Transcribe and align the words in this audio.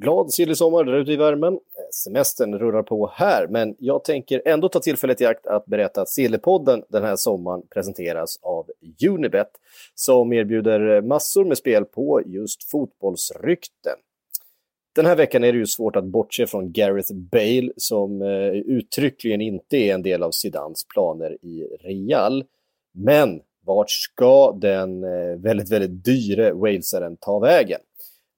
glad 0.00 0.32
sillig 0.32 0.56
sommar 0.56 0.84
där 0.84 0.96
ute 0.96 1.12
i 1.12 1.16
värmen. 1.16 1.52
Eh, 1.52 1.58
semestern 2.04 2.58
rullar 2.58 2.82
på 2.82 3.10
här, 3.14 3.46
men 3.50 3.76
jag 3.78 4.04
tänker 4.04 4.42
ändå 4.44 4.68
ta 4.68 4.80
tillfället 4.80 5.20
i 5.20 5.26
akt 5.26 5.46
att 5.46 5.66
berätta 5.66 6.02
att 6.02 6.08
Sillepodden 6.08 6.82
den 6.88 7.04
här 7.04 7.16
sommaren 7.16 7.62
presenteras 7.70 8.38
av 8.42 8.66
Unibet 9.08 9.50
som 9.94 10.32
erbjuder 10.32 10.96
eh, 10.96 11.02
massor 11.02 11.44
med 11.44 11.58
spel 11.58 11.84
på 11.84 12.22
just 12.26 12.70
fotbollsrykten. 12.70 13.96
Den 14.94 15.06
här 15.06 15.16
veckan 15.16 15.44
är 15.44 15.52
det 15.52 15.58
ju 15.58 15.66
svårt 15.66 15.96
att 15.96 16.04
bortse 16.04 16.46
från 16.46 16.72
Gareth 16.72 17.14
Bale 17.14 17.72
som 17.76 18.22
eh, 18.22 18.50
uttryckligen 18.50 19.40
inte 19.40 19.76
är 19.76 19.94
en 19.94 20.02
del 20.02 20.22
av 20.22 20.30
Zidans 20.30 20.86
planer 20.94 21.44
i 21.44 21.64
Real. 21.80 22.44
Men 22.94 23.40
vart 23.64 23.90
ska 23.90 24.52
den 24.52 25.04
eh, 25.04 25.38
väldigt, 25.38 25.72
väldigt 25.72 26.04
dyre 26.04 26.52
walesaren 26.52 27.16
ta 27.16 27.38
vägen? 27.38 27.80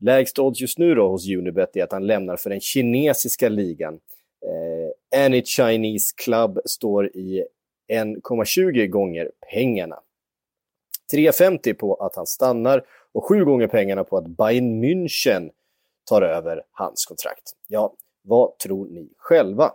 Lägst 0.01 0.39
odds 0.39 0.61
just 0.61 0.79
nu 0.79 0.95
då 0.95 1.09
hos 1.09 1.29
Unibet 1.29 1.77
är 1.77 1.85
att 1.85 1.93
han 1.93 2.07
lämnar 2.07 2.37
för 2.37 2.51
den 2.51 2.61
kinesiska 2.61 3.49
ligan. 3.49 4.01
Eh, 4.47 5.25
Any 5.25 5.43
Chinese 5.45 6.15
Club 6.17 6.61
står 6.65 7.07
i 7.07 7.45
1,20 7.93 8.87
gånger 8.87 9.31
pengarna. 9.53 10.01
3,50 11.13 11.75
på 11.75 11.95
att 11.95 12.17
han 12.17 12.27
stannar 12.27 12.85
och 13.13 13.25
7 13.29 13.45
gånger 13.45 13.67
pengarna 13.67 14.05
på 14.05 14.17
att 14.17 14.27
Bayern 14.27 14.85
München 14.85 15.51
tar 16.09 16.23
över 16.23 16.63
hans 16.71 17.07
kontrakt. 17.07 17.53
Ja, 17.69 17.95
vad 18.23 18.59
tror 18.59 18.87
ni 18.87 19.09
själva? 19.17 19.73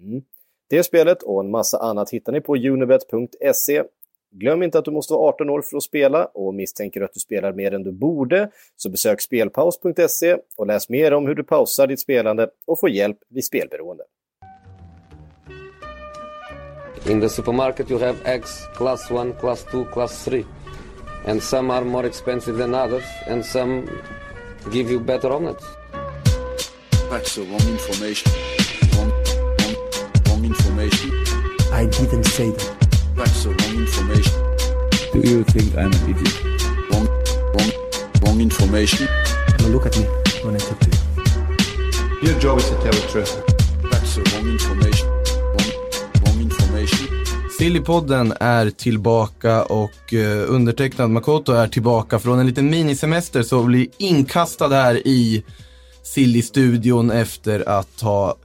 Mm. 0.00 0.22
Det 0.70 0.82
spelet 0.82 1.22
och 1.22 1.40
en 1.40 1.50
massa 1.50 1.78
annat 1.78 2.10
hittar 2.10 2.32
ni 2.32 2.40
på 2.40 2.56
unibet.se. 2.56 3.84
Glöm 4.30 4.62
inte 4.62 4.78
att 4.78 4.84
du 4.84 4.90
måste 4.90 5.12
vara 5.12 5.28
18 5.28 5.50
år 5.50 5.62
för 5.62 5.76
att 5.76 5.82
spela 5.82 6.26
och 6.26 6.54
misstänker 6.54 7.00
att 7.00 7.12
du 7.14 7.20
spelar 7.20 7.52
mer 7.52 7.74
än 7.74 7.82
du 7.82 7.92
borde 7.92 8.50
så 8.76 8.90
besök 8.90 9.20
spelpaus.se 9.20 10.36
och 10.56 10.66
läs 10.66 10.88
mer 10.88 11.14
om 11.14 11.26
hur 11.26 11.34
du 11.34 11.44
pausar 11.44 11.86
ditt 11.86 12.00
spelande 12.00 12.48
och 12.66 12.80
får 12.80 12.90
hjälp 12.90 13.18
vid 13.28 13.44
spelberoende. 13.44 14.04
In 17.06 17.20
the 17.20 17.28
supermarket 17.28 17.90
you 17.90 18.00
have 18.00 18.18
eggs 18.24 18.66
class 18.76 19.10
1, 19.10 19.40
class 19.40 19.64
2, 19.64 19.84
class 19.84 20.24
3. 20.24 20.44
And 21.26 21.42
some 21.42 21.70
are 21.70 21.84
more 21.84 22.06
expensive 22.06 22.58
than 22.58 22.74
others 22.74 23.04
and 23.26 23.44
some 23.44 23.88
give 24.72 24.90
you 24.90 25.00
better 25.00 25.30
omelets. 25.30 25.64
That's 27.10 27.34
the 27.34 27.42
wrong 27.42 27.68
information. 27.68 28.32
Wrong, 28.94 29.10
wrong, 29.58 29.76
wrong 30.28 30.44
information. 30.44 31.10
I 31.72 31.86
didn't 31.86 32.24
say 32.24 32.50
that. 32.50 32.77
That's 33.38 33.56
the 33.56 33.64
wrong 33.64 33.78
information. 33.86 34.36
Do 35.12 35.18
you 35.30 35.44
think 35.44 35.76
I'm 35.76 35.92
an 35.92 36.10
idiot? 36.10 36.42
Wrong, 36.90 37.06
wrong, 37.54 37.70
wrong 38.22 38.40
information. 38.40 39.06
Now 39.60 39.68
look 39.68 39.86
at 39.86 39.96
me 39.96 40.04
when 40.42 40.56
I 40.56 40.58
talk 40.58 40.78
to 40.80 40.90
you. 40.90 42.28
Your 42.28 42.40
job 42.40 42.58
is 42.58 42.68
to 42.68 42.74
tell 42.74 42.92
the 42.92 43.08
truth. 43.12 43.42
That's 43.92 44.16
the 44.16 44.22
wrong 44.30 44.48
information. 44.48 45.08
Wrong, 45.54 45.70
wrong 46.24 46.40
information. 46.40 47.08
Sillypodden 47.58 48.32
är 48.40 48.70
tillbaka 48.70 49.64
och 49.64 50.14
eh, 50.14 50.54
undertecknad 50.54 51.10
Makoto 51.10 51.52
är 51.52 51.68
tillbaka 51.68 52.18
från 52.18 52.38
en 52.38 52.46
liten 52.46 52.70
minisemester 52.70 53.42
så 53.42 53.62
blir 53.62 53.86
inkastad 53.98 54.68
här 54.68 55.06
i 55.06 55.44
Silly-studion 56.02 57.10
efter 57.10 57.68
att 57.68 58.00
ha 58.00 58.36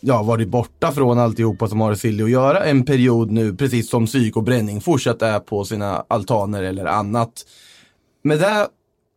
ja, 0.00 0.22
varit 0.22 0.48
borta 0.48 0.92
från 0.92 1.18
alltihopa 1.18 1.68
som 1.68 1.80
har 1.80 1.94
Silly 1.94 2.24
att 2.24 2.30
göra 2.30 2.64
en 2.64 2.84
period 2.84 3.30
nu, 3.30 3.56
precis 3.56 3.90
som 3.90 4.06
psyk 4.06 4.36
och 4.36 4.42
bränning 4.42 4.80
fortsatt 4.80 5.22
är 5.22 5.40
på 5.40 5.64
sina 5.64 6.04
altaner 6.08 6.62
eller 6.62 6.84
annat. 6.84 7.46
Med 8.22 8.38
det 8.38 8.68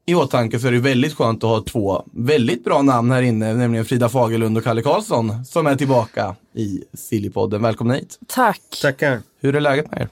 i 0.05 0.15
åtanke 0.15 0.59
så 0.59 0.67
är 0.67 0.71
det 0.71 0.79
väldigt 0.79 1.13
skönt 1.13 1.43
att 1.43 1.49
ha 1.49 1.63
två 1.63 2.03
väldigt 2.13 2.63
bra 2.63 2.81
namn 2.81 3.11
här 3.11 3.21
inne, 3.21 3.53
nämligen 3.53 3.85
Frida 3.85 4.09
Fagerlund 4.09 4.57
och 4.57 4.63
Kalle 4.63 4.81
Karlsson 4.81 5.45
som 5.45 5.67
är 5.67 5.75
tillbaka 5.75 6.35
i 6.55 6.83
Sillypodden. 6.93 7.61
Välkomna 7.61 7.93
hit! 7.93 8.19
Tack. 8.27 8.61
Tackar. 8.81 9.19
Hur 9.39 9.55
är 9.55 9.59
läget 9.59 9.91
med 9.91 10.01
er? 10.01 10.09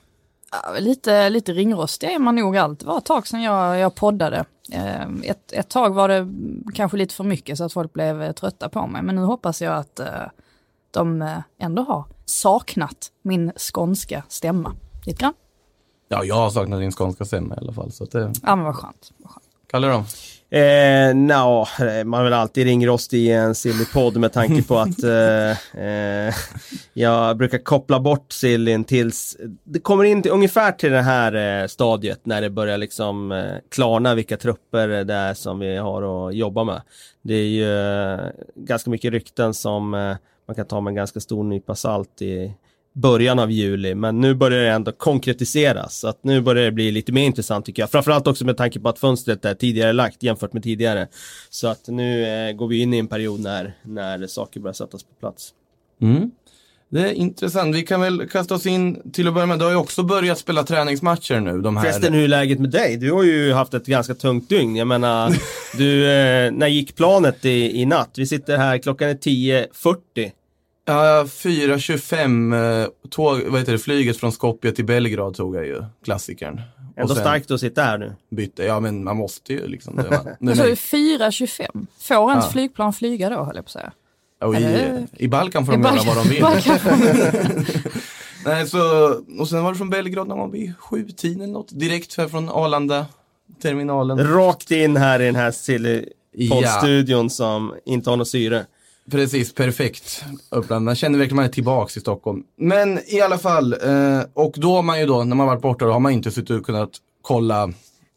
Ja, 0.52 0.80
lite, 0.80 1.30
lite 1.30 1.54
ringrostig 1.54 2.08
är 2.12 2.20
man 2.20 2.36
nog 2.36 2.58
allt. 2.58 2.80
Det 2.80 2.86
var 2.86 2.98
ett 2.98 3.06
tag 3.06 3.28
sedan 3.28 3.42
jag, 3.42 3.80
jag 3.80 3.96
poddade. 3.96 4.46
Eh, 4.72 5.02
Ett, 5.24 5.52
ett 5.52 5.70
tag 5.70 5.94
var 5.94 6.08
det 6.08 6.28
kanske 6.74 6.98
lite 6.98 7.16
för 7.16 7.24
mycket 7.24 7.58
så 7.58 7.64
att 7.64 7.74
folk 7.74 7.94
blev 7.94 8.34
trötta 8.34 8.70
på 8.70 8.88
mig. 8.88 9.02
Men 9.02 9.16
nu 9.16 9.22
hoppas 9.22 9.62
jag 9.62 9.78
att 9.78 10.00
eh, 10.00 10.08
de 10.92 11.22
eh, 11.22 11.38
ändå 11.60 11.82
har 11.82 12.06
saknat 12.26 13.12
min 13.22 13.52
skånska 13.58 14.24
stämma. 14.28 14.76
Lite 15.06 15.20
grann. 15.20 15.34
Ja, 16.08 16.24
jag 16.24 16.36
har 16.36 16.50
saknat 16.50 16.80
din 16.80 16.92
skånska 16.92 17.26
stämma 17.26 17.56
i 17.56 17.58
alla 17.58 17.74
fall. 17.74 17.92
Så 17.92 18.04
att 18.04 18.12
det... 18.12 18.34
Ja 18.44 18.56
men 18.56 18.66
vad 18.66 18.76
skönt. 18.76 19.12
Vad 19.18 19.32
skönt. 19.32 19.46
Kalle 19.72 19.88
då? 19.88 20.04
Eh, 20.52 21.16
no, 21.16 21.66
man 22.06 22.20
är 22.20 22.24
väl 22.24 22.34
alltid 22.34 22.66
ringrostig 22.66 23.18
i 23.20 23.32
en 23.32 23.56
silly-podd 23.56 24.18
med 24.18 24.34
tanke 24.34 24.64
på 24.64 24.78
att 24.78 25.04
eh, 25.04 25.84
eh, 25.84 26.34
jag 26.94 27.38
brukar 27.38 27.58
koppla 27.58 28.00
bort 28.00 28.32
sillyn 28.32 28.84
tills 28.84 29.38
det 29.64 29.80
kommer 29.80 30.04
in 30.04 30.22
till, 30.22 30.32
ungefär 30.32 30.72
till 30.72 30.92
det 30.92 31.02
här 31.02 31.62
eh, 31.62 31.68
stadiet 31.68 32.26
när 32.26 32.42
det 32.42 32.50
börjar 32.50 32.78
liksom 32.78 33.32
eh, 33.32 33.54
klarna 33.72 34.16
vilka 34.16 34.38
trupper 34.38 34.88
det 34.88 35.14
är 35.14 35.34
som 35.34 35.60
vi 35.60 35.78
har 35.78 36.30
att 36.30 36.36
jobba 36.36 36.64
med. 36.64 36.82
Det 37.22 37.34
är 37.34 37.48
ju 37.48 37.80
eh, 38.14 38.20
ganska 38.56 38.90
mycket 38.90 39.12
rykten 39.12 39.54
som 39.54 39.94
eh, 39.94 40.16
man 40.50 40.56
kan 40.56 40.66
ta 40.66 40.82
med 40.82 40.92
en 40.92 40.96
ganska 40.96 41.20
stor 41.20 41.44
nypa 41.44 41.76
salt 41.76 42.22
i 42.22 42.54
början 42.94 43.40
av 43.40 43.52
juli, 43.52 43.96
men 43.96 44.22
nu 44.22 44.36
börjar 44.36 44.64
det 44.64 44.70
ändå 44.70 44.92
konkretiseras. 44.92 46.00
Så 46.00 46.08
att 46.08 46.24
nu 46.24 46.42
börjar 46.42 46.66
det 46.66 46.72
bli 46.72 46.92
lite 46.92 47.12
mer 47.12 47.26
intressant 47.26 47.66
tycker 47.66 47.82
jag. 47.82 47.92
Framförallt 47.92 48.28
också 48.28 48.46
med 48.46 48.58
tanke 48.58 48.80
på 48.80 48.90
att 48.90 49.00
fönstret 49.00 49.46
är 49.46 49.56
tidigare 49.56 49.94
lagt 49.94 50.24
jämfört 50.24 50.54
med 50.54 50.64
tidigare. 50.64 51.08
Så 51.50 51.68
att 51.68 51.88
nu 51.88 52.26
eh, 52.26 52.54
går 52.54 52.68
vi 52.68 52.82
in 52.82 52.94
i 52.94 52.98
en 52.98 53.08
period 53.08 53.40
när, 53.40 53.74
när 53.84 54.28
saker 54.28 54.60
börjar 54.60 54.74
sättas 54.74 55.04
på 55.04 55.14
plats. 55.20 55.54
Mm. 56.02 56.32
Det 56.92 57.00
är 57.00 57.14
intressant. 57.14 57.76
Vi 57.76 57.82
kan 57.82 58.02
väl 58.02 58.30
kasta 58.30 58.56
oss 58.56 58.66
in 58.66 59.12
till 59.12 59.28
att 59.28 59.34
börja 59.34 59.46
med. 59.46 59.60
Du 59.60 59.66
har 59.66 59.72
ju 59.72 59.78
också 59.78 60.04
börjat 60.04 60.38
spela 60.38 60.64
träningsmatcher 60.64 61.40
nu. 61.40 61.62
De 61.62 61.78
här... 61.78 61.84
Förresten, 61.84 62.14
hur 62.14 62.24
är 62.24 62.28
läget 62.28 62.60
med 62.60 62.70
dig? 62.70 62.98
Du 62.98 63.12
har 63.12 63.24
ju 63.24 63.54
haft 63.54 63.74
ett 63.74 63.86
ganska 63.86 64.16
tungt 64.16 64.50
dygn. 64.50 64.76
Jag 64.76 64.88
menar, 64.88 65.34
du, 65.78 66.12
eh, 66.12 66.52
när 66.52 66.68
gick 66.68 66.96
planet 66.96 67.46
i, 67.46 67.82
i 67.82 67.86
natt? 67.86 68.10
Vi 68.18 68.26
sitter 68.26 68.58
här, 68.58 68.78
klockan 68.78 69.10
är 69.10 69.14
10.40. 69.14 70.32
Ja, 70.94 71.24
4.25 71.24 72.82
eh, 72.84 72.88
tåg, 73.10 73.42
vad 73.48 73.60
heter 73.60 73.72
det, 73.72 73.80
flyget 73.80 74.18
från 74.18 74.32
Skopje 74.32 74.72
till 74.72 74.86
Belgrad 74.86 75.34
tog 75.36 75.56
jag 75.56 75.66
ju, 75.66 75.84
klassikern. 76.06 76.62
Ändå 76.98 77.16
sen 77.16 77.24
starkt 77.24 77.52
att 77.52 77.60
sitta 77.60 77.82
här 77.84 77.98
nu. 77.98 78.16
Bytte, 78.32 78.64
ja 78.64 78.80
men 78.80 79.04
man 79.04 79.18
måste 79.18 79.54
ju 79.54 79.68
liksom. 79.68 79.96
Det, 79.96 80.04
var- 80.04 80.36
det, 80.40 80.56
Så 80.56 80.64
är- 80.64 80.76
4.25. 80.76 81.88
Får 82.00 82.30
ens 82.32 82.46
Ja. 82.46 82.52
flygplan 82.52 82.94
flyga 82.94 83.30
då 83.30 83.36
höll 83.44 83.56
jag 83.56 83.66
på 83.66 83.70
att 83.70 83.72
säga. 83.72 83.92
och 84.42 84.56
i, 84.56 85.06
I 85.18 85.28
Balkan 85.28 85.66
får 85.66 85.74
I 85.74 85.78
de 85.78 85.84
göra 85.84 85.94
Balkan- 85.96 86.16
vad 86.16 86.26
de 86.26 86.30
vill. 86.30 87.66
Nej, 88.46 88.68
så, 88.68 88.80
och 89.40 89.48
sen 89.50 89.64
var 89.64 89.72
det 89.72 89.78
från 89.78 89.90
Belgrad 89.90 90.28
när 90.28 90.36
man 90.36 90.52
vid 90.52 90.78
sjutiden 90.78 91.42
eller 91.42 91.54
något, 91.54 91.80
direkt 91.80 92.18
här 92.18 92.28
från 92.28 92.50
Arlanda 92.50 93.06
terminalen. 93.62 94.28
Rakt 94.34 94.72
in 94.72 94.98
här 94.98 95.22
i 95.22 95.26
den 95.26 95.36
här 95.36 95.52
silly 95.52 96.06
Ja. 96.32 96.56
poddstudion 96.56 97.30
som 97.30 97.74
inte 97.86 98.10
har 98.10 98.18
något 98.18 98.28
syre. 98.28 98.66
Precis, 99.12 99.54
perfekt 99.54 100.24
uppland. 100.50 100.86
Man 100.86 100.96
känner 100.96 101.18
verkligen 101.20 101.34
att 101.34 101.36
man 101.36 101.46
är 101.46 101.54
tillbaka 101.54 101.92
i 101.98 102.00
Stockholm. 102.02 102.44
Men 102.58 103.00
i 103.08 103.22
alla 103.22 103.38
fall, 103.38 103.74
eh, 103.74 104.22
och 104.34 104.54
då 104.58 104.76
har 104.76 104.82
man 104.82 105.00
ju 105.00 105.06
då, 105.06 105.24
när 105.24 105.36
man 105.36 105.48
varit 105.48 105.62
borta, 105.62 105.86
då 105.86 105.92
har 105.92 106.00
man 106.00 106.12
inte 106.12 106.32
suttit 106.32 106.50
och 106.50 106.66
kunnat 106.66 106.92
kolla 107.22 107.74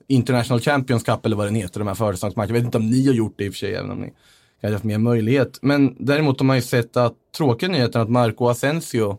International 0.09 0.61
Champions 0.61 1.03
Cup 1.03 1.27
eller 1.27 1.37
vad 1.37 1.47
den 1.47 1.55
heter, 1.55 1.79
de 1.79 1.89
här 1.89 1.95
försäsongsmatcherna. 1.95 2.49
Jag 2.49 2.55
vet 2.55 2.65
inte 2.65 2.79
om 2.79 2.91
ni 2.91 3.07
har 3.07 3.15
gjort 3.15 3.35
det 3.37 3.45
i 3.45 3.49
och 3.49 3.53
för 3.53 3.59
sig, 3.59 3.75
även 3.75 3.91
om 3.91 3.99
ni 3.99 4.13
kanske 4.61 4.75
haft 4.75 4.85
mer 4.85 4.99
möjlighet. 4.99 5.59
Men 5.63 5.97
däremot 5.99 6.41
har 6.41 6.45
man 6.45 6.57
ju 6.57 6.63
sett 6.63 6.97
att, 6.97 7.15
tråkiga 7.37 7.71
nyheten 7.71 8.01
att 8.01 8.11
Marco 8.11 8.49
Asensio 8.49 9.19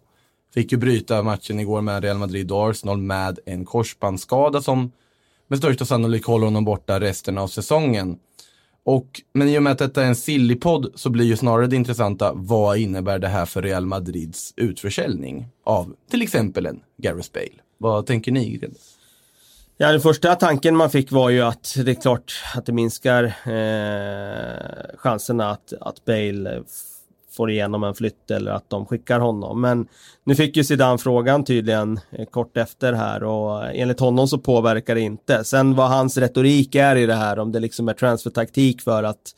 fick 0.54 0.72
ju 0.72 0.78
bryta 0.78 1.24
matchen 1.24 1.60
igår 1.60 1.82
med 1.82 2.04
Real 2.04 2.18
Madrid 2.18 2.52
och 2.52 2.70
Arsenal 2.70 2.98
med 2.98 3.40
en 3.46 3.66
korsbandsskada 3.66 4.62
som 4.62 4.92
med 5.48 5.60
största 5.60 5.86
sannolikhet 5.86 6.28
håller 6.28 6.46
honom 6.46 6.66
borta 6.66 7.00
resten 7.00 7.38
av 7.38 7.48
säsongen. 7.48 8.18
Och, 8.86 9.22
men 9.34 9.48
i 9.48 9.58
och 9.58 9.64
med 9.64 9.72
att 9.72 9.78
detta 9.78 10.04
är 10.04 10.08
en 10.08 10.16
sillypodd 10.16 10.92
så 10.96 11.10
blir 11.10 11.26
ju 11.26 11.38
snarare 11.38 11.68
det 11.68 11.76
intressanta, 11.76 12.32
vad 12.34 12.78
innebär 12.78 13.20
det 13.20 13.28
här 13.28 13.46
för 13.46 13.62
Real 13.62 13.86
Madrids 13.86 14.54
utförsäljning 14.58 15.48
av 15.64 15.96
till 16.12 16.22
exempel 16.22 16.66
en 16.66 16.80
Gareth 16.98 17.30
Bale? 17.34 17.62
Vad 17.78 18.06
tänker 18.06 18.32
ni? 18.32 18.62
Ja, 19.78 19.92
den 19.92 20.02
första 20.02 20.36
tanken 20.36 20.76
man 20.76 20.90
fick 20.90 21.12
var 21.12 21.30
ju 21.30 21.42
att 21.42 21.76
det 21.86 21.92
är 21.92 22.02
klart 22.02 22.34
att 22.56 22.66
det 22.66 22.74
minskar 22.74 23.24
eh, 23.24 24.98
chanserna 24.98 25.52
att, 25.52 25.74
att 25.82 26.06
Bale 26.06 26.64
får 27.36 27.52
igenom 27.52 27.84
en 27.84 27.96
flytt 27.96 28.32
eller 28.32 28.52
att 28.52 28.70
de 28.70 28.86
skickar 28.86 29.20
honom. 29.20 29.62
Men 29.62 29.88
nu 30.24 30.36
fick 30.36 30.58
ju 30.58 30.64
Zidane 30.64 30.98
frågan 30.98 31.44
tydligen 31.44 32.00
eh, 32.12 32.26
kort 32.26 32.58
efter 32.58 32.94
här 32.94 33.24
och 33.24 33.66
eh, 33.66 33.82
enligt 33.82 34.00
honom 34.00 34.28
så 34.28 34.38
påverkar 34.38 34.96
det 34.96 35.02
inte. 35.02 35.44
Sen 35.44 35.76
vad 35.76 35.90
hans 35.90 36.18
retorik 36.18 36.76
är 36.76 36.96
i 36.96 37.06
det 37.06 37.16
här, 37.16 37.40
om 37.40 37.52
det 37.52 37.60
liksom 37.60 37.90
är 37.90 37.94
transfertaktik 37.94 38.82
för 38.82 39.04
att 39.04 39.36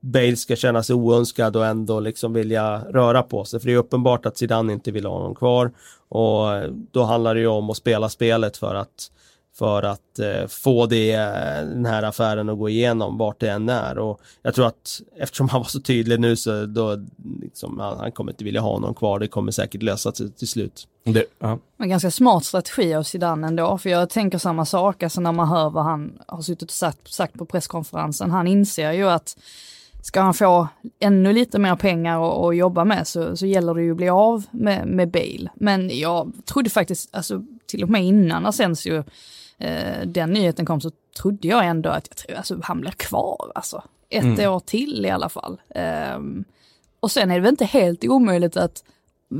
Bale 0.00 0.36
ska 0.36 0.56
känna 0.56 0.82
sig 0.82 0.94
oönskad 0.94 1.56
och 1.56 1.66
ändå 1.66 2.00
liksom 2.00 2.32
vilja 2.32 2.78
röra 2.78 3.22
på 3.22 3.44
sig. 3.44 3.60
För 3.60 3.66
det 3.66 3.72
är 3.72 3.76
uppenbart 3.76 4.26
att 4.26 4.38
Zidane 4.38 4.72
inte 4.72 4.90
vill 4.90 5.06
ha 5.06 5.12
honom 5.12 5.34
kvar. 5.34 5.72
Och 6.08 6.54
eh, 6.54 6.70
då 6.92 7.02
handlar 7.02 7.34
det 7.34 7.40
ju 7.40 7.46
om 7.46 7.70
att 7.70 7.76
spela 7.76 8.08
spelet 8.08 8.56
för 8.56 8.74
att 8.74 9.10
för 9.58 9.82
att 9.82 10.18
eh, 10.18 10.46
få 10.48 10.86
det, 10.86 11.12
eh, 11.12 11.68
den 11.68 11.86
här 11.86 12.02
affären 12.02 12.48
att 12.48 12.58
gå 12.58 12.68
igenom 12.68 13.18
vart 13.18 13.40
det 13.40 13.50
än 13.50 13.68
är. 13.68 13.98
Och 13.98 14.20
jag 14.42 14.54
tror 14.54 14.66
att 14.66 15.00
eftersom 15.16 15.48
han 15.48 15.60
var 15.60 15.68
så 15.68 15.80
tydlig 15.80 16.20
nu 16.20 16.36
så 16.36 16.66
då, 16.66 17.06
liksom, 17.42 17.80
han, 17.80 17.98
han 17.98 18.12
kommer 18.12 18.32
inte 18.32 18.44
vilja 18.44 18.60
ha 18.60 18.72
honom 18.72 18.94
kvar. 18.94 19.18
Det 19.18 19.28
kommer 19.28 19.52
säkert 19.52 19.82
lösa 19.82 20.12
sig 20.12 20.32
till 20.32 20.48
slut. 20.48 20.88
Det, 21.04 21.24
ja. 21.38 21.58
En 21.78 21.88
ganska 21.88 22.10
smart 22.10 22.44
strategi 22.44 22.94
av 22.94 23.02
Zidane 23.02 23.46
ändå, 23.46 23.78
för 23.78 23.90
jag 23.90 24.10
tänker 24.10 24.38
samma 24.38 24.64
sak, 24.64 25.02
alltså 25.02 25.20
när 25.20 25.32
man 25.32 25.48
hör 25.48 25.70
vad 25.70 25.84
han 25.84 26.18
har 26.26 26.42
suttit 26.42 26.70
och 26.70 26.70
sagt, 26.70 27.08
sagt 27.08 27.34
på 27.34 27.44
presskonferensen. 27.44 28.30
Han 28.30 28.46
inser 28.46 28.92
ju 28.92 29.10
att 29.10 29.36
ska 30.02 30.20
han 30.20 30.34
få 30.34 30.68
ännu 31.00 31.32
lite 31.32 31.58
mer 31.58 31.76
pengar 31.76 32.48
att 32.48 32.56
jobba 32.56 32.84
med 32.84 33.06
så, 33.06 33.36
så 33.36 33.46
gäller 33.46 33.74
det 33.74 33.82
ju 33.82 33.90
att 33.90 33.96
bli 33.96 34.08
av 34.08 34.44
med, 34.50 34.86
med 34.86 35.10
Bale. 35.10 35.50
Men 35.54 35.98
jag 35.98 36.32
trodde 36.44 36.70
faktiskt, 36.70 37.14
alltså 37.14 37.44
till 37.66 37.82
och 37.82 37.90
med 37.90 38.04
innan 38.04 38.46
Asensio, 38.46 39.04
eh, 39.58 40.06
den 40.06 40.30
nyheten 40.32 40.66
kom 40.66 40.80
så 40.80 40.90
trodde 41.22 41.48
jag 41.48 41.66
ändå 41.66 41.90
att 41.90 42.08
jag 42.08 42.16
tror, 42.16 42.36
alltså, 42.36 42.58
han 42.62 42.80
blir 42.80 42.90
kvar 42.90 43.52
alltså. 43.54 43.82
Ett 44.10 44.24
Mm. 44.24 44.52
år 44.52 44.60
till 44.60 45.06
i 45.06 45.10
alla 45.10 45.28
fall. 45.28 45.60
Ehm, 45.74 46.44
och 47.00 47.10
sen 47.10 47.30
är 47.30 47.34
det 47.34 47.40
väl 47.40 47.50
inte 47.50 47.64
helt 47.64 48.04
omöjligt 48.04 48.56
att 48.56 48.84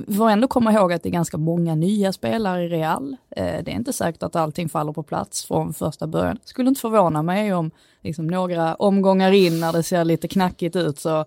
vi 0.06 0.15
får 0.15 0.31
ändå 0.31 0.49
komma 0.49 0.73
ihåg 0.73 0.93
att 0.93 1.03
det 1.03 1.09
är 1.09 1.12
ganska 1.12 1.37
många 1.37 1.75
nya 1.75 2.12
spelare 2.12 2.65
i 2.65 2.69
Real. 2.69 3.17
Eh, 3.37 3.44
det 3.65 3.70
är 3.70 3.75
inte 3.75 3.93
säkert 3.93 4.23
att 4.23 4.37
allting 4.37 4.69
faller 4.69 4.93
på 4.93 5.03
plats 5.03 5.44
från 5.44 5.75
första 5.75 6.06
början. 6.06 6.38
Skulle 6.44 6.69
inte 6.69 6.81
förvåna 6.81 7.23
mig 7.23 7.55
om 7.55 7.71
liksom, 8.03 8.26
några 8.26 8.75
omgångar 8.75 9.32
in 9.32 9.61
när 9.61 9.73
det 9.73 9.82
ser 9.82 10.05
lite 10.05 10.29
knackigt 10.29 10.76
ut 10.76 10.99
så 10.99 11.25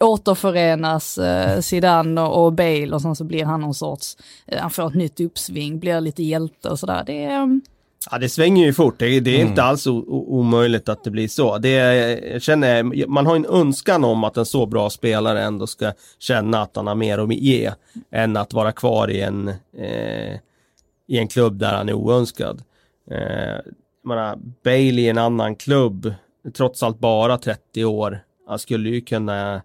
återförenas 0.00 1.18
eh, 1.18 1.60
Zidane 1.60 2.20
och, 2.20 2.44
och 2.44 2.52
Bale 2.52 2.90
och 2.94 3.02
sen 3.02 3.16
så 3.16 3.24
blir 3.24 3.44
han 3.44 3.60
någon 3.60 3.74
sorts, 3.74 4.16
eh, 4.46 4.60
han 4.60 4.70
får 4.70 4.86
ett 4.86 4.94
nytt 4.94 5.20
uppsving, 5.20 5.78
blir 5.78 6.00
lite 6.00 6.22
hjälte 6.22 6.68
och 6.70 6.78
sådär. 6.78 7.02
Det 7.06 7.24
är, 7.24 7.36
mm, 7.36 7.62
Ja, 8.10 8.18
det 8.18 8.28
svänger 8.28 8.66
ju 8.66 8.72
fort. 8.72 8.98
Det, 8.98 9.20
det 9.20 9.30
är 9.30 9.40
inte 9.40 9.62
alls 9.62 9.86
o, 9.86 10.04
o, 10.08 10.38
omöjligt 10.38 10.88
att 10.88 11.04
det 11.04 11.10
blir 11.10 11.28
så. 11.28 11.58
Det, 11.58 11.70
jag 12.32 12.42
känner, 12.42 13.06
man 13.06 13.26
har 13.26 13.36
en 13.36 13.46
önskan 13.46 14.04
om 14.04 14.24
att 14.24 14.36
en 14.36 14.46
så 14.46 14.66
bra 14.66 14.90
spelare 14.90 15.42
ändå 15.42 15.66
ska 15.66 15.92
känna 16.18 16.62
att 16.62 16.76
han 16.76 16.86
har 16.86 16.94
mer 16.94 17.18
att 17.18 17.34
ge 17.34 17.72
än 18.10 18.36
att 18.36 18.52
vara 18.52 18.72
kvar 18.72 19.10
i 19.10 19.20
en, 19.20 19.48
eh, 19.78 20.34
i 21.08 21.18
en 21.18 21.28
klubb 21.28 21.58
där 21.58 21.72
han 21.76 21.88
är 21.88 21.92
oönskad. 21.92 22.62
Eh, 23.10 23.72
menar, 24.04 24.38
Bale 24.64 25.00
i 25.00 25.08
en 25.08 25.18
annan 25.18 25.56
klubb, 25.56 26.14
trots 26.56 26.82
allt 26.82 26.98
bara 26.98 27.38
30 27.38 27.84
år, 27.84 28.20
han 28.46 28.58
skulle 28.58 28.88
ju 28.88 29.00
kunna 29.00 29.62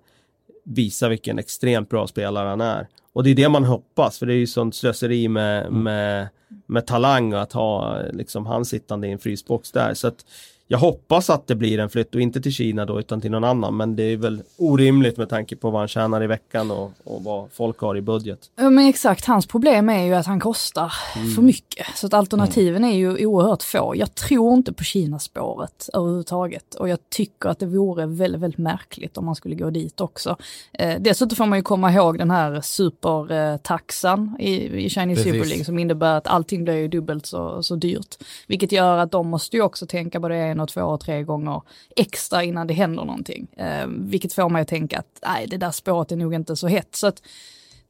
visa 0.66 1.10
vilken 1.10 1.40
extremt 1.40 1.90
bra 1.90 2.08
spelare 2.08 2.50
han 2.50 2.62
är. 2.62 2.88
Och 3.14 3.24
det 3.24 3.30
är 3.30 3.36
det 3.36 3.50
man 3.50 3.66
hoppas, 3.66 4.20
för 4.20 4.26
det 4.26 4.34
är 4.34 4.38
ju 4.38 4.48
sånt 4.48 4.76
slöseri 4.76 5.28
med, 5.28 5.72
med, 5.72 6.28
med 6.66 6.88
talang 6.88 7.34
att 7.34 7.54
ha 7.54 8.02
liksom 8.14 8.46
han 8.46 8.66
sittande 8.66 9.08
i 9.08 9.12
en 9.12 9.20
frysbox 9.20 9.72
där. 9.72 9.94
Så 9.94 10.08
att 10.08 10.26
jag 10.72 10.80
hoppas 10.80 11.30
att 11.30 11.48
det 11.48 11.56
blir 11.56 11.80
en 11.80 11.90
flytt 11.90 12.16
och 12.16 12.22
inte 12.22 12.42
till 12.42 12.52
Kina 12.52 12.86
då 12.86 13.00
utan 13.00 13.22
till 13.22 13.32
någon 13.32 13.44
annan. 13.44 13.78
Men 13.78 13.96
det 13.96 14.04
är 14.04 14.18
väl 14.18 14.42
orimligt 14.58 15.18
med 15.18 15.30
tanke 15.30 15.56
på 15.56 15.70
vad 15.70 15.82
han 15.82 15.88
tjänar 15.88 16.24
i 16.24 16.28
veckan 16.28 16.72
och, 16.72 16.92
och 17.04 17.24
vad 17.24 17.52
folk 17.52 17.80
har 17.80 17.98
i 17.98 18.02
budget. 18.02 18.40
Ja 18.56 18.70
men 18.70 18.86
exakt, 18.86 19.26
hans 19.26 19.48
problem 19.48 19.90
är 19.90 20.04
ju 20.04 20.14
att 20.14 20.26
han 20.26 20.40
kostar 20.40 20.94
för 21.36 21.42
mycket. 21.42 21.88
Så 21.96 22.08
att 22.08 22.14
alternativen 22.14 22.86
är 22.86 22.96
ju 22.96 23.26
oerhört 23.26 23.64
få. 23.64 23.94
Jag 23.96 24.16
tror 24.16 24.54
inte 24.54 24.74
på 24.74 24.84
Kinaspåret 24.84 25.90
överhuvudtaget. 25.94 26.76
Och 26.76 26.90
jag 26.90 27.00
tycker 27.10 27.50
att 27.50 27.60
det 27.60 27.66
vore 27.66 28.06
väldigt, 28.06 28.42
väldigt 28.42 28.60
märkligt 28.60 29.18
om 29.18 29.26
man 29.26 29.36
skulle 29.36 29.56
gå 29.56 29.70
dit 29.70 30.02
också. 30.02 30.38
Eh, 30.74 30.96
dessutom 31.00 31.36
får 31.36 31.46
man 31.46 31.60
ju 31.60 31.64
komma 31.64 31.94
ihåg 31.94 32.18
den 32.18 32.32
här 32.32 32.62
supertaxan 32.62 34.36
i, 34.40 34.54
i 34.86 34.90
Chinese 34.90 35.24
Precis. 35.24 35.34
Super 35.34 35.50
League 35.50 35.66
som 35.66 35.80
innebär 35.80 36.18
att 36.18 36.28
allting 36.28 36.64
blir 36.64 36.76
ju 36.76 36.88
dubbelt 36.88 37.26
så, 37.26 37.64
så 37.64 37.76
dyrt. 37.76 38.16
Vilket 38.48 38.72
gör 38.72 38.98
att 38.98 39.12
de 39.12 39.28
måste 39.28 39.58
ju 39.58 39.64
också 39.64 39.86
tänka 39.86 40.20
på 40.20 40.28
det 40.30 40.59
en 40.60 40.64
och 40.64 40.70
två 40.70 40.82
och 40.82 41.00
tre 41.00 41.24
gånger 41.24 41.62
extra 41.96 42.44
innan 42.44 42.68
det 42.68 42.74
händer 42.74 43.06
någonting. 43.06 43.48
Eh, 43.58 43.88
vilket 43.88 44.34
får 44.34 44.50
mig 44.50 44.62
att 44.62 44.68
tänka 44.68 45.00
att 45.00 45.20
nej, 45.26 45.48
det 45.48 45.58
där 45.58 45.72
spåret 45.72 46.12
är 46.12 46.16
nog 46.16 46.34
inte 46.34 46.56
så 46.56 46.68
hett. 46.68 46.96
Så 46.96 47.08
att 47.08 47.22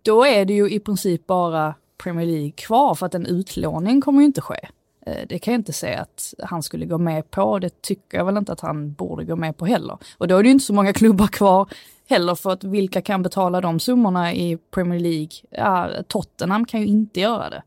då 0.02 0.26
är 0.26 0.46
det 0.46 0.54
ju 0.54 0.70
i 0.70 0.80
princip 0.80 1.28
bara 1.28 1.76
Premier 1.98 2.26
League 2.26 2.52
kvar 2.52 2.96
för 2.96 3.06
att 3.06 3.16
en 3.16 3.26
utlåning 3.26 4.02
kommer 4.02 4.20
ju 4.20 4.26
inte 4.26 4.42
ske. 4.42 4.70
Ehm, 5.06 5.26
det 5.30 5.40
kan 5.40 5.54
jag 5.54 5.60
inte 5.60 5.74
säga 5.74 6.02
att 6.02 6.34
han 6.44 6.64
skulle 6.64 6.86
gå 6.86 6.98
med 6.98 7.32
på, 7.32 7.60
det 7.60 7.82
tycker 7.82 8.18
jag 8.18 8.26
väl 8.26 8.38
inte 8.38 8.52
att 8.52 8.60
han 8.60 8.94
borde 8.94 9.26
gå 9.26 9.36
med 9.36 9.58
på 9.58 9.66
heller. 9.66 9.98
Och 10.18 10.28
då 10.28 10.38
är 10.38 10.44
det 10.44 10.48
ju 10.48 10.54
inte 10.54 10.66
så 10.66 10.74
många 10.74 10.94
klubbar 11.02 11.28
kvar 11.28 11.70
heller 12.10 12.36
för 12.36 12.52
att 12.52 12.64
vilka 12.64 13.02
kan 13.02 13.24
betala 13.24 13.62
de 13.62 13.80
summorna 13.80 14.34
i 14.34 14.58
Premier 14.72 15.00
League? 15.00 15.30
Ja, 15.50 15.90
Tottenham 16.08 16.66
kan 16.66 16.80
ju 16.80 16.86
inte 16.86 17.20
göra 17.20 17.50
det. 17.50 17.64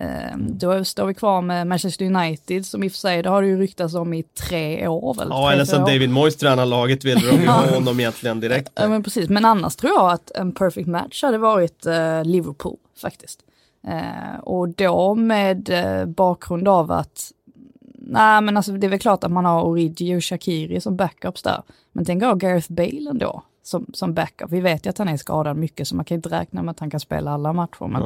Eh, 0.00 0.36
Då 0.38 0.84
står 0.84 1.06
vi 1.06 1.14
kvar 1.14 1.42
med 1.42 1.66
Manchester 1.66 2.04
United 2.04 2.66
som 2.66 2.82
i 2.84 2.88
och 2.88 2.92
för 2.92 2.98
sig, 2.98 3.22
det 3.22 3.28
har 3.28 3.42
det 3.42 3.48
ju 3.48 3.58
ryktats 3.60 3.94
om 3.94 4.14
i 4.14 4.22
tre 4.22 4.88
år 4.88 5.14
väl? 5.14 5.28
Ja, 5.30 5.52
eller 5.52 5.74
år. 5.74 5.78
David 5.78 6.10
Moyes 6.10 6.36
tränar 6.36 6.66
laget 6.66 7.04
vill 7.04 7.20
de 7.20 7.40
ju 7.42 7.46
ha 7.46 7.74
honom 7.74 8.00
egentligen 8.00 8.40
direkt. 8.40 8.72
Ja 8.74 8.88
men 8.88 9.02
precis, 9.02 9.28
men 9.28 9.44
annars 9.44 9.76
tror 9.76 9.92
jag 9.92 10.10
att 10.12 10.30
en 10.30 10.52
perfect 10.52 10.88
match 10.88 11.22
hade 11.22 11.38
varit 11.38 11.86
eh, 11.86 12.24
Liverpool 12.24 12.76
faktiskt. 13.02 13.40
Eh, 13.88 14.40
och 14.42 14.68
då 14.68 15.14
med 15.14 15.70
eh, 15.70 16.06
bakgrund 16.06 16.68
av 16.68 16.92
att, 16.92 17.32
nej 17.94 18.40
men 18.40 18.56
alltså 18.56 18.72
det 18.72 18.86
är 18.86 18.90
väl 18.90 18.98
klart 18.98 19.24
att 19.24 19.32
man 19.32 19.44
har 19.44 19.62
Origi 19.62 20.16
och 20.16 20.24
Shakiri 20.24 20.80
som 20.80 20.96
backups 20.96 21.42
där. 21.42 21.62
Men 21.92 22.04
tänk 22.04 22.22
att 22.22 22.28
ha 22.28 22.34
Gareth 22.34 22.72
Bale 22.72 23.10
ändå 23.10 23.42
som, 23.66 23.86
som 23.92 24.14
backup. 24.14 24.52
Vi 24.52 24.60
vet 24.60 24.86
ju 24.86 24.90
att 24.90 24.98
han 24.98 25.08
är 25.08 25.16
skadad 25.16 25.56
mycket 25.56 25.88
så 25.88 25.96
man 25.96 26.04
kan 26.04 26.14
inte 26.14 26.28
räkna 26.28 26.62
med 26.62 26.72
att 26.72 26.80
han 26.80 26.90
kan 26.90 27.00
spela 27.00 27.30
alla 27.30 27.52
matcher. 27.52 27.86
Men 27.86 28.02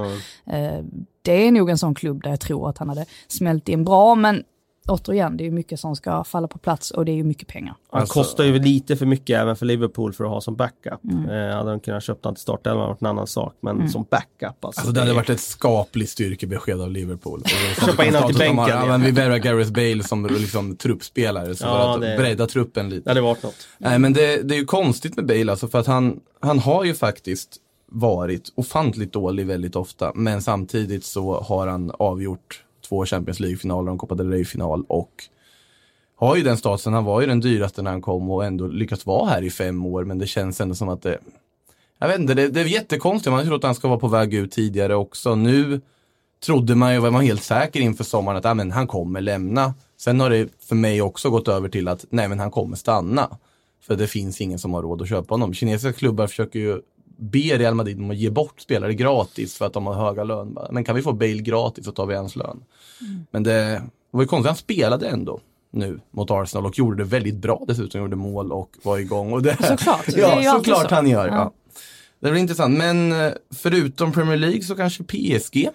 eh, 0.46 0.84
det 1.22 1.46
är 1.46 1.52
nog 1.52 1.70
en 1.70 1.78
sån 1.78 1.94
klubb 1.94 2.22
där 2.22 2.30
jag 2.30 2.40
tror 2.40 2.68
att 2.68 2.78
han 2.78 2.88
hade 2.88 3.06
smält 3.28 3.68
in 3.68 3.84
bra. 3.84 4.14
Men 4.14 4.44
återigen, 4.90 5.36
det 5.36 5.42
är 5.42 5.46
ju 5.46 5.50
mycket 5.50 5.80
som 5.80 5.96
ska 5.96 6.24
falla 6.24 6.48
på 6.48 6.58
plats 6.58 6.90
och 6.90 7.04
det 7.04 7.12
är 7.12 7.16
ju 7.16 7.24
mycket 7.24 7.48
pengar. 7.48 7.74
Han 7.90 8.00
Alltså- 8.00 8.14
kostar 8.14 8.44
ju 8.44 8.58
lite 8.58 8.96
för 8.96 9.06
mycket 9.06 9.38
även 9.40 9.56
för 9.56 9.66
Liverpool 9.66 10.12
för 10.12 10.24
att 10.24 10.30
ha 10.30 10.40
som 10.40 10.56
backup. 10.56 11.00
Eh, 11.30 11.56
hade 11.56 11.70
de 11.70 11.80
kunnat 11.80 12.02
köpa 12.02 12.28
han 12.28 12.34
till 12.34 12.42
startelvan 12.42 12.88
varit 12.88 13.00
en 13.00 13.06
annan 13.06 13.26
sak. 13.26 13.54
Men 13.60 13.88
som 13.90 14.06
backup 14.10 14.64
alltså. 14.64 14.80
Alltså 14.80 14.92
det 14.92 15.00
hade 15.00 15.12
varit 15.12 15.30
ett 15.30 15.40
skapligt 15.40 16.10
styrkebesked 16.10 16.80
av 16.80 16.90
Liverpool. 16.90 17.42
Köpa 17.86 18.04
in 18.04 18.14
honom 18.14 18.28
till 18.32 18.36
har- 18.40 18.54
bänken, 18.54 18.68
Ja, 18.76 18.80
ja. 18.80 18.86
men 18.86 19.02
vi 19.02 19.10
värvar 19.10 19.36
Gareth 19.36 19.72
Bale 19.72 20.02
som 20.04 20.26
liksom 20.26 20.76
truppspelare. 20.76 21.54
Så 21.54 21.64
Ja, 21.66 21.70
för 21.82 21.94
att 21.94 22.00
det- 22.00 22.16
bredda 22.22 22.46
truppen 22.46 22.88
lite. 22.90 23.02
Det 23.04 23.10
hade 23.10 23.20
varit 23.20 23.42
något. 23.42 23.68
Nej 23.78 23.98
men 23.98 24.12
det, 24.12 24.42
det 24.48 24.54
är 24.54 24.58
ju 24.58 24.64
konstigt 24.64 25.16
med 25.16 25.26
Bale 25.26 25.50
alltså 25.52 25.68
för 25.68 25.78
att 25.78 25.86
han, 25.86 26.20
han 26.40 26.58
har 26.58 26.84
ju 26.84 26.94
faktiskt 26.94 27.56
varit 27.92 28.52
ofantligt 28.54 29.12
dålig 29.12 29.46
väldigt 29.46 29.76
ofta. 29.76 30.12
Men 30.14 30.42
samtidigt 30.42 31.04
så 31.04 31.40
har 31.40 31.66
han 31.66 31.92
avgjort 31.98 32.64
två 32.90 33.06
Champions 33.06 33.40
League-finaler 33.40 33.88
och 33.88 33.92
en 33.92 33.98
Copa 33.98 34.14
del 34.14 34.30
Rey-final 34.30 34.84
och 34.88 35.24
har 36.16 36.36
ju 36.36 36.42
den 36.42 36.56
statusen. 36.56 36.92
Han 36.92 37.04
var 37.04 37.20
ju 37.20 37.26
den 37.26 37.40
dyraste 37.40 37.82
när 37.82 37.90
han 37.90 38.02
kom 38.02 38.30
och 38.30 38.44
ändå 38.44 38.66
lyckats 38.66 39.06
vara 39.06 39.30
här 39.30 39.42
i 39.42 39.50
fem 39.50 39.86
år. 39.86 40.04
Men 40.04 40.18
det 40.18 40.26
känns 40.26 40.60
ändå 40.60 40.74
som 40.74 40.88
att 40.88 41.02
det, 41.02 41.18
jag 41.98 42.08
vet 42.08 42.18
inte, 42.18 42.34
det, 42.34 42.48
det 42.48 42.60
är 42.60 42.64
jättekonstigt. 42.64 43.30
Man 43.30 43.38
har 43.38 43.46
trott 43.46 43.58
att 43.58 43.68
han 43.68 43.74
ska 43.74 43.88
vara 43.88 43.98
på 43.98 44.08
väg 44.08 44.34
ut 44.34 44.52
tidigare 44.52 44.94
också. 44.94 45.34
Nu 45.34 45.80
trodde 46.44 46.74
man 46.74 46.94
ju, 46.94 46.98
var 46.98 47.10
man 47.10 47.24
helt 47.24 47.42
säker 47.42 47.80
inför 47.80 48.04
sommaren 48.04 48.38
att 48.38 48.46
ah, 48.46 48.54
men 48.54 48.70
han 48.70 48.86
kommer 48.86 49.20
lämna. 49.20 49.74
Sen 49.96 50.20
har 50.20 50.30
det 50.30 50.48
för 50.68 50.74
mig 50.74 51.02
också 51.02 51.30
gått 51.30 51.48
över 51.48 51.68
till 51.68 51.88
att 51.88 52.04
nej 52.10 52.28
men 52.28 52.38
han 52.38 52.50
kommer 52.50 52.76
stanna. 52.76 53.38
För 53.82 53.96
det 53.96 54.06
finns 54.06 54.40
ingen 54.40 54.58
som 54.58 54.74
har 54.74 54.82
råd 54.82 55.02
att 55.02 55.08
köpa 55.08 55.34
honom. 55.34 55.54
Kinesiska 55.54 55.98
klubbar 55.98 56.26
försöker 56.26 56.58
ju 56.58 56.80
be 57.20 57.58
Real 57.58 57.74
Madrid 57.74 57.98
om 57.98 58.10
att 58.10 58.16
ge 58.16 58.30
bort 58.30 58.60
spelare 58.60 58.94
gratis 58.94 59.56
för 59.56 59.66
att 59.66 59.72
de 59.72 59.86
har 59.86 59.94
höga 59.94 60.24
lön. 60.24 60.58
Men 60.70 60.84
kan 60.84 60.96
vi 60.96 61.02
få 61.02 61.12
Bale 61.12 61.42
gratis 61.42 61.84
så 61.84 61.92
tar 61.92 62.06
vi 62.06 62.14
hans 62.14 62.36
lön. 62.36 62.64
Men 63.30 63.42
det 63.42 63.82
var 64.10 64.22
ju 64.22 64.26
konstigt, 64.26 64.46
han 64.46 64.56
spelade 64.56 65.08
ändå 65.08 65.40
nu 65.72 66.00
mot 66.10 66.30
Arsenal 66.30 66.66
och 66.66 66.78
gjorde 66.78 66.96
det 66.96 67.04
väldigt 67.04 67.34
bra 67.34 67.64
dessutom, 67.66 68.00
gjorde 68.00 68.16
mål 68.16 68.52
och 68.52 68.76
var 68.82 68.98
igång. 68.98 69.32
Och 69.32 69.42
det, 69.42 69.56
Såklart, 69.62 70.06
det 70.06 70.20
ja, 70.20 70.32
alltid 70.32 70.50
såklart 70.50 70.88
så. 70.88 70.94
han 70.94 71.08
gör. 71.08 71.26
Ja. 71.26 71.34
Ja. 71.34 71.52
Det 72.20 72.30
blir 72.30 72.40
intressant, 72.40 72.78
men 72.78 73.12
eh, 73.12 73.32
förutom 73.54 74.12
Premier 74.12 74.36
League 74.36 74.62
så 74.62 74.76
kanske 74.76 75.04
PSG. 75.04 75.68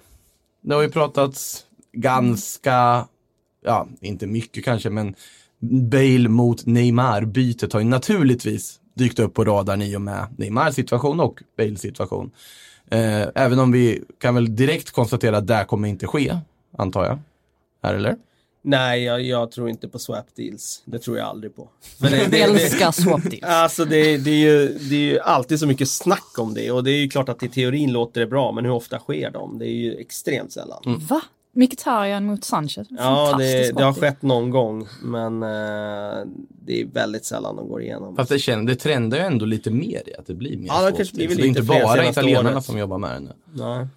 Det 0.62 0.76
har 0.76 0.82
ju 0.82 0.92
pratats 0.92 1.66
ganska, 1.94 3.08
ja 3.66 3.88
inte 4.02 4.28
mycket 4.28 4.66
kanske, 4.66 4.90
men 4.90 5.16
Bale 5.92 6.30
mot 6.30 6.66
Neymar-bytet 6.66 7.74
har 7.74 7.80
ju 7.80 7.86
naturligtvis 7.86 8.80
dykt 8.96 9.20
upp 9.20 9.34
på 9.34 9.46
radarn 9.46 9.82
i 9.82 9.96
och 9.96 10.02
med 10.02 10.28
Neymars 10.38 10.76
situation 10.76 11.20
och 11.20 11.44
Bales 11.58 11.82
situation. 11.82 12.32
Eh, 12.92 13.28
även 13.36 13.60
om 13.60 13.72
vi 13.72 14.04
kan 14.20 14.36
väl 14.36 14.56
direkt 14.56 14.92
konstatera 14.92 15.38
att 15.38 15.48
det 15.48 15.66
kommer 15.68 15.88
inte 15.88 16.08
ske, 16.08 16.38
antar 16.78 17.06
jag. 17.06 17.20
Här 17.84 17.94
eller? 17.94 18.16
Nej, 18.68 19.04
jag, 19.04 19.22
jag 19.22 19.52
tror 19.52 19.70
inte 19.70 19.88
på 19.88 20.00
swap 20.00 20.26
deals. 20.36 20.84
Det 20.86 21.00
tror 21.00 21.18
jag 21.18 21.28
aldrig 21.28 21.56
på. 21.56 21.70
Men 21.98 22.12
det, 22.12 22.28
Vi 22.32 22.42
älskar 22.42 22.92
swap 22.92 23.24
deals. 23.24 23.44
Alltså 23.44 23.86
det, 23.86 24.18
det, 24.18 24.32
är 24.32 24.52
ju, 24.52 24.68
det 24.68 24.96
är 24.96 25.00
ju 25.00 25.20
alltid 25.20 25.60
så 25.60 25.68
mycket 25.68 25.90
snack 25.90 26.40
om 26.40 26.54
det 26.54 26.72
och 26.72 26.84
det 26.84 26.92
är 26.92 26.98
ju 26.98 27.10
klart 27.10 27.30
att 27.30 27.44
i 27.44 27.50
teorin 27.50 27.92
låter 27.92 28.22
det 28.22 28.28
bra 28.28 28.52
men 28.52 28.66
hur 28.66 28.72
ofta 28.72 29.00
sker 29.00 29.32
de? 29.32 29.60
Det 29.60 29.66
är 29.66 29.76
ju 29.76 29.96
extremt 29.96 30.52
sällan. 30.52 30.82
Va? 31.10 31.22
Mkhitaryan 31.56 32.26
mot 32.26 32.44
Sanchez? 32.44 32.88
Ja, 32.90 33.36
det, 33.38 33.72
det 33.78 33.84
har 33.84 33.94
skett 33.94 34.22
någon 34.22 34.50
gång 34.50 34.88
men 35.04 35.44
eh, 35.44 35.50
det 36.66 36.82
är 36.82 36.86
väldigt 36.94 37.26
sällan 37.26 37.56
de 37.56 37.68
går 37.70 37.82
igenom. 37.82 38.16
Fast 38.16 38.30
det, 38.30 38.40
känner, 38.40 38.64
det 38.64 38.76
trendar 38.76 39.18
ju 39.18 39.24
ändå 39.24 39.46
lite 39.46 39.72
mer 39.72 40.10
i 40.10 40.16
att 40.20 40.26
det 40.28 40.34
blir 40.34 40.58
mer 40.58 40.68
Ja, 40.68 40.82
det 40.86 40.92
kanske 40.92 41.16
blir 41.16 41.28
väl 41.28 41.38
Det 41.38 41.44
är 41.44 41.48
lite 41.48 41.60
inte 41.60 41.74
bara 41.74 42.10
italienarna 42.10 42.52
året. 42.56 42.66
som 42.66 42.78
jobbar 42.78 42.98
med 42.98 43.12
det 43.12 43.20
nu. 43.20 43.32
Nej. 43.54 43.88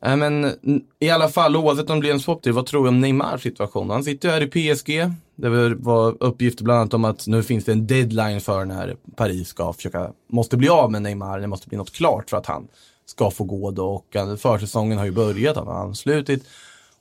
Nej 0.00 0.16
men 0.16 0.52
i 0.98 1.10
alla 1.10 1.28
fall 1.28 1.56
oavsett 1.56 1.90
om 1.90 1.96
det 1.96 2.00
blir 2.00 2.10
en 2.12 2.20
swap 2.20 2.46
vad 2.46 2.66
tror 2.66 2.82
du 2.82 2.88
om 2.88 3.00
Neymars 3.00 3.42
situation? 3.42 3.90
Han 3.90 4.04
sitter 4.04 4.28
ju 4.28 4.34
här 4.34 4.42
i 4.42 4.74
PSG. 4.74 5.12
Det 5.36 5.48
var- 5.48 5.74
var 5.78 6.16
uppgifter 6.20 6.64
bland 6.64 6.80
annat 6.80 6.94
om 6.94 7.04
att 7.04 7.26
nu 7.26 7.42
finns 7.42 7.64
det 7.64 7.72
en 7.72 7.86
deadline 7.86 8.40
för 8.40 8.64
när 8.64 8.96
Paris 9.16 9.48
ska 9.48 9.72
försöka, 9.72 10.10
måste 10.30 10.56
bli 10.56 10.68
av 10.68 10.92
med 10.92 11.02
Neymar. 11.02 11.40
Det 11.40 11.46
måste 11.46 11.68
bli 11.68 11.78
något 11.78 11.92
klart 11.92 12.30
för 12.30 12.36
att 12.36 12.46
han 12.46 12.68
ska 13.06 13.30
få 13.30 13.44
gå 13.44 13.70
då 13.70 13.86
och 13.88 14.16
eh, 14.16 14.36
försäsongen 14.36 14.98
har 14.98 15.04
ju 15.04 15.10
börjat, 15.12 15.56
han 15.56 15.66
har 15.66 15.74
anslutit 15.74 16.44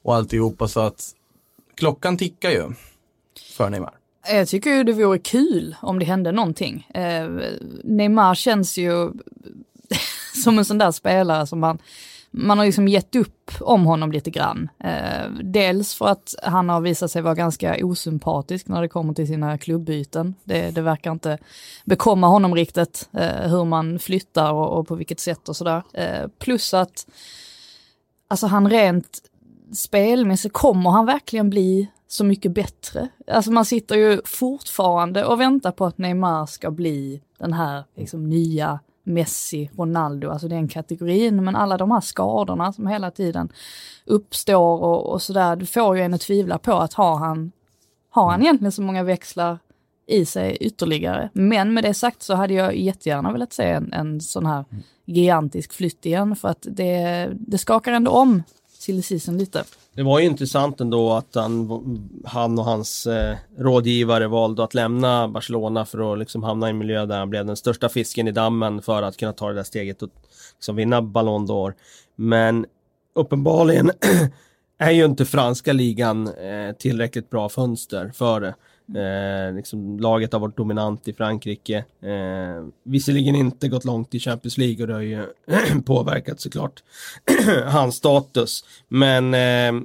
och 0.07 0.15
alltihopa 0.15 0.67
så 0.67 0.79
att 0.79 1.15
klockan 1.75 2.17
tickar 2.17 2.49
ju 2.49 2.71
för 3.57 3.69
Neymar. 3.69 3.93
Eh, 4.27 4.37
jag 4.37 4.47
tycker 4.47 4.69
ju 4.69 4.83
det 4.83 4.93
vore 4.93 5.19
kul 5.19 5.75
om 5.81 5.99
det 5.99 6.05
hände 6.05 6.31
någonting. 6.31 6.87
Eh, 6.93 7.29
Neymar 7.83 8.35
känns 8.35 8.77
ju 8.77 9.11
som 10.43 10.57
en 10.57 10.65
sån 10.65 10.77
där 10.77 10.91
spelare 10.91 11.47
som 11.47 11.59
man, 11.59 11.77
man 12.31 12.57
har 12.57 12.65
liksom 12.65 12.87
gett 12.87 13.15
upp 13.15 13.51
om 13.61 13.85
honom 13.85 14.11
lite 14.11 14.29
grann. 14.29 14.69
Eh, 14.79 15.29
dels 15.43 15.95
för 15.95 16.07
att 16.07 16.35
han 16.43 16.69
har 16.69 16.81
visat 16.81 17.11
sig 17.11 17.21
vara 17.21 17.35
ganska 17.35 17.85
osympatisk 17.85 18.67
när 18.67 18.81
det 18.81 18.87
kommer 18.87 19.13
till 19.13 19.27
sina 19.27 19.57
klubbyten. 19.57 20.35
Det, 20.43 20.71
det 20.71 20.81
verkar 20.81 21.11
inte 21.11 21.37
bekomma 21.85 22.27
honom 22.27 22.55
riktigt 22.55 23.09
eh, 23.13 23.49
hur 23.49 23.65
man 23.65 23.99
flyttar 23.99 24.51
och, 24.51 24.79
och 24.79 24.87
på 24.87 24.95
vilket 24.95 25.19
sätt 25.19 25.49
och 25.49 25.55
sådär. 25.55 25.83
Eh, 25.93 26.27
plus 26.39 26.73
att 26.73 27.07
alltså 28.27 28.47
han 28.47 28.69
rent 28.69 29.26
spelmässigt, 29.74 30.53
kommer 30.53 30.89
han 30.89 31.05
verkligen 31.05 31.50
bli 31.50 31.91
så 32.07 32.24
mycket 32.24 32.51
bättre? 32.51 33.07
Alltså 33.27 33.51
man 33.51 33.65
sitter 33.65 33.95
ju 33.95 34.21
fortfarande 34.25 35.25
och 35.25 35.41
väntar 35.41 35.71
på 35.71 35.86
att 35.86 35.97
Neymar 35.97 36.45
ska 36.45 36.71
bli 36.71 37.21
den 37.38 37.53
här 37.53 37.83
liksom, 37.95 38.29
nya 38.29 38.79
Messi, 39.03 39.69
Ronaldo, 39.77 40.29
alltså 40.29 40.47
den 40.47 40.67
kategorin, 40.67 41.43
men 41.43 41.55
alla 41.55 41.77
de 41.77 41.91
här 41.91 42.01
skadorna 42.01 42.74
som 42.74 42.88
hela 42.88 43.12
tiden 43.12 43.50
uppstår 44.05 44.83
och, 44.83 45.05
och 45.05 45.21
sådär, 45.21 45.55
det 45.55 45.65
får 45.65 45.97
ju 45.97 46.03
en 46.03 46.13
att 46.13 46.21
tvivla 46.21 46.57
på 46.57 46.74
att 46.74 46.93
har 46.93 47.17
han, 47.17 47.51
har 48.09 48.31
han 48.31 48.41
egentligen 48.41 48.71
så 48.71 48.81
många 48.81 49.03
växlar 49.03 49.59
i 50.07 50.25
sig 50.25 50.57
ytterligare. 50.59 51.29
Men 51.33 51.74
med 51.74 51.83
det 51.83 51.93
sagt 51.93 52.21
så 52.21 52.36
hade 52.36 52.53
jag 52.53 52.75
jättegärna 52.77 53.31
velat 53.31 53.53
se 53.53 53.63
en, 53.63 53.93
en 53.93 54.21
sån 54.21 54.45
här 54.45 54.65
gigantisk 55.05 55.74
flytt 55.74 56.05
igen 56.05 56.36
för 56.36 56.47
att 56.47 56.67
det, 56.69 57.29
det 57.33 57.57
skakar 57.57 57.91
ändå 57.91 58.12
om 58.12 58.43
silly 58.88 59.01
season 59.01 59.38
lite. 59.38 59.63
Det 59.94 60.03
var 60.03 60.20
ju 60.20 60.25
intressant 60.25 60.82
ändå 60.82 61.13
att 61.13 61.36
han, 61.36 61.70
han 62.25 62.60
och 62.60 62.65
hans 62.65 63.08
eh, 63.08 63.38
rådgivare 63.58 64.27
valde 64.27 64.63
att 64.63 64.74
lämna 64.74 65.27
Barcelona 65.27 65.86
för 65.86 66.13
att 66.13 66.20
liksom 66.20 66.44
hamna 66.44 66.67
i 66.67 66.70
en 66.70 66.77
miljö 66.77 67.06
där 67.06 67.20
han 67.20 67.29
blev 67.29 67.46
den 67.46 67.58
största 67.58 67.89
fisken 67.89 68.27
i 68.27 68.32
dammen 68.32 68.82
för 68.82 69.01
att 69.03 69.17
kunna 69.17 69.34
ta 69.34 69.48
det 69.48 69.56
där 69.56 69.63
steget 69.63 70.01
och 70.01 70.10
liksom 70.56 70.75
vinna 70.75 71.01
Ballon 71.01 71.48
d'Or. 71.48 71.74
Men 72.15 72.65
uppenbarligen 73.15 73.91
är 74.77 74.91
ju 74.91 75.06
inte 75.06 75.25
franska 75.25 75.74
ligan 75.74 76.27
eh, 76.27 76.75
tillräckligt 76.79 77.29
bra 77.29 77.50
fönster 77.50 78.12
för 78.15 78.41
det. 78.41 78.56
Eh, 78.96 79.56
liksom, 79.56 80.00
laget 80.00 80.34
har 80.34 80.39
varit 80.39 80.58
dominant 80.58 81.08
i 81.08 81.13
Frankrike. 81.13 81.77
Eh, 82.01 82.67
visserligen 82.84 83.36
inte 83.36 83.67
gått 83.67 83.86
långt 83.86 84.15
i 84.15 84.20
Champions 84.20 84.58
League 84.58 84.82
och 84.82 84.88
det 84.88 84.94
har 84.94 85.01
ju 85.01 85.25
påverkat 85.86 86.39
såklart 86.39 86.84
hans 87.65 87.96
status. 87.96 88.65
Men 88.88 89.34
eh, 89.34 89.82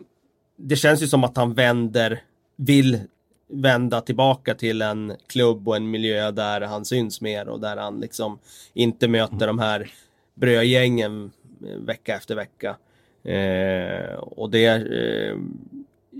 det 0.57 0.77
känns 0.77 1.03
ju 1.03 1.07
som 1.07 1.25
att 1.25 1.37
han 1.37 1.55
vänder, 1.55 2.23
vill 2.57 3.01
vända 3.49 4.01
tillbaka 4.01 4.55
till 4.55 4.83
en 4.83 5.13
klubb 5.27 5.69
och 5.69 5.77
en 5.77 5.91
miljö 5.91 6.31
där 6.31 6.61
han 6.61 6.85
syns 6.85 7.21
mer 7.21 7.49
och 7.49 7.61
där 7.61 7.77
han 7.77 8.01
liksom 8.01 8.39
inte 8.75 9.09
möter 9.09 9.47
de 9.47 9.59
här 9.59 9.91
brödgängen 10.35 11.31
eh, 11.67 11.77
vecka 11.77 12.17
efter 12.17 12.35
vecka. 12.35 12.77
Eh, 13.25 14.15
och 14.15 14.51
det 14.51 14.67
eh, 14.67 15.37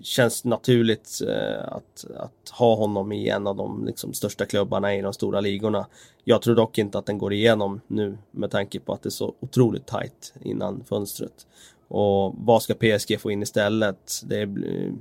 känns 0.03 0.45
naturligt 0.45 1.21
eh, 1.29 1.73
att, 1.73 2.05
att 2.17 2.49
ha 2.51 2.75
honom 2.75 3.13
i 3.13 3.29
en 3.29 3.47
av 3.47 3.57
de 3.57 3.85
liksom, 3.87 4.13
största 4.13 4.47
klubbarna 4.47 4.95
i 4.95 5.03
de 5.03 5.13
stora 5.13 5.41
ligorna. 5.41 5.87
Jag 6.25 6.43
tror 6.43 6.55
dock 6.55 6.79
inte 6.79 6.99
att 6.99 7.07
den 7.07 7.19
går 7.19 7.33
igenom 7.33 7.81
nu 7.87 8.19
med 8.31 8.51
tanke 8.51 8.81
på 8.81 8.93
att 8.93 9.03
det 9.03 9.09
är 9.09 9.11
så 9.11 9.35
otroligt 9.41 9.87
tajt 9.87 10.35
innan 10.43 10.85
fönstret. 10.85 11.47
Och 11.89 12.35
vad 12.39 12.63
ska 12.63 12.75
PSG 12.75 13.21
få 13.21 13.31
in 13.31 13.43
istället? 13.43 14.23
Det, 14.25 14.47
blir- 14.47 14.93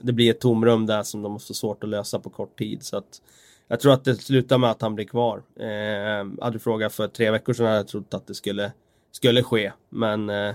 det 0.00 0.12
blir 0.12 0.30
ett 0.30 0.40
tomrum 0.40 0.86
där 0.86 1.02
som 1.02 1.22
de 1.22 1.32
måste 1.32 1.54
svårt 1.54 1.84
att 1.84 1.90
lösa 1.90 2.18
på 2.18 2.30
kort 2.30 2.58
tid. 2.58 2.82
Så 2.82 2.96
att 2.96 3.22
jag 3.68 3.80
tror 3.80 3.92
att 3.92 4.04
det 4.04 4.16
slutar 4.16 4.58
med 4.58 4.70
att 4.70 4.82
han 4.82 4.94
blir 4.94 5.04
kvar. 5.04 5.42
Eh, 5.56 6.26
hade 6.44 6.50
du 6.52 6.58
frågat 6.58 6.92
för 6.92 7.08
tre 7.08 7.30
veckor 7.30 7.52
sedan 7.52 7.66
hade 7.66 7.78
jag 7.78 7.88
trott 7.88 8.14
att 8.14 8.26
det 8.26 8.34
skulle, 8.34 8.72
skulle 9.12 9.42
ske. 9.42 9.72
Men 9.88 10.30
eh, 10.30 10.54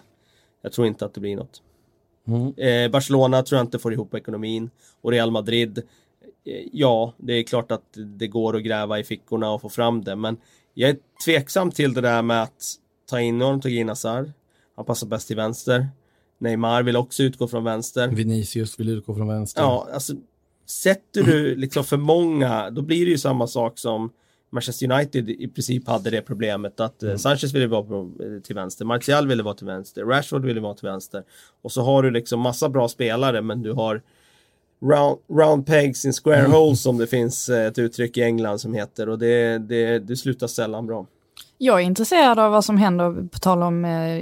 jag 0.62 0.72
tror 0.72 0.88
inte 0.88 1.06
att 1.06 1.14
det 1.14 1.20
blir 1.22 1.36
något. 1.36 1.62
Eh, 2.58 2.92
Barcelona 2.92 3.44
tror 3.44 3.58
jag 3.58 3.66
inte 3.66 3.80
får 3.80 3.94
ihop 3.94 4.14
ekonomin. 4.14 4.70
Och 5.02 5.12
Real 5.12 5.32
Madrid, 5.32 5.78
eh, 5.78 6.68
ja, 6.72 7.14
det 7.18 7.34
är 7.34 7.44
klart 7.44 7.72
att 7.72 7.98
det 8.20 8.28
går 8.28 8.56
att 8.56 8.64
gräva 8.64 9.00
i 9.00 9.04
fickorna 9.04 9.52
och 9.52 9.62
få 9.62 9.70
fram 9.70 10.04
det. 10.04 10.16
Men 10.16 10.38
jag 10.74 10.90
är 10.90 10.98
tveksam 11.26 11.72
till 11.72 11.94
det 11.94 12.02
där 12.02 12.22
med 12.22 12.44
att 12.44 12.76
ta 13.10 13.22
in 13.22 13.42
honom, 13.42 13.62
ta 13.62 13.70
in 13.70 13.90
Hazard. 13.90 14.32
Han 14.76 14.86
passar 14.86 15.08
bäst 15.08 15.28
till 15.28 15.36
vänster. 15.36 15.88
Neymar 16.38 16.84
vill 16.84 16.96
också 16.96 17.24
utgå 17.24 17.48
från 17.48 17.64
vänster. 17.64 18.08
Vinicius 18.08 18.80
vill 18.80 18.90
utgå 18.90 19.16
från 19.16 19.28
vänster. 19.28 19.62
Ja, 19.62 19.88
alltså 19.94 20.14
sätter 20.66 21.24
du 21.24 21.56
liksom 21.56 21.84
för 21.84 21.98
många, 21.98 22.70
då 22.70 22.82
blir 22.82 23.06
det 23.06 23.12
ju 23.12 23.18
samma 23.18 23.48
sak 23.48 23.80
som 23.80 24.10
Manchester 24.50 24.92
United 24.92 25.30
i 25.30 25.48
princip 25.48 25.88
hade 25.88 26.10
det 26.10 26.22
problemet 26.22 26.80
att 26.80 27.04
eh, 27.04 27.16
Sanchez 27.16 27.54
ville 27.54 27.68
vara 27.68 27.84
på, 27.84 28.12
eh, 28.20 28.42
till 28.42 28.56
vänster, 28.56 28.86
Martial 28.86 29.28
ville 29.28 29.44
vara 29.44 29.54
till 29.54 29.68
vänster, 29.68 30.04
Rashford 30.04 30.46
ville 30.46 30.62
vara 30.62 30.74
till 30.74 30.88
vänster. 30.88 31.24
Och 31.62 31.72
så 31.72 31.82
har 31.82 32.04
du 32.04 32.12
liksom 32.12 32.40
massa 32.40 32.70
bra 32.70 32.88
spelare 32.88 33.42
men 33.42 33.62
du 33.62 33.72
har 33.72 34.02
round, 34.82 35.20
round 35.30 35.66
pegs 35.66 36.06
in 36.06 36.14
square 36.14 36.48
holes 36.48 36.82
som 36.82 36.98
det 36.98 37.08
finns 37.08 37.50
eh, 37.50 37.66
ett 37.66 37.78
uttryck 37.78 38.18
i 38.18 38.22
England 38.22 38.60
som 38.60 38.74
heter 38.74 39.10
och 39.10 39.20
det, 39.20 39.58
det, 39.58 40.00
det 40.00 40.16
slutar 40.16 40.48
sällan 40.48 40.88
bra. 40.88 41.08
Jag 41.62 41.82
är 41.82 41.84
intresserad 41.86 42.40
av 42.40 42.52
vad 42.52 42.66
som 42.66 42.78
händer, 42.78 43.28
på 43.28 43.40
tal 43.40 43.64
om 43.64 43.86
eh, 43.86 44.20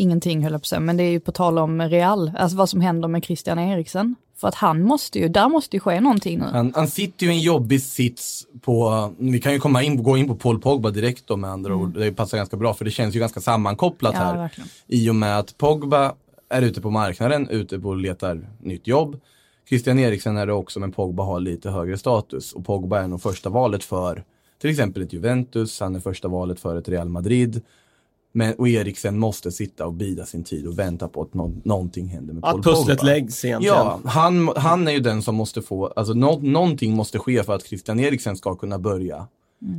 ingenting 0.00 0.42
höll 0.42 0.52
jag 0.52 0.60
på 0.60 0.64
att 0.64 0.66
säga, 0.66 0.80
men 0.80 0.96
det 0.96 1.02
är 1.02 1.10
ju 1.10 1.20
på 1.20 1.32
tal 1.32 1.58
om 1.58 1.82
Real, 1.82 2.32
alltså 2.38 2.56
vad 2.56 2.68
som 2.68 2.80
händer 2.80 3.08
med 3.08 3.24
Christian 3.24 3.58
Eriksen. 3.58 4.14
För 4.36 4.48
att 4.48 4.54
han 4.54 4.82
måste 4.82 5.18
ju, 5.18 5.28
där 5.28 5.48
måste 5.48 5.76
ju 5.76 5.80
ske 5.80 6.00
någonting 6.00 6.38
nu. 6.38 6.44
Han, 6.44 6.72
han 6.76 6.88
sitter 6.88 7.26
ju 7.26 7.32
i 7.32 7.34
en 7.34 7.40
jobbig 7.40 7.82
sits 7.82 8.46
på, 8.60 9.10
vi 9.18 9.40
kan 9.40 9.52
ju 9.52 9.58
komma 9.58 9.82
in, 9.82 10.02
gå 10.02 10.16
in 10.16 10.28
på 10.28 10.34
Paul 10.34 10.60
Pogba 10.60 10.90
direkt 10.90 11.26
då 11.26 11.36
med 11.36 11.50
andra 11.50 11.74
ord. 11.74 11.98
Det 11.98 12.12
passar 12.12 12.36
ganska 12.36 12.56
bra 12.56 12.74
för 12.74 12.84
det 12.84 12.90
känns 12.90 13.16
ju 13.16 13.20
ganska 13.20 13.40
sammankopplat 13.40 14.14
Mm. 14.14 14.26
Ja, 14.26 14.32
här. 14.32 14.38
verkligen. 14.38 14.68
I 14.86 15.10
och 15.10 15.14
med 15.14 15.38
att 15.38 15.58
Pogba 15.58 16.12
är 16.48 16.62
ute 16.62 16.80
på 16.80 16.90
marknaden, 16.90 17.48
ute 17.48 17.78
på 17.78 17.88
och 17.88 17.96
letar 17.96 18.48
nytt 18.60 18.86
jobb. 18.86 19.20
Christian 19.68 19.98
Eriksen 19.98 20.36
är 20.36 20.46
det 20.46 20.52
också, 20.52 20.80
men 20.80 20.92
Pogba 20.92 21.22
har 21.22 21.40
lite 21.40 21.70
högre 21.70 21.98
status. 21.98 22.52
Och 22.52 22.64
Pogba 22.66 23.00
är 23.00 23.08
nog 23.08 23.22
första 23.22 23.50
valet 23.50 23.84
för 23.84 24.24
till 24.60 24.70
exempel 24.70 25.02
ett 25.02 25.12
Juventus, 25.12 25.80
han 25.80 25.94
är 25.96 26.00
första 26.00 26.28
valet 26.28 26.60
för 26.60 26.76
ett 26.76 26.88
Real 26.88 27.08
Madrid. 27.08 27.60
Men, 28.32 28.54
och 28.54 28.68
Eriksen 28.68 29.18
måste 29.18 29.52
sitta 29.52 29.86
och 29.86 29.92
bida 29.92 30.26
sin 30.26 30.44
tid 30.44 30.66
och 30.66 30.78
vänta 30.78 31.08
på 31.08 31.22
att 31.22 31.34
nå- 31.34 31.54
någonting 31.64 32.08
händer 32.08 32.34
med 32.34 32.42
Paul 32.42 32.58
Att 32.58 32.64
pusslet 32.64 32.98
Pogba. 32.98 33.12
läggs 33.12 33.44
egentligen. 33.44 33.76
Ja, 33.76 34.00
han, 34.04 34.52
han 34.56 34.88
är 34.88 34.92
ju 34.92 35.00
den 35.00 35.22
som 35.22 35.34
måste 35.34 35.62
få, 35.62 35.86
alltså 35.86 36.12
nå, 36.14 36.38
någonting 36.38 36.94
måste 36.96 37.18
ske 37.18 37.42
för 37.42 37.54
att 37.54 37.66
Christian 37.66 38.00
Eriksen 38.00 38.36
ska 38.36 38.54
kunna 38.54 38.78
börja 38.78 39.26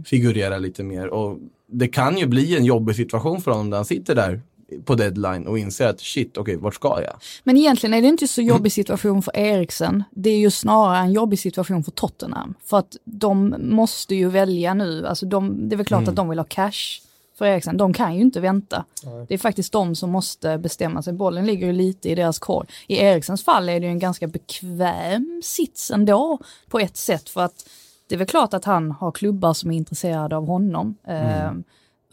figurera 0.06 0.58
lite 0.58 0.84
mer. 0.84 1.08
Och 1.08 1.38
det 1.68 1.88
kan 1.88 2.18
ju 2.18 2.28
bli 2.28 2.58
en 2.58 2.66
jobbig 2.66 2.96
situation 2.96 3.42
för 3.42 3.52
honom 3.52 3.70
när 3.70 3.78
han 3.78 3.86
sitter 3.86 4.16
där 4.16 4.42
på 4.86 4.96
deadline 4.96 5.48
och 5.48 5.60
inser 5.60 5.88
att 5.88 6.02
shit, 6.02 6.38
okej, 6.38 6.58
vart 6.58 6.76
ska 6.76 7.02
jag? 7.02 7.14
Men 7.44 7.58
egentligen 7.58 7.94
är 7.94 8.02
det 8.02 8.08
inte 8.08 8.28
så 8.28 8.42
jobbig 8.42 8.72
situation 8.72 9.22
för 9.22 9.38
Eriksen. 9.38 10.04
Det 10.12 10.30
är 10.30 10.38
ju 10.38 10.52
snarare 10.52 10.98
en 10.98 11.12
jobbig 11.12 11.40
situation 11.40 11.84
för 11.84 11.92
Tottenham. 11.92 12.54
För 12.64 12.78
att 12.78 12.98
de 13.04 13.56
måste 13.60 14.16
ju 14.16 14.30
välja 14.30 14.74
nu, 14.74 15.08
alltså 15.08 15.26
de, 15.26 15.70
det 15.70 15.76
är 15.76 15.78
väl 15.78 15.86
klart 15.86 16.08
att 16.08 16.16
de 16.16 16.30
vill 16.30 16.40
ha 16.40 16.46
cash 16.46 17.02
för 17.38 17.46
Eriksen. 17.46 17.78
De 17.78 17.94
kan 17.94 18.16
ju 18.16 18.22
inte 18.22 18.40
vänta. 18.40 18.86
Det 19.28 19.34
är 19.34 19.38
faktiskt 19.38 19.74
de 19.74 19.96
som 19.96 20.10
måste 20.10 20.58
bestämma 20.58 21.02
sig. 21.02 21.14
Bollen 21.14 21.46
ligger 21.46 21.68
ju 21.68 21.74
lite 21.74 22.10
i 22.10 22.16
deras 22.16 22.40
korg. 22.40 22.68
I 22.88 22.98
Eriksens 22.98 23.44
fall 23.44 23.70
är 23.70 23.80
det 23.80 23.86
ju 23.86 23.92
en 23.92 24.00
ganska 24.00 24.28
bekväm 24.28 25.42
sits 25.44 25.92
ändå 25.92 26.40
på 26.70 26.80
ett 26.80 26.98
sätt. 26.98 27.30
För 27.30 27.42
att 27.42 27.70
det 28.08 28.16
är 28.16 28.18
väl 28.18 28.28
klart 28.28 28.54
att 28.54 28.66
han 28.66 28.92
har 28.92 29.12
klubbar 29.12 29.54
som 29.54 29.72
är 29.72 29.78
intresserade 29.78 30.38
av 30.38 30.48
honom. 30.48 30.96
Eh, 31.08 31.52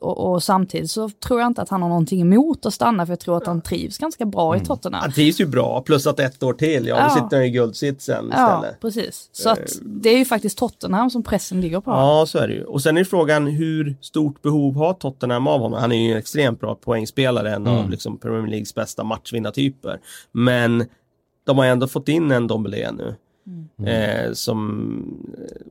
och, 0.00 0.33
och 0.33 0.43
samtidigt 0.43 0.90
så 0.90 1.09
tror 1.11 1.40
jag 1.40 1.47
inte 1.47 1.62
att 1.62 1.69
han 1.69 1.83
har 1.83 1.88
någonting 1.88 2.21
emot 2.21 2.67
att 2.67 2.75
stanna 2.75 3.07
för 3.07 3.12
jag 3.12 3.21
tror 3.21 3.37
att 3.37 3.47
han 3.47 3.61
trivs 3.61 3.99
ganska 3.99 4.25
bra 4.26 4.57
i 4.57 4.61
Tottenham. 4.61 5.00
Han 5.02 5.12
trivs 5.12 5.40
ju 5.40 5.47
bra, 5.47 5.83
plus 5.83 6.07
att 6.07 6.21
ett 6.21 6.43
år 6.43 6.52
till, 6.52 6.87
ja, 6.87 6.97
Ja. 6.97 7.05
då 7.05 7.11
sitter 7.25 7.37
han 7.37 7.47
i 7.47 7.50
guldsitsen 7.50 8.33
Ja, 8.33 8.57
istället. 8.59 8.81
precis. 8.81 9.28
Så 9.33 9.50
att 9.50 9.73
det 9.83 10.09
är 10.11 10.19
ju 10.19 10.25
faktiskt 10.25 10.59
Tottenham 10.59 11.11
som 11.11 11.23
pressen 11.23 11.61
ligger 11.61 11.81
på. 11.81 11.90
Ja, 11.90 12.25
så 12.28 12.38
är 12.38 12.49
det 12.49 12.55
ju. 12.55 12.64
Och 12.64 12.83
sen 12.83 12.97
är 12.97 13.05
frågan 13.05 13.47
hur 13.47 13.97
stort 14.00 14.43
behov 14.43 14.75
har 14.76 14.95
Tottenham 14.95 15.47
av 15.47 15.61
honom? 15.61 15.81
Han 15.81 15.93
är 15.93 16.07
ju 16.07 16.12
en 16.12 16.19
extremt 16.19 16.61
bra 16.61 16.75
poängspelare, 16.75 17.55
en 17.55 17.67
av 17.67 17.90
liksom 17.90 18.19
Premier 18.19 18.47
Leagues 18.50 18.75
bästa 18.75 19.05
matchvinnartyper. 19.05 20.00
Men 20.33 20.85
de 21.47 21.59
har 21.59 21.64
ändå 21.64 21.87
fått 21.88 22.09
in 22.09 22.31
en 22.31 22.47
Dombele 22.47 22.93
nu. 22.93 23.14
Eh, 23.87 24.33
som 24.33 24.81
eh, 25.38 25.67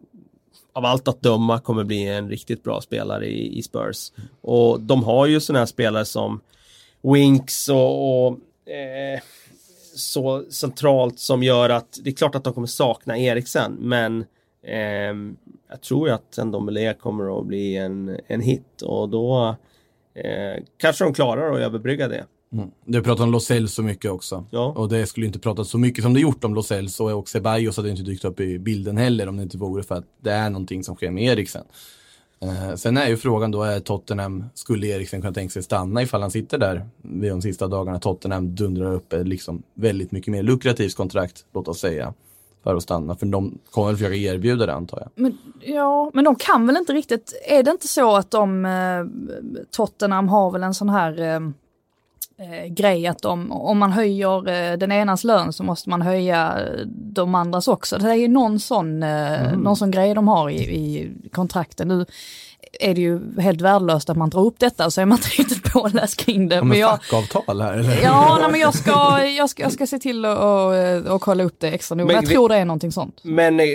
av 0.78 0.86
allt 0.86 1.08
att 1.08 1.22
döma 1.22 1.60
kommer 1.60 1.84
bli 1.84 2.08
en 2.08 2.30
riktigt 2.30 2.64
bra 2.64 2.82
spelare 2.82 3.26
i, 3.26 3.58
i 3.58 3.64
Spurs. 3.64 4.12
Och 4.42 4.82
de 4.82 5.04
har 5.04 5.26
ju 5.26 5.40
sådana 5.40 5.60
här 5.60 5.66
spelare 5.66 6.06
som 6.06 6.42
Winks 7.02 7.70
och, 7.70 8.28
och 8.28 8.40
eh, 8.70 9.20
så 9.96 10.44
centralt 10.50 11.20
som 11.20 11.44
gör 11.44 11.70
att 11.70 12.00
det 12.04 12.10
är 12.10 12.14
klart 12.14 12.36
att 12.36 12.44
de 12.44 12.54
kommer 12.54 12.68
sakna 12.68 13.18
Eriksen 13.18 13.78
men 13.80 14.26
eh, 14.64 15.16
jag 15.70 15.82
tror 15.82 16.10
att 16.10 16.38
Ndombele 16.38 16.94
kommer 16.94 17.40
att 17.40 17.46
bli 17.46 17.76
en, 17.78 18.20
en 18.28 18.42
hit 18.42 18.82
och 18.82 19.10
då 19.10 19.56
eh, 20.14 20.64
kanske 20.78 21.04
de 21.04 21.14
klarar 21.14 21.52
att 21.52 21.60
överbrygga 21.60 22.08
det. 22.08 22.26
Mm. 22.54 22.72
Du 22.86 23.04
pratar 23.04 23.24
om 23.24 23.32
Los 23.32 23.52
så 23.68 23.84
mycket 23.84 24.12
också. 24.12 24.46
Ja. 24.52 24.74
Och 24.78 24.90
det 24.90 25.06
skulle 25.06 25.26
inte 25.26 25.40
pratat 25.40 25.68
så 25.68 25.78
mycket 25.78 26.04
som 26.04 26.14
det 26.14 26.20
gjort 26.20 26.44
om 26.44 26.56
Los 26.56 26.72
Ells 26.72 27.00
och, 27.00 27.12
och 27.12 27.30
Ceballos 27.30 27.78
hade 27.78 27.90
inte 27.90 28.04
dykt 28.04 28.26
upp 28.26 28.40
i 28.40 28.60
bilden 28.60 28.98
heller 28.98 29.30
om 29.30 29.38
det 29.38 29.44
inte 29.44 29.58
vore 29.58 29.84
för 29.84 29.96
att 29.96 30.06
det 30.22 30.32
är 30.32 30.50
någonting 30.50 30.84
som 30.84 30.96
sker 30.96 31.12
med 31.12 31.24
Eriksen. 31.24 31.64
Eh, 32.42 32.76
sen 32.76 32.98
är 32.98 33.08
ju 33.08 33.18
frågan 33.18 33.52
då, 33.52 33.64
är 33.64 33.80
Tottenham, 33.80 34.46
skulle 34.54 34.88
Eriksen 34.88 35.22
kunna 35.22 35.34
tänka 35.34 35.52
sig 35.52 35.64
stanna 35.64 36.02
ifall 36.02 36.22
han 36.22 36.32
sitter 36.32 36.58
där 36.58 36.88
vid 37.02 37.32
de 37.32 37.42
sista 37.42 37.68
dagarna 37.68 38.00
Tottenham 38.00 38.56
dundrar 38.56 38.94
upp 38.94 39.14
ett 39.14 39.28
liksom 39.28 39.64
väldigt 39.74 40.12
mycket 40.12 40.32
mer 40.32 40.44
lukrativt 40.44 40.96
kontrakt, 40.96 41.46
låt 41.54 41.68
oss 41.68 41.80
säga, 41.80 42.14
för 42.64 42.76
att 42.76 42.84
stanna. 42.84 43.16
För 43.16 43.26
de 43.26 43.58
kommer 43.72 43.88
väl 43.88 43.98
försöka 43.98 44.16
erbjuda 44.16 44.66
det 44.66 44.74
antar 44.74 45.00
jag. 45.00 45.10
Men, 45.16 45.38
ja, 45.62 46.12
men 46.14 46.24
de 46.24 46.36
kan 46.36 46.68
väl 46.68 46.78
inte 46.78 46.94
riktigt, 46.94 47.34
är 47.48 47.64
det 47.64 47.72
inte 47.72 47.88
så 47.88 48.16
att 48.16 48.32
de, 48.32 48.66
eh, 48.66 49.06
Tottenham 49.72 50.30
har 50.30 50.52
väl 50.52 50.64
en 50.64 50.74
sån 50.74 50.90
här 50.90 51.22
eh, 51.22 51.40
eh, 52.38 52.66
grej 52.66 53.08
att 53.08 53.22
de, 53.22 53.52
om 53.52 53.78
man 53.78 53.92
höjer 53.92 54.48
eh, 54.48 54.78
den 54.78 54.92
enas 54.92 55.24
lön 55.24 55.54
så 55.54 55.64
måste 55.64 55.90
man 55.90 56.02
höja 56.02 56.60
eh, 56.60 56.86
de 56.88 57.36
andras 57.36 57.68
också. 57.68 57.98
Det 57.98 58.10
är 58.10 58.16
ju 58.16 58.28
någon 58.28 58.60
sån, 58.60 59.04
eh, 59.04 59.58
någon 59.58 59.78
sån 59.78 59.92
grej 59.92 60.14
de 60.14 60.28
har 60.28 60.50
i, 60.50 60.56
i 60.56 61.12
kontrakten. 61.32 61.88
Nu 61.88 62.06
är 62.80 62.96
det 62.96 63.02
ju 63.02 63.42
helt 63.42 63.62
värdelöst 63.62 64.10
att 64.10 64.18
man 64.18 64.30
drar 64.30 64.42
upp 64.42 64.60
detta 64.60 64.92
så 64.92 65.02
är 65.02 65.06
man 65.06 65.18
inte 65.18 65.30
riktigt 65.30 65.74
påläst 65.74 66.18
kring 66.26 66.50
det. 66.50 66.56
Ja, 66.56 66.62
men 66.62 66.70
men 66.70 66.80
jag, 66.80 67.06
fackavtal 67.06 67.62
här 67.62 67.74
eller? 67.74 68.02
ja, 68.04 68.38
nej, 68.42 68.52
men 68.52 68.60
jag 68.60 68.74
ska, 68.74 69.26
jag, 69.26 69.50
ska, 69.50 69.64
jag 69.64 69.72
ska 69.72 69.88
se 69.88 70.00
till 70.00 70.26
att 70.26 70.38
och, 70.38 71.08
och, 71.08 71.16
och 71.16 71.22
kolla 71.22 71.44
upp 71.44 71.60
det 71.60 71.68
extra 71.68 71.96
noga. 71.96 72.14
Jag 72.14 72.26
tror 72.26 72.50
det 72.50 72.56
är 72.56 72.66
någonting 72.66 72.92
sånt. 72.92 73.20
Men, 73.24 73.60
eh, 73.60 73.66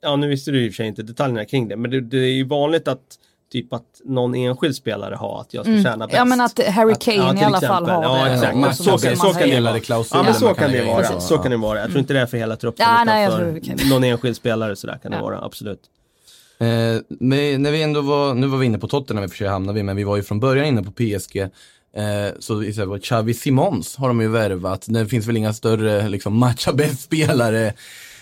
ja 0.00 0.16
nu 0.16 0.28
visste 0.28 0.50
du 0.50 0.64
i 0.64 0.68
och 0.68 0.72
för 0.72 0.76
sig 0.76 0.86
inte 0.86 1.02
detaljerna 1.02 1.44
kring 1.44 1.68
det, 1.68 1.76
men 1.76 1.90
det, 1.90 2.00
det 2.00 2.18
är 2.18 2.32
ju 2.32 2.44
vanligt 2.44 2.88
att 2.88 3.18
typ 3.52 3.72
att 3.72 3.82
någon 4.04 4.34
enskild 4.34 4.76
spelare 4.76 5.14
har 5.14 5.40
att 5.40 5.54
jag 5.54 5.64
ska 5.64 5.72
tjäna 5.82 6.06
bäst. 6.06 6.16
Mm. 6.16 6.16
Ja 6.18 6.24
men 6.24 6.40
att 6.40 6.60
Harry 6.74 6.92
Att- 6.92 7.00
Kane 7.04 7.16
ja, 7.16 7.34
i 7.40 7.44
alla 7.44 7.60
fall 7.60 7.86
har 7.88 8.02
Ja, 8.02 8.24
det. 8.24 8.30
exakt. 8.34 8.54
och 8.54 8.60
Men 8.60 8.74
så 8.74 8.82
så 8.84 8.98
kan- 8.98 9.16
så 9.16 9.32
kan 9.32 9.48
det 9.74 9.80
klausuler 9.80 10.20
Ja 10.20 10.24
men 10.24 10.34
så 10.34 10.54
kan 10.54 10.72
det 10.72 10.82
vara. 10.84 11.02
Precis. 11.02 11.28
Så 11.28 11.38
kan 11.38 11.50
det 11.50 11.56
vara. 11.56 11.78
Jag 11.80 11.88
tror 11.88 11.98
inte 12.00 12.12
det 12.14 12.20
är 12.20 12.26
för 12.26 12.36
hela 12.38 12.56
truppen 12.56 12.86
Ja, 12.88 12.94
utan 12.94 13.06
nej, 13.06 13.22
jag 13.22 13.32
för 13.32 13.38
tror 13.38 13.52
det 13.52 13.60
kan- 13.60 13.88
någon 13.88 14.04
enskild 14.04 14.36
spelare 14.36 14.76
så 14.76 14.86
där 14.86 14.98
kan 14.98 15.10
det 15.10 15.16
Ja. 15.16 15.22
vara, 15.22 15.44
absolut. 15.44 15.80
Eh, 16.58 16.66
men 17.20 17.62
när 17.62 17.70
vi 17.70 17.82
ändå 17.82 18.00
var, 18.00 18.34
nu 18.34 18.46
var 18.46 18.58
vi 18.58 18.66
inne 18.66 18.78
på 18.78 18.88
Tottenham 18.88 19.24
i 19.24 19.26
och 19.26 19.30
för 19.30 19.36
sig 19.38 19.48
hamnade 19.48 19.76
vi, 19.76 19.82
men 19.82 19.96
vi 19.96 20.04
var 20.04 20.16
ju 20.16 20.22
från 20.22 20.40
början 20.40 20.66
inne 20.66 20.82
på 20.82 20.90
PSG. 20.92 21.36
Eh, 21.40 21.48
så 22.38 22.60
säger, 22.60 22.98
Xavi 22.98 23.34
Simons 23.34 23.96
har 23.96 24.08
de 24.08 24.20
ju 24.20 24.28
värvat. 24.28 24.84
Det 24.88 25.06
finns 25.06 25.26
väl 25.26 25.36
inga 25.36 25.52
större 25.52 26.08
liksom, 26.08 26.38
matcha 26.38 26.72
bäst-spelare 26.72 27.72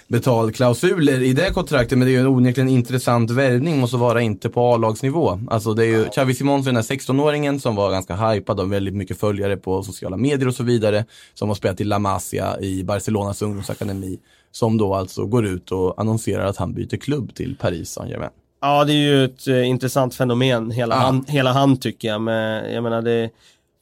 betalklausuler 0.09 1.23
i 1.23 1.33
det 1.33 1.51
kontraktet, 1.51 1.99
men 1.99 2.07
det 2.07 2.13
är 2.13 2.15
ju 2.15 2.21
en 2.21 2.27
onekligen 2.27 2.69
intressant 2.69 3.31
värvning, 3.31 3.79
måste 3.79 3.97
vara 3.97 4.21
inte 4.21 4.49
på 4.49 4.75
A-lagsnivå. 4.75 5.41
Alltså 5.51 5.75
det 5.75 5.85
är 5.85 5.89
ju 5.89 6.05
Xavi 6.05 6.35
Simons, 6.35 6.65
den 6.67 6.77
här 6.77 6.83
16-åringen 6.83 7.59
som 7.59 7.77
var 7.77 7.91
ganska 7.91 8.17
hypad 8.17 8.61
och 8.61 8.73
väldigt 8.73 8.95
mycket 8.95 9.21
följare 9.21 9.57
på 9.57 9.83
sociala 9.83 10.17
medier 10.17 10.49
och 10.49 10.55
så 10.55 10.63
vidare, 10.65 11.05
som 11.35 11.49
har 11.49 11.55
spelat 11.55 11.81
i 11.81 11.85
La 11.85 11.99
Masia 11.99 12.61
i 12.61 12.85
Barcelonas 12.85 13.43
ungdomsakademi, 13.43 14.19
som 14.53 14.79
då 14.79 14.95
alltså 14.95 15.27
går 15.27 15.47
ut 15.47 15.73
och 15.73 16.01
annonserar 16.01 16.47
att 16.47 16.57
han 16.57 16.73
byter 16.75 16.97
klubb 16.97 17.35
till 17.35 17.57
Paris 17.61 17.91
Saint-Germain. 17.91 18.31
Ja, 18.61 18.85
det 18.85 18.93
är 18.93 18.97
ju 18.97 19.25
ett 19.25 19.47
eh, 19.49 19.69
intressant 19.69 20.15
fenomen, 20.15 20.71
hela, 20.71 20.95
Ja. 20.95 21.01
han, 21.01 21.25
hela 21.29 21.53
han 21.53 21.77
tycker 21.77 22.09
jag. 22.09 22.21
Men 22.21 22.73
jag 22.75 22.83
menar 22.83 23.03
det, 23.03 23.31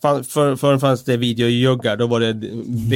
för, 0.03 0.57
förr 0.57 0.79
fanns 0.79 1.05
det 1.05 1.17
videojuggar, 1.17 1.97
då 1.97 2.07
var 2.07 2.21
det 2.21 2.33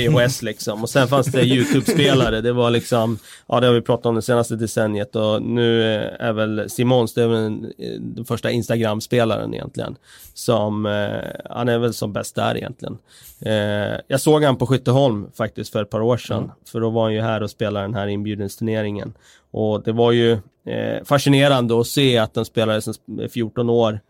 VHS 0.01 0.43
liksom. 0.43 0.83
Och 0.83 0.91
sen 0.91 1.09
fanns 1.09 1.27
det 1.27 1.45
YouTube-spelare, 1.45 2.41
det 2.41 2.53
var 2.53 2.71
liksom, 2.71 3.19
ja 3.47 3.61
det 3.61 3.67
har 3.67 3.75
vi 3.75 3.81
pratat 3.81 4.07
om 4.07 4.15
det 4.15 4.23
senaste 4.23 4.57
decenniet. 4.57 5.17
Och 5.17 5.43
nu 5.43 5.95
eh, 5.95 6.27
är 6.27 6.33
väl 6.33 6.71
Simons, 6.71 7.15
det 7.15 7.23
är 7.23 7.27
väl 7.27 7.43
den, 7.43 7.73
eh, 7.79 8.01
den 8.01 8.25
första 8.25 8.51
Instagram-spelaren 8.51 9.55
egentligen. 9.55 9.97
Som, 10.35 10.87
eh, 10.87 11.51
han 11.51 11.69
är 11.69 11.79
väl 11.79 11.95
som 11.95 12.13
bäst 12.13 12.35
där 12.35 12.57
egentligen. 12.57 12.99
Eh, 13.41 14.01
jag 14.09 14.21
såg 14.21 14.45
han 14.45 14.57
på 14.57 14.67
Skytteholm 14.67 15.27
faktiskt 15.35 15.73
för 15.73 15.83
ett 15.83 15.91
par 15.91 16.01
år 16.01 16.17
sedan. 16.17 16.53
För 16.73 16.81
då 16.81 16.91
var 16.91 17.03
han 17.03 17.15
ju 17.15 17.21
här 17.21 17.43
och 17.43 17.51
spelade 17.51 17.87
den 17.87 17.95
här 17.95 18.07
inbjudensturneringen. 18.07 19.15
Och 19.51 19.83
det 19.83 19.93
var 19.93 20.13
ju 20.13 20.33
eh, 20.67 21.05
fascinerande 21.05 21.81
att 21.81 21.87
se 21.87 22.19
att 22.19 22.37
en 22.37 22.45
spelare 22.45 22.81
som 22.83 22.95
är 23.21 23.29
14 23.29 23.71
år 23.71 24.01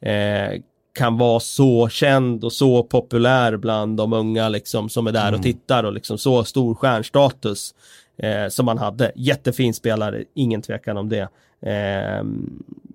eh, 0.00 0.60
kan 0.94 1.18
vara 1.18 1.40
så 1.40 1.88
känd 1.88 2.44
och 2.44 2.52
så 2.52 2.82
populär 2.82 3.56
bland 3.56 3.96
de 3.96 4.12
unga 4.12 4.48
liksom 4.48 4.88
som 4.88 5.06
är 5.06 5.12
där 5.12 5.34
och 5.34 5.42
tittar 5.42 5.84
och 5.84 5.92
liksom 5.92 6.18
så 6.18 6.44
stor 6.44 6.74
stjärnstatus 6.74 7.74
eh, 8.16 8.48
som 8.48 8.68
han 8.68 8.78
hade. 8.78 9.12
Jättefin 9.14 9.74
spelare, 9.74 10.24
ingen 10.34 10.62
tvekan 10.62 10.96
om 10.96 11.08
det. 11.08 11.28
Eh, 11.62 12.24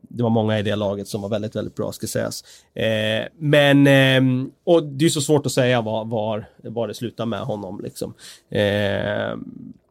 det 0.09 0.23
var 0.23 0.29
många 0.29 0.59
i 0.59 0.63
det 0.63 0.75
laget 0.75 1.07
som 1.07 1.21
var 1.21 1.29
väldigt, 1.29 1.55
väldigt 1.55 1.75
bra 1.75 1.91
ska 1.91 2.07
sägas. 2.07 2.43
Eh, 2.73 3.27
men, 3.37 3.87
ehm, 3.87 4.51
och 4.63 4.83
det 4.83 5.05
är 5.05 5.09
så 5.09 5.21
svårt 5.21 5.45
att 5.45 5.51
säga 5.51 5.81
var, 5.81 6.05
var, 6.05 6.45
var 6.57 6.87
det 6.87 6.93
slutar 6.93 7.25
med 7.25 7.39
honom 7.39 7.81
liksom. 7.83 8.13
Eh, 8.49 9.37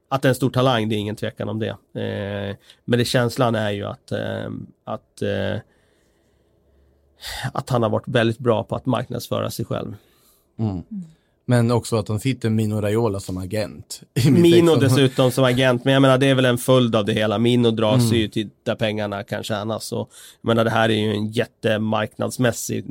att 0.08 0.22
det 0.22 0.26
är 0.26 0.30
en 0.30 0.34
stor 0.34 0.50
talang, 0.50 0.88
det 0.88 0.94
är 0.94 0.98
ingen 0.98 1.16
tvekan 1.16 1.48
om 1.48 1.58
det. 1.58 1.68
Eh, 2.02 2.56
men 2.84 2.98
det 2.98 3.04
känslan 3.04 3.54
är 3.54 3.70
ju 3.70 3.84
att, 3.84 4.12
eh, 4.12 4.50
att, 4.84 5.22
eh, 5.22 5.60
att 7.52 7.70
han 7.70 7.82
har 7.82 7.90
varit 7.90 8.08
väldigt 8.08 8.38
bra 8.38 8.64
på 8.64 8.76
att 8.76 8.86
marknadsföra 8.86 9.50
sig 9.50 9.64
själv. 9.64 9.96
Men 11.46 11.70
också 11.70 11.96
att 11.96 12.08
han 12.08 12.20
sitter 12.20 12.50
Mino 12.50 12.80
Raiola 12.80 13.20
som 13.20 13.38
agent. 13.38 14.02
Mino 14.30 14.72
16. 14.72 14.80
dessutom 14.80 15.30
som 15.30 15.44
agent, 15.44 15.84
men 15.84 15.92
jag 15.94 16.02
menar 16.02 16.18
det 16.18 16.26
är 16.26 16.34
väl 16.34 16.44
en 16.44 16.58
följd 16.58 16.96
av 16.96 17.04
det 17.04 17.12
hela. 17.12 17.38
Mino 17.38 17.70
drar 17.70 17.98
sig 17.98 18.18
ju 18.18 18.28
till 18.28 18.50
där 18.62 18.74
pengarna 18.74 19.22
kan 19.22 19.42
tjänas. 19.42 19.92
Och, 19.92 20.10
jag 20.40 20.48
menar 20.48 20.64
det 20.64 20.70
här 20.70 20.88
är 20.88 20.94
ju 20.94 21.12
en 21.12 21.26
jättemarknadsmässig, 21.26 22.84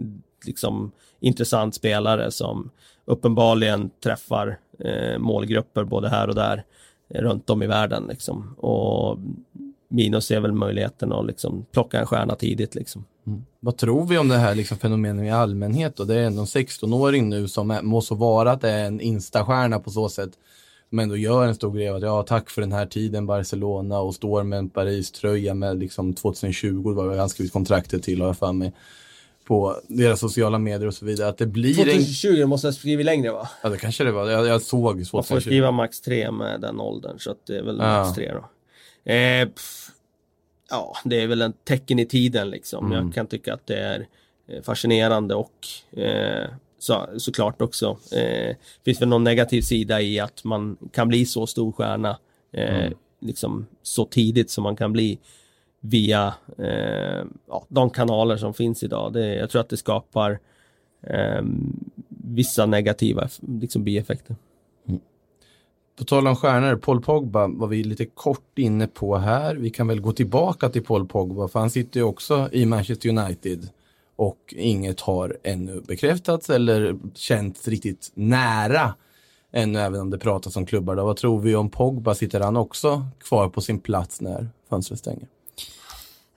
liksom 0.45 0.91
intressant 1.19 1.75
spelare 1.75 2.31
som 2.31 2.69
uppenbarligen 3.05 3.89
träffar 4.03 4.59
eh, 4.79 5.17
målgrupper 5.17 5.83
både 5.83 6.09
här 6.09 6.27
och 6.27 6.35
där 6.35 6.63
eh, 7.09 7.21
runt 7.21 7.49
om 7.49 7.63
i 7.63 7.67
världen 7.67 8.07
liksom. 8.09 8.55
Och 8.57 9.17
Mino 9.89 10.21
ser 10.21 10.39
väl 10.39 10.51
möjligheten 10.51 11.11
att 11.13 11.25
liksom 11.25 11.65
plocka 11.71 11.99
en 11.99 12.05
stjärna 12.07 12.35
tidigt 12.35 12.75
liksom. 12.75 13.05
Vad 13.59 13.77
tror 13.77 14.05
vi 14.05 14.17
om 14.17 14.27
det 14.27 14.37
här 14.37 14.55
liksom 14.55 14.77
fenomenet 14.77 15.25
i 15.25 15.29
allmänhet 15.29 15.95
då? 15.95 16.03
Det 16.03 16.15
är 16.15 16.23
ändå 16.23 16.41
en 16.41 16.45
16-åring 16.45 17.29
nu 17.29 17.47
som 17.47 17.71
är, 17.71 17.81
må 17.81 18.01
så 18.01 18.15
vara 18.15 18.51
att 18.51 18.61
det 18.61 18.69
är 18.69 18.85
en 18.85 19.01
instastjärna 19.01 19.79
på 19.79 19.89
så 19.89 20.09
sätt. 20.09 20.29
Som 20.89 20.99
ändå 20.99 21.17
gör 21.17 21.47
en 21.47 21.55
stor 21.55 21.73
grej 21.73 21.87
att 21.87 22.01
ja, 22.01 22.23
tack 22.23 22.49
för 22.49 22.61
den 22.61 22.71
här 22.71 22.85
tiden 22.85 23.25
Barcelona 23.25 23.99
och 23.99 24.15
står 24.15 24.43
med 24.43 24.59
en 24.59 24.69
Paris-tröja 24.69 25.53
med 25.53 25.79
liksom 25.79 26.13
2020, 26.13 26.93
var 26.93 27.11
det 27.11 27.19
han 27.19 27.29
skrivit 27.29 27.53
kontraktet 27.53 28.03
till 28.03 28.21
har 28.21 28.27
jag 28.27 28.37
för 28.37 28.53
mig. 28.53 28.73
På 29.47 29.75
deras 29.87 30.19
sociala 30.19 30.59
medier 30.59 30.87
och 30.87 30.93
så 30.93 31.05
vidare. 31.05 31.29
Att 31.29 31.37
det 31.37 31.45
blir 31.47 31.79
en... 31.79 31.85
2020 31.85 32.45
måste 32.45 32.67
jag 32.67 32.73
skriva 32.73 33.03
längre 33.03 33.31
va? 33.31 33.49
Ja, 33.63 33.69
det 33.69 33.77
kanske 33.77 34.03
det 34.03 34.11
var. 34.11 34.29
Jag, 34.29 34.47
jag 34.47 34.61
såg 34.61 34.95
Man 34.95 35.05
får 35.05 35.21
2020. 35.21 35.49
skriva 35.49 35.71
max 35.71 36.01
3 36.01 36.31
med 36.31 36.61
den 36.61 36.79
åldern 36.79 37.19
så 37.19 37.31
att 37.31 37.45
det 37.47 37.57
är 37.57 37.63
väl 37.63 37.77
Ja. 37.77 37.83
max 38.03 38.15
3 38.15 38.31
då. 38.33 38.45
Eh, 39.07 39.49
ja, 40.69 40.93
det 41.05 41.23
är 41.23 41.27
väl 41.27 41.41
en 41.41 41.53
tecken 41.53 41.99
i 41.99 42.05
tiden 42.05 42.49
liksom. 42.49 42.85
Mm. 42.85 43.05
Jag 43.05 43.13
kan 43.13 43.27
tycka 43.27 43.53
att 43.53 43.67
det 43.67 43.79
är 43.79 44.07
eh, 44.47 44.61
fascinerande 44.61 45.35
och 45.35 45.67
eh, 45.99 46.49
så, 46.79 47.07
såklart 47.17 47.61
också. 47.61 47.97
Eh, 48.15 48.55
finns 48.85 49.01
väl 49.01 49.09
någon 49.09 49.23
negativ 49.23 49.61
sida 49.61 50.01
i 50.01 50.19
att 50.19 50.43
man 50.43 50.77
kan 50.91 51.07
bli 51.07 51.25
så 51.25 51.47
stor 51.47 51.71
stjärna 51.71 52.17
eh, 52.51 52.75
Mm. 52.85 52.93
liksom 53.19 53.67
så 53.81 54.05
tidigt 54.05 54.49
som 54.49 54.63
man 54.63 54.75
kan 54.75 54.93
bli 54.93 55.19
via 55.79 56.33
eh, 56.57 57.23
ja, 57.47 57.65
de 57.67 57.89
kanaler 57.89 58.37
som 58.37 58.53
finns 58.53 58.83
idag. 58.83 59.13
Det, 59.13 59.35
jag 59.35 59.49
tror 59.49 59.61
att 59.61 59.69
det 59.69 59.77
skapar 59.77 60.39
eh, 61.01 61.41
vissa 62.09 62.65
negativa 62.65 63.29
liksom, 63.61 63.83
bieffekter. 63.83 64.35
På 65.97 66.03
tal 66.03 66.27
om 66.27 66.35
stjärnor, 66.35 66.75
Paul 66.75 67.01
Pogba 67.01 67.47
var 67.47 67.67
vi 67.67 67.83
lite 67.83 68.05
kort 68.05 68.59
inne 68.59 68.87
på 68.87 69.17
här. 69.17 69.55
Vi 69.55 69.69
kan 69.69 69.87
väl 69.87 70.01
gå 70.01 70.11
tillbaka 70.11 70.69
till 70.69 70.83
Paul 70.83 71.07
Pogba, 71.07 71.47
för 71.47 71.59
han 71.59 71.69
sitter 71.69 71.99
ju 71.99 72.03
också 72.03 72.49
i 72.51 72.65
Manchester 72.65 73.09
United 73.09 73.69
och 74.15 74.53
inget 74.57 75.01
har 75.01 75.37
ännu 75.43 75.81
bekräftats 75.81 76.49
eller 76.49 76.97
känts 77.13 77.67
riktigt 77.67 78.11
nära 78.13 78.93
ännu, 79.51 79.79
även 79.79 80.01
om 80.01 80.09
det 80.09 80.17
pratas 80.17 80.55
om 80.55 80.65
klubbar. 80.65 80.95
Då. 80.95 81.05
Vad 81.05 81.17
tror 81.17 81.39
vi 81.39 81.55
om 81.55 81.69
Pogba? 81.69 82.15
Sitter 82.15 82.39
han 82.39 82.57
också 82.57 83.05
kvar 83.19 83.49
på 83.49 83.61
sin 83.61 83.79
plats 83.79 84.21
när 84.21 84.49
fönstret 84.69 84.99
stänger? 84.99 85.27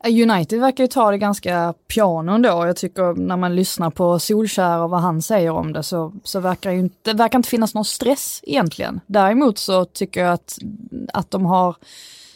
United 0.08 0.60
verkar 0.60 0.84
ju 0.84 0.88
ta 0.88 1.10
det 1.10 1.18
ganska 1.18 1.74
piano 1.94 2.32
ändå. 2.32 2.48
Jag 2.48 2.76
tycker 2.76 3.14
när 3.14 3.36
man 3.36 3.56
lyssnar 3.56 3.90
på 3.90 4.18
Solskär 4.18 4.78
och 4.78 4.90
vad 4.90 5.00
han 5.00 5.22
säger 5.22 5.50
om 5.50 5.72
det 5.72 5.82
så, 5.82 6.12
så 6.24 6.40
verkar 6.40 6.70
ju 6.70 6.80
inte, 6.80 7.12
verkar 7.12 7.38
inte 7.38 7.48
finnas 7.48 7.74
någon 7.74 7.84
stress 7.84 8.40
egentligen. 8.42 9.00
Däremot 9.06 9.58
så 9.58 9.84
tycker 9.84 10.24
jag 10.24 10.32
att, 10.32 10.58
att 11.12 11.30
de 11.30 11.46
har 11.46 11.76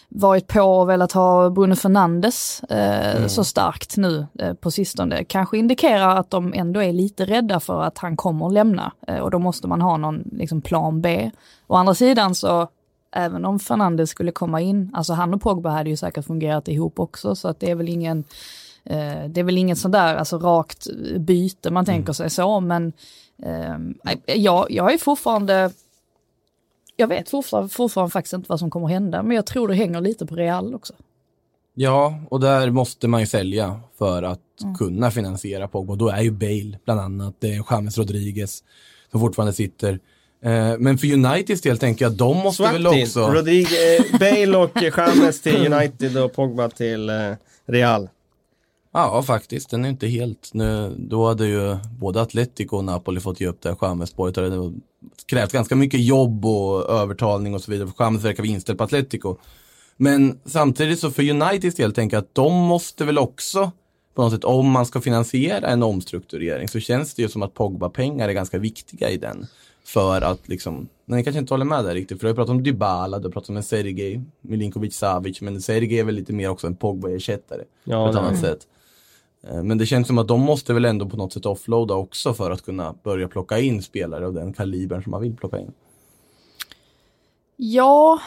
varit 0.09 0.47
på 0.47 0.61
och 0.61 0.89
velat 0.89 1.13
ha 1.13 1.51
Bruno 1.51 1.75
Fernandes 1.75 2.63
eh, 2.63 3.27
så 3.27 3.45
starkt 3.45 3.97
nu 3.97 4.27
eh, 4.39 4.55
på 4.55 4.71
sistone 4.71 5.25
kanske 5.25 5.59
indikerar 5.59 6.17
att 6.17 6.31
de 6.31 6.55
ändå 6.55 6.83
är 6.83 6.93
lite 6.93 7.25
rädda 7.25 7.61
för 7.61 7.83
att 7.83 7.99
han 7.99 8.17
kommer 8.17 8.47
att 8.47 8.53
lämna 8.53 8.93
eh, 9.07 9.19
och 9.19 9.31
då 9.31 9.39
måste 9.39 9.69
man 9.69 9.81
ha 9.81 9.97
någon 9.97 10.25
liksom, 10.33 10.61
plan 10.61 11.01
B. 11.01 11.31
Å 11.67 11.75
andra 11.75 11.95
sidan 11.95 12.35
så 12.35 12.69
även 13.15 13.45
om 13.45 13.59
Fernandes 13.59 14.11
skulle 14.11 14.33
komma 14.33 14.61
in, 14.61 14.91
alltså 14.95 15.13
han 15.13 15.35
och 15.35 15.43
Pogba 15.43 15.71
hade 15.71 15.91
ju 15.91 15.97
säkert 15.97 16.25
fungerat 16.25 16.69
ihop 16.69 16.99
också 16.99 17.35
så 17.35 17.49
att 17.49 17.61
det 17.61 17.71
är 17.71 17.75
väl 17.75 17.89
ingen 17.89 18.25
eh, 18.85 19.25
det 19.29 19.41
är 19.41 19.45
väl 19.45 19.59
inget 19.59 19.79
sånt 19.79 19.93
där 19.93 20.15
alltså 20.17 20.39
rakt 20.39 20.87
byte 21.19 21.71
man 21.71 21.85
tänker 21.85 22.13
sig 22.13 22.31
så 22.31 22.61
men 22.61 22.93
eh, 23.43 23.79
jag, 24.37 24.71
jag 24.71 24.95
är 24.95 24.99
fortfarande 24.99 25.71
jag 26.97 27.09
vet 27.09 27.29
fortfarande, 27.29 27.69
fortfarande 27.69 28.11
faktiskt 28.11 28.33
inte 28.33 28.49
vad 28.49 28.59
som 28.59 28.71
kommer 28.71 28.89
hända, 28.89 29.23
men 29.23 29.37
jag 29.37 29.47
tror 29.47 29.69
det 29.69 29.75
hänger 29.75 30.01
lite 30.01 30.27
på 30.27 30.35
Real 30.35 30.75
också. 30.75 30.93
Ja, 31.75 32.21
och 32.31 32.41
där 32.41 32.71
måste 32.71 33.09
man 33.09 33.21
ju 33.21 33.27
sälja 33.27 33.81
för 33.99 34.23
att 34.23 34.41
kunna 34.79 35.11
finansiera 35.11 35.69
Pogba. 35.69 35.95
Då 35.95 36.09
är 36.09 36.23
ju 36.23 36.31
Bale 36.31 36.79
bland 36.85 37.01
annat, 37.01 37.35
det 37.39 37.55
är 37.55 37.65
James 37.71 37.99
Rodriguez 37.99 38.65
som 39.11 39.21
fortfarande 39.21 39.53
sitter. 39.53 40.01
Eh, 40.45 40.79
Men 40.79 40.99
för 40.99 41.13
Uniteds 41.13 41.63
del 41.63 41.79
tänker 41.79 42.05
jag, 42.05 42.13
de 42.13 42.37
måste 42.37 42.63
väl 42.63 42.83
Swap 42.83 43.03
också... 43.03 43.21
Rodrigue, 43.21 43.97
eh, 43.97 44.19
Bale 44.19 44.57
och 44.57 44.83
James 44.83 45.41
till 45.41 45.73
United 45.73 46.17
och 46.17 46.33
Pogba 46.33 46.69
till 46.69 47.11
eh, 47.11 47.17
Real. 47.67 48.09
Ja, 48.93 49.23
faktiskt. 49.23 49.71
Den 49.71 49.85
är 49.85 49.89
inte 49.89 50.07
helt... 50.07 50.51
Nu, 50.53 50.95
då 50.99 51.27
hade 51.27 51.47
ju 51.47 51.77
både 51.99 52.21
Atletico 52.21 52.77
och 52.77 52.85
Napoli 52.85 53.21
fått 53.21 53.41
ge 53.41 53.47
upp 53.47 53.63
det 53.63 53.69
här 53.69 53.77
Chamez-spåret. 53.77 54.35
Det 54.35 54.73
krävt 55.27 55.53
ganska 55.53 55.77
mycket 55.77 56.01
jobb 56.05 56.47
och 56.47 56.91
övertalning 56.91 57.55
och 57.55 57.61
så 57.61 57.71
vidare. 57.71 57.89
För 57.89 57.95
Chamez 57.95 58.25
verkar 58.25 58.43
vara 58.43 58.51
inställd 58.51 58.79
på 58.79 58.85
Atletico. 58.85 59.37
Men 59.97 60.39
samtidigt 60.45 61.01
så 61.01 61.11
för 61.11 61.31
Uniteds 61.31 61.77
del 61.77 61.93
tänker 61.93 62.17
jag 62.17 62.23
att 62.23 62.35
de 62.35 62.53
måste 62.53 63.05
väl 63.05 63.19
också 63.19 63.73
på 64.15 64.23
något 64.23 64.33
sätt, 64.33 64.45
om 64.45 64.71
man 64.71 64.87
ska 64.87 65.01
finansiera 65.01 65.69
en 65.69 65.83
omstrukturering 65.83 66.69
så 66.69 66.81
känns 66.81 67.15
det 67.15 67.23
ju 67.23 67.29
som 67.29 67.43
att 67.43 67.55
Pogba-pengar 67.55 68.29
är 68.29 68.33
ganska 68.33 68.59
viktiga 68.59 69.11
i 69.11 69.17
den. 69.17 69.47
För 69.85 70.21
att 70.21 70.49
liksom, 70.49 70.89
nej, 71.05 71.19
jag 71.19 71.25
kanske 71.25 71.39
inte 71.41 71.55
håller 71.55 71.65
med 71.65 71.85
där 71.85 71.95
riktigt, 71.95 72.21
för 72.21 72.27
du 72.27 72.31
har 72.31 72.35
pratat 72.35 72.51
om 72.51 72.63
Dybala, 72.63 73.19
du 73.19 73.25
har 73.29 73.33
pratat 73.33 73.49
om 73.51 73.57
en 73.57 73.63
Sergej, 73.63 74.23
Milinkovic 74.41 74.97
Savic, 74.97 75.41
men 75.41 75.63
Sergej 75.63 75.99
är 76.01 76.05
väl 76.05 76.15
lite 76.15 76.33
mer 76.33 76.49
också 76.51 76.67
en 76.67 76.77
Pogba-ersättare 76.77 77.65
Ja, 77.85 78.05
på 78.05 78.11
ett 78.11 78.17
är 78.17 78.21
annat 78.21 78.41
sätt. 78.41 78.67
Eh, 79.43 79.63
Men 79.63 79.79
det 79.79 79.87
känns 79.87 80.07
som 80.07 80.19
att 80.19 80.29
de 80.29 80.41
måste 80.41 80.73
väl 80.75 80.85
ändå 80.85 81.09
på 81.09 81.17
något 81.17 81.33
sätt 81.33 81.47
offloada 81.47 81.95
också 81.95 82.35
för 82.35 82.51
att 82.51 82.65
kunna 82.65 82.95
börja 83.03 83.29
plocka 83.29 83.59
in 83.59 83.83
spelare 83.83 84.27
av 84.27 84.33
den 84.35 84.53
kalibern 84.53 85.03
som 85.03 85.11
man 85.11 85.23
vill 85.23 85.37
plocka 85.37 85.59
in. 85.59 85.73
Ja, 87.57 88.21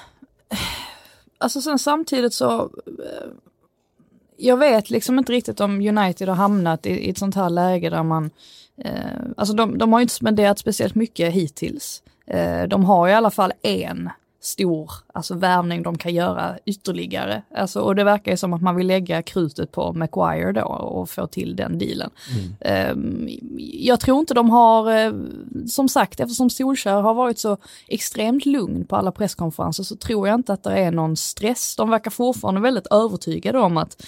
alltså 1.37 1.61
sen 1.61 1.79
samtidigt 1.79 2.33
så, 2.33 2.61
eh, 2.85 3.27
jag 4.37 4.57
vet 4.57 4.89
liksom 4.89 5.19
inte 5.19 5.31
riktigt 5.31 5.59
om 5.59 5.87
United 5.87 6.27
har 6.29 6.35
hamnat 6.35 6.85
i, 6.85 6.89
i 6.89 7.09
ett 7.09 7.17
sånt 7.17 7.35
här 7.35 7.49
läge 7.49 7.89
där 7.89 8.03
man, 8.03 8.29
eh, 8.83 8.91
alltså 9.37 9.55
de, 9.55 9.77
de 9.77 9.93
har 9.93 9.99
ju 9.99 10.01
inte 10.01 10.13
spenderat 10.13 10.59
speciellt 10.59 10.95
mycket 10.95 11.33
hittills. 11.33 12.03
Eh, 12.27 12.63
de 12.63 12.85
har 12.85 13.07
i 13.07 13.13
alla 13.13 13.31
fall 13.31 13.53
en 13.61 14.09
stor 14.47 14.91
alltså 15.13 15.35
värvning 15.35 15.83
de 15.83 15.97
kan 15.97 16.13
göra 16.13 16.57
ytterligare. 16.65 17.41
Alltså, 17.55 17.81
och 17.81 17.95
det 17.95 18.03
verkar 18.03 18.31
ju 18.31 18.37
som 18.37 18.53
att 18.53 18.61
man 18.61 18.75
vill 18.75 18.87
lägga 18.87 19.21
krutet 19.21 19.71
på 19.71 19.93
Maguire 19.93 20.51
då 20.51 20.65
och 20.65 21.09
få 21.09 21.27
till 21.27 21.55
den 21.55 21.79
dealen. 21.79 22.09
Ehm, 22.59 23.27
jag 23.71 23.99
tror 23.99 24.19
inte 24.19 24.33
de 24.33 24.49
har, 24.49 24.91
eh, 24.91 25.13
som 25.67 25.89
sagt, 25.89 26.19
eftersom 26.19 26.49
Solskjaer 26.49 27.01
har 27.01 27.13
varit 27.13 27.39
så 27.39 27.57
extremt 27.87 28.45
lugn 28.45 28.85
på 28.85 28.95
alla 28.95 29.11
presskonferenser 29.11 29.83
så 29.83 29.95
tror 29.95 30.27
jag 30.27 30.35
inte 30.35 30.53
att 30.53 30.63
det 30.63 30.79
är 30.79 30.91
någon 30.91 31.17
stress. 31.17 31.75
De 31.75 31.89
verkar 31.89 32.11
fortfarande 32.11 32.61
väldigt 32.61 32.87
övertygade 32.87 33.59
om 33.59 33.77
att 33.77 34.05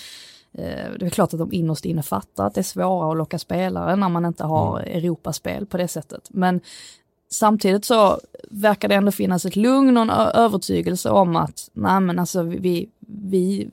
eh, 0.53 0.91
det 0.99 1.05
är 1.05 1.09
klart 1.09 1.33
att 1.33 1.39
de 1.39 1.53
innerst 1.53 1.85
inne 1.85 2.03
fattar 2.03 2.47
att 2.47 2.53
det 2.53 2.61
är 2.61 2.63
svårare 2.63 3.11
att 3.11 3.17
locka 3.17 3.39
spelare 3.39 3.95
när 3.95 4.09
man 4.09 4.25
inte 4.25 4.43
har 4.43 4.79
Europaspel 4.79 5.65
på 5.65 5.77
det 5.77 5.87
sättet. 5.87 6.27
Men 6.29 6.61
samtidigt 7.31 7.85
så 7.85 8.19
verkar 8.51 8.87
det 8.87 8.95
ändå 8.95 9.11
finnas 9.11 9.45
ett 9.45 9.55
lugn 9.55 9.97
och 9.97 10.03
en 10.03 10.09
övertygelse 10.09 11.09
om 11.09 11.35
att 11.35 11.69
nej 11.73 11.99
men 11.99 12.19
alltså 12.19 12.43
vi, 12.43 12.89
vi, 12.99 13.69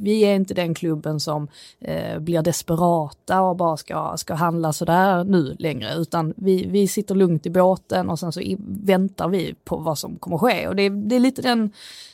vi 0.00 0.20
är 0.20 0.34
inte 0.34 0.54
den 0.54 0.74
klubben 0.74 1.20
som 1.20 1.48
eh, 1.80 2.18
blir 2.18 2.42
desperata 2.42 3.40
och 3.42 3.56
bara 3.56 3.76
ska, 3.76 4.16
ska 4.16 4.34
handla 4.34 4.72
sådär 4.72 5.24
nu 5.24 5.56
längre 5.58 5.94
utan 5.94 6.34
vi, 6.36 6.66
vi 6.66 6.88
sitter 6.88 7.14
lugnt 7.14 7.46
i 7.46 7.50
båten 7.50 8.10
och 8.10 8.18
sen 8.18 8.32
så 8.32 8.40
i, 8.40 8.56
väntar 8.68 9.28
vi 9.28 9.54
på 9.64 9.76
vad 9.76 9.98
som 9.98 10.16
kommer 10.16 10.38
ske 10.38 10.68
och 10.68 10.76
det, 10.76 10.82
är- 10.82 11.08
det 11.08 11.16
är 11.16 11.20
lite 11.20 11.42
den 11.42 11.70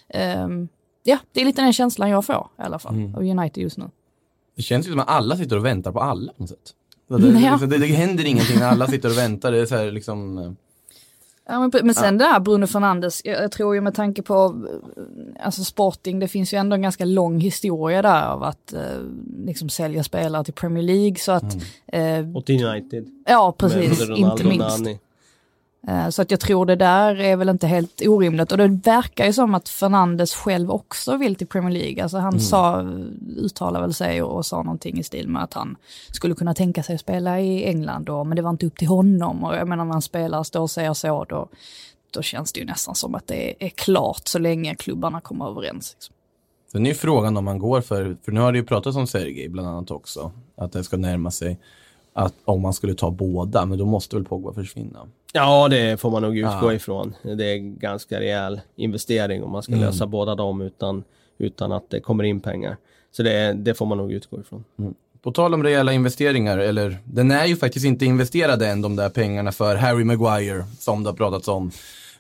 ehm, 0.09 0.69
Ja, 1.07 1.19
det 1.33 1.41
är 1.41 1.45
lite 1.45 1.63
den 1.63 1.73
känslan 1.73 2.11
jag 2.11 2.25
får 2.25 2.47
i 2.59 2.63
alla 2.63 2.79
fall 2.79 3.13
av 3.17 3.23
United 3.23 3.63
just 3.63 3.79
nu. 3.79 3.85
Det 4.57 4.63
känns 4.63 4.87
ju 4.87 4.91
som 4.91 5.01
att 5.01 5.09
alla 5.09 5.37
sitter 5.37 5.57
och 5.57 5.65
väntar 5.65 5.93
på 5.93 6.01
alla 6.01 6.33
på 6.33 6.43
något 6.43 6.51
sätt. 6.51 6.75
Så 7.09 7.19
Det, 7.19 7.29
Ja. 7.41 7.57
det, 7.61 7.67
det, 7.67 7.79
det 7.79 7.87
händer 7.87 8.25
ingenting 8.27 8.59
när 8.59 8.67
alla 8.69 8.87
sitter 8.87 9.09
och 9.09 9.19
väntar. 9.19 9.53
Det 9.53 9.59
är 9.61 9.67
så 9.67 9.77
här 9.77 9.91
liksom... 9.93 10.57
Ja, 11.47 11.61
men, 11.61 11.71
men 11.83 11.95
sen 11.95 12.19
det 12.19 12.25
här 12.25 12.41
Bruno 12.41 12.67
Fernandes, 12.67 13.21
jag, 13.25 13.43
jag 13.43 13.53
tror 13.53 13.75
ju 13.75 13.81
med 13.81 13.95
tanke 13.95 14.23
på 14.23 14.65
eh, 14.97 15.47
alltså 15.47 15.65
Sporting, 15.65 16.19
det 16.19 16.29
finns 16.29 16.55
ju 16.55 16.59
ändå 16.59 16.75
en 16.75 16.83
ganska 16.83 17.05
lång 17.05 17.41
historia 17.41 18.03
där 18.03 18.27
av 18.27 18.43
att 18.43 18.73
eh, 18.73 18.81
liksom 19.47 19.69
sälja 19.69 20.05
spelare 20.05 20.45
till 20.45 20.55
Premier 20.55 20.85
League 20.85 21.17
så 21.17 21.33
att, 21.33 21.57
eh, 21.87 22.37
Och 22.37 22.45
till 22.45 22.65
United. 22.67 23.07
ja 23.27 23.55
precis, 23.59 24.09
inte 24.11 24.45
minst. 24.45 24.87
Eh, 25.88 26.09
Så 26.09 26.23
att 26.23 26.31
jag 26.31 26.40
tror 26.40 26.66
det 26.66 26.77
där 26.77 27.20
är 27.20 27.37
väl 27.37 27.49
inte 27.49 27.66
helt 27.66 28.03
orimligt 28.07 28.53
och 28.53 28.59
det 28.59 28.68
verkar 28.68 29.27
ju 29.27 29.33
som 29.33 29.55
att 29.55 29.68
Fernandes 29.68 30.35
själv 30.35 30.70
också 30.70 31.16
vill 31.16 31.37
till 31.37 31.47
Premier 31.47 31.70
League. 31.70 32.03
Alltså 32.03 32.18
han 32.18 32.40
sa, 32.40 32.83
uttalade 33.37 33.85
väl 33.87 33.94
sig 33.94 34.23
och, 34.23 34.47
sa 34.47 34.62
någonting 34.62 34.99
i 34.99 35.03
stil 35.03 35.29
med 35.29 35.42
att 35.42 35.55
han 35.55 35.77
skulle 36.12 36.35
kunna 36.35 36.55
tänka 36.55 36.83
sig 36.83 36.94
att 36.94 37.01
spela 37.01 37.40
i 37.40 37.64
England 37.64 38.05
då, 38.05 38.25
men 38.25 38.37
det 38.37 38.42
var 38.42 38.51
inte 38.51 38.66
upp 38.66 38.77
till 38.77 38.88
honom 38.88 39.44
och 39.44 39.57
jag 39.57 39.68
menar 39.68 39.85
när 39.85 39.92
han 39.92 40.03
spelar 40.03 40.42
står 40.42 40.61
och 40.61 40.70
säger 40.70 40.94
så 40.94 41.25
då, 41.25 41.49
då 42.11 42.23
känns 42.23 42.53
det 42.53 42.61
ju 42.61 42.66
nästan 42.66 42.94
som 42.94 43.14
att 43.14 43.27
det 43.27 43.51
är, 43.51 43.66
är 43.66 43.68
klart 43.68 44.29
så 44.29 44.38
länge 44.38 44.75
klubbarna 44.75 45.20
kommer 45.20 45.51
överens. 45.51 45.92
Liksom. 45.94 46.14
Sen 46.73 46.87
är 46.87 46.90
ju 46.90 46.94
frågan 46.94 47.37
om 47.37 47.44
man 47.44 47.59
går 47.59 47.81
för, 47.81 48.16
för 48.25 48.33
nu 48.33 48.40
har 48.40 48.53
det 48.53 48.59
ju 48.59 48.64
pratats 48.64 48.97
om 48.97 49.07
Sergej 49.07 49.49
bland 49.49 49.68
annat 49.68 49.90
också, 49.90 50.33
att 50.57 50.73
det 50.73 50.85
ska 50.85 50.97
närma 50.97 51.31
sig 51.31 51.59
att 52.12 52.35
om 52.44 52.62
man 52.62 52.73
skulle 52.73 52.94
ta 52.94 53.11
båda, 53.11 53.66
men 53.66 53.79
då 53.79 53.87
måste 53.87 54.16
väl 54.16 54.25
Pogba 54.25 54.53
försvinna. 54.53 55.07
Ja, 55.37 55.68
det 55.68 56.01
får 56.01 56.11
man 56.11 56.23
nog 56.23 56.37
utgå 56.38 56.51
Ja. 56.62 56.73
ifrån. 56.73 57.14
Det 57.23 57.44
är 57.53 57.57
ganska 57.59 58.20
rejäl 58.20 58.61
investering 58.77 59.42
om 59.44 59.51
man 59.53 59.62
ska 59.62 59.73
Mm. 59.73 59.85
lösa 59.85 60.07
båda 60.07 60.35
dem 60.35 60.61
utan, 60.61 61.05
utan 61.38 61.73
att 61.73 61.90
det 61.90 62.01
kommer 62.01 62.25
in 62.25 62.40
pengar. 62.40 62.77
Så 63.12 63.23
det, 63.23 63.53
det 63.53 63.75
får 63.75 63.87
man 63.87 63.99
nog 63.99 64.12
utgå 64.12 64.40
ifrån. 64.40 64.64
På 65.23 65.33
tal 65.33 65.55
om 65.55 65.62
rejäla 65.62 65.92
investeringar, 65.92 66.59
eller 66.59 66.99
den 67.05 67.31
är 67.31 67.47
ju 67.47 67.57
faktiskt 67.57 67.87
inte 67.87 68.05
investerad 68.05 68.62
än 68.62 68.83
de 68.83 68.97
där 68.97 69.09
pengarna 69.09 69.53
för 69.53 69.77
Harry 69.77 70.05
Maguire 70.05 70.64
som 70.79 71.03
det 71.05 71.11
har 71.11 71.16
pratats 71.16 71.49
om. 71.49 71.70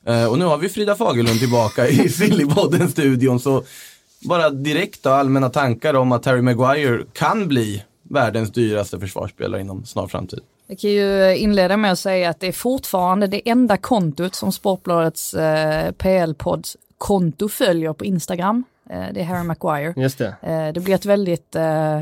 Eh, 0.04 0.26
och 0.30 0.38
nu 0.38 0.44
har 0.44 0.58
vi 0.58 0.68
Frida 0.68 0.94
Fagerlund 0.94 1.38
tillbaka 1.40 1.88
i 1.88 2.08
Sillypodden-studion 2.08 3.40
så 3.40 3.62
bara 4.28 4.50
direkta 4.50 5.10
och 5.10 5.16
allmänna 5.16 5.48
tankar 5.50 5.94
om 5.94 6.12
att 6.12 6.24
Harry 6.24 6.42
Maguire 6.42 7.04
kan 7.12 7.48
bli 7.48 7.82
världens 8.02 8.50
dyraste 8.52 9.00
försvarsspelare 9.00 9.60
inom 9.60 9.84
snar 9.84 10.06
framtid. 10.06 10.40
Jag 10.66 10.78
kan 10.78 10.90
ju 10.90 11.36
inleda 11.36 11.76
med 11.76 11.92
att 11.92 11.98
säga 11.98 12.30
att 12.30 12.40
det 12.40 12.46
är 12.46 12.52
fortfarande 12.52 13.26
det 13.26 13.48
enda 13.48 13.76
kontot 13.76 14.34
som 14.34 14.52
Sportbladets 14.52 15.34
eh, 15.34 15.92
PL-podds 15.92 16.76
konto 16.98 17.48
följer 17.48 17.92
på 17.92 18.04
Instagram. 18.04 18.64
Eh, 18.90 19.02
det 19.14 19.20
är 19.20 19.24
Harry 19.24 19.42
Maguire. 19.44 19.94
Just 19.96 20.18
det. 20.18 20.36
Eh, 20.42 20.72
det 20.72 20.80
blir 20.80 20.94
ett 20.94 21.04
väldigt, 21.04 21.54
eh, 21.56 22.00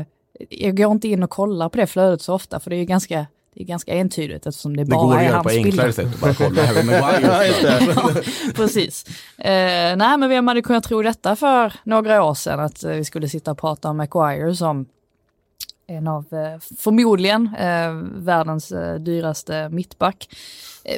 jag 0.49 0.77
går 0.77 0.91
inte 0.91 1.07
in 1.07 1.23
och 1.23 1.29
kollar 1.29 1.69
på 1.69 1.77
det 1.77 1.87
flödet 1.87 2.21
så 2.21 2.33
ofta 2.33 2.59
för 2.59 2.69
det 2.69 2.75
är 2.75 2.77
ju 2.77 2.85
ganska, 2.85 3.25
det 3.55 3.61
är 3.61 3.65
ganska 3.65 3.93
entydigt 3.93 4.45
eftersom 4.47 4.75
det 4.77 4.83
Det 4.83 4.89
bara 4.89 5.01
går 5.03 5.13
att 5.13 5.19
är 5.21 5.25
göra 5.25 5.35
hans 5.35 5.43
på 5.47 5.49
enklare 5.53 5.87
bilder. 5.87 5.91
sätt 5.91 6.13
att 6.15 6.19
bara 6.21 6.33
kolla 6.33 6.65
Harry 6.65 6.91
Ja, 6.91 7.01
Maguire. 7.01 7.79
det. 8.13 8.53
Precis. 8.55 9.05
Eh, 9.37 9.95
nej 9.97 10.17
men 10.17 10.29
vem 10.29 10.47
hade 10.47 10.61
kunnat 10.61 10.83
tro 10.83 11.01
detta 11.01 11.35
för 11.35 11.73
några 11.83 12.23
år 12.23 12.33
sedan 12.33 12.59
att 12.59 12.83
vi 12.83 13.05
skulle 13.05 13.29
sitta 13.29 13.51
och 13.51 13.57
prata 13.57 13.89
om 13.89 13.97
Maguire 13.97 14.55
som 14.55 14.85
en 15.93 16.07
av, 16.07 16.33
eh, 16.33 16.59
förmodligen, 16.77 17.55
eh, 17.59 17.93
världens 18.15 18.71
eh, 18.71 18.95
dyraste 18.95 19.69
mittback. 19.69 20.27
Eh, 20.83 20.97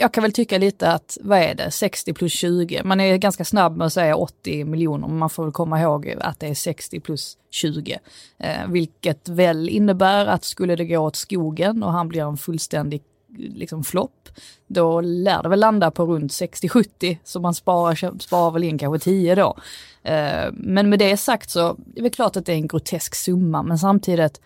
jag 0.00 0.12
kan 0.12 0.22
väl 0.22 0.32
tycka 0.32 0.58
lite 0.58 0.92
att, 0.92 1.18
vad 1.20 1.38
är 1.38 1.54
det, 1.54 1.70
60 1.70 2.14
plus 2.14 2.32
20. 2.32 2.82
Man 2.84 3.00
är 3.00 3.16
ganska 3.16 3.44
snabb 3.44 3.76
med 3.76 3.86
att 3.86 3.92
säga 3.92 4.16
80 4.16 4.64
miljoner, 4.64 5.08
men 5.08 5.18
man 5.18 5.30
får 5.30 5.42
väl 5.42 5.52
komma 5.52 5.80
ihåg 5.80 6.14
att 6.20 6.40
det 6.40 6.46
är 6.46 6.54
60 6.54 7.00
plus 7.00 7.36
20. 7.50 7.98
Eh, 8.38 8.68
vilket 8.68 9.28
väl 9.28 9.68
innebär 9.68 10.26
att 10.26 10.44
skulle 10.44 10.76
det 10.76 10.84
gå 10.84 10.98
åt 10.98 11.16
skogen 11.16 11.82
och 11.82 11.92
han 11.92 12.08
blir 12.08 12.22
en 12.22 12.36
fullständig 12.36 13.02
liksom 13.36 13.84
flopp, 13.84 14.28
då 14.66 15.00
lär 15.00 15.42
det 15.42 15.48
väl 15.48 15.60
landa 15.60 15.90
på 15.90 16.06
runt 16.06 16.32
60-70, 16.32 17.16
så 17.24 17.40
man 17.40 17.54
sparar, 17.54 18.20
sparar 18.20 18.50
väl 18.50 18.64
in 18.64 18.78
kanske 18.78 19.04
10 19.04 19.34
då. 19.34 19.56
Eh, 20.02 20.52
men 20.52 20.88
med 20.88 20.98
det 20.98 21.16
sagt 21.16 21.50
så, 21.50 21.76
det 21.78 22.00
är 22.00 22.02
väl 22.02 22.12
klart 22.12 22.36
att 22.36 22.46
det 22.46 22.52
är 22.52 22.56
en 22.56 22.68
grotesk 22.68 23.14
summa, 23.14 23.62
men 23.62 23.78
samtidigt, 23.78 24.40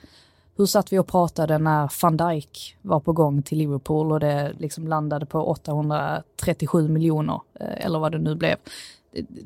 hur 0.56 0.66
satt 0.66 0.92
vi 0.92 0.98
och 0.98 1.06
pratade 1.06 1.58
när 1.58 1.92
van 2.02 2.16
Dijk 2.16 2.76
var 2.82 3.00
på 3.00 3.12
gång 3.12 3.42
till 3.42 3.58
Liverpool 3.58 4.12
och 4.12 4.20
det 4.20 4.52
liksom 4.58 4.88
landade 4.88 5.26
på 5.26 5.44
837 5.44 6.88
miljoner, 6.88 7.40
eh, 7.60 7.86
eller 7.86 7.98
vad 7.98 8.12
det 8.12 8.18
nu 8.18 8.34
blev 8.34 8.56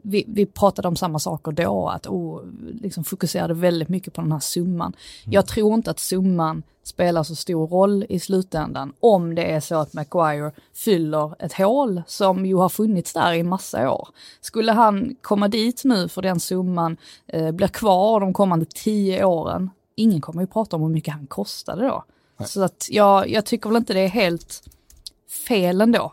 vi, 0.02 0.24
vi 0.28 0.46
pratade 0.46 0.88
om 0.88 0.96
samma 0.96 1.18
saker 1.18 1.52
då, 1.52 1.88
att 1.88 2.06
oh, 2.06 2.40
liksom 2.80 3.04
fokuserade 3.04 3.54
väldigt 3.54 3.88
mycket 3.88 4.14
på 4.14 4.20
den 4.20 4.32
här 4.32 4.40
summan. 4.40 4.92
Jag 5.24 5.46
tror 5.46 5.74
inte 5.74 5.90
att 5.90 5.98
summan 5.98 6.62
spelar 6.82 7.22
så 7.22 7.34
stor 7.34 7.66
roll 7.66 8.06
i 8.08 8.20
slutändan 8.20 8.92
om 9.00 9.34
det 9.34 9.52
är 9.52 9.60
så 9.60 9.74
att 9.74 9.92
Maguire 9.92 10.52
fyller 10.74 11.44
ett 11.44 11.52
hål 11.52 12.02
som 12.06 12.46
ju 12.46 12.54
har 12.54 12.68
funnits 12.68 13.12
där 13.12 13.32
i 13.32 13.42
massa 13.42 13.90
år. 13.90 14.08
Skulle 14.40 14.72
han 14.72 15.16
komma 15.20 15.48
dit 15.48 15.84
nu 15.84 16.08
för 16.08 16.22
den 16.22 16.40
summan, 16.40 16.96
eh, 17.26 17.50
blir 17.50 17.68
kvar 17.68 18.20
de 18.20 18.32
kommande 18.32 18.66
tio 18.74 19.24
åren, 19.24 19.70
ingen 19.94 20.20
kommer 20.20 20.40
ju 20.42 20.46
prata 20.46 20.76
om 20.76 20.82
hur 20.82 20.88
mycket 20.88 21.14
han 21.14 21.26
kostade 21.26 21.86
då. 21.86 22.04
Så 22.44 22.62
att 22.62 22.88
jag, 22.90 23.30
jag 23.30 23.46
tycker 23.46 23.68
väl 23.68 23.76
inte 23.76 23.94
det 23.94 24.00
är 24.00 24.08
helt 24.08 24.62
fel 25.46 25.80
ändå. 25.80 26.12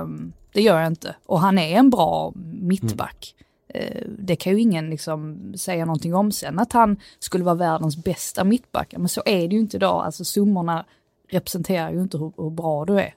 Um, 0.00 0.32
det 0.52 0.62
gör 0.62 0.78
jag 0.78 0.86
inte. 0.86 1.16
Och 1.26 1.40
han 1.40 1.58
är 1.58 1.76
en 1.76 1.90
bra 1.90 2.32
mittback. 2.52 3.34
Eh, 3.68 4.02
det 4.18 4.36
kan 4.36 4.52
ju 4.52 4.60
ingen 4.60 4.90
liksom 4.90 5.52
säga 5.56 5.84
någonting 5.84 6.14
om 6.14 6.32
sen. 6.32 6.58
Att 6.58 6.72
han 6.72 6.96
skulle 7.18 7.44
vara 7.44 7.54
världens 7.54 7.96
bästa 7.96 8.44
mittback, 8.44 8.94
men 8.98 9.08
så 9.08 9.22
är 9.26 9.48
det 9.48 9.54
ju 9.54 9.60
inte 9.60 9.76
idag. 9.76 10.04
Alltså 10.04 10.24
summorna 10.24 10.84
representerar 11.30 11.92
ju 11.92 12.02
inte 12.02 12.18
hur, 12.18 12.32
hur 12.36 12.50
bra 12.50 12.84
du 12.84 13.00
är. 13.00 13.14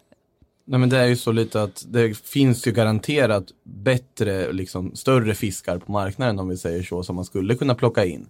Nej 0.67 0.79
men 0.79 0.89
det 0.89 0.97
är 0.97 1.05
ju 1.05 1.15
så 1.15 1.31
lite 1.31 1.63
att 1.63 1.85
det 1.87 2.17
finns 2.17 2.67
ju 2.67 2.71
garanterat 2.71 3.45
bättre, 3.63 4.53
liksom 4.53 4.95
större 4.95 5.35
fiskar 5.35 5.77
på 5.77 5.91
marknaden 5.91 6.39
om 6.39 6.49
vi 6.49 6.57
säger 6.57 6.83
så, 6.83 7.03
som 7.03 7.15
man 7.15 7.25
skulle 7.25 7.55
kunna 7.55 7.75
plocka 7.75 8.05
in. 8.05 8.27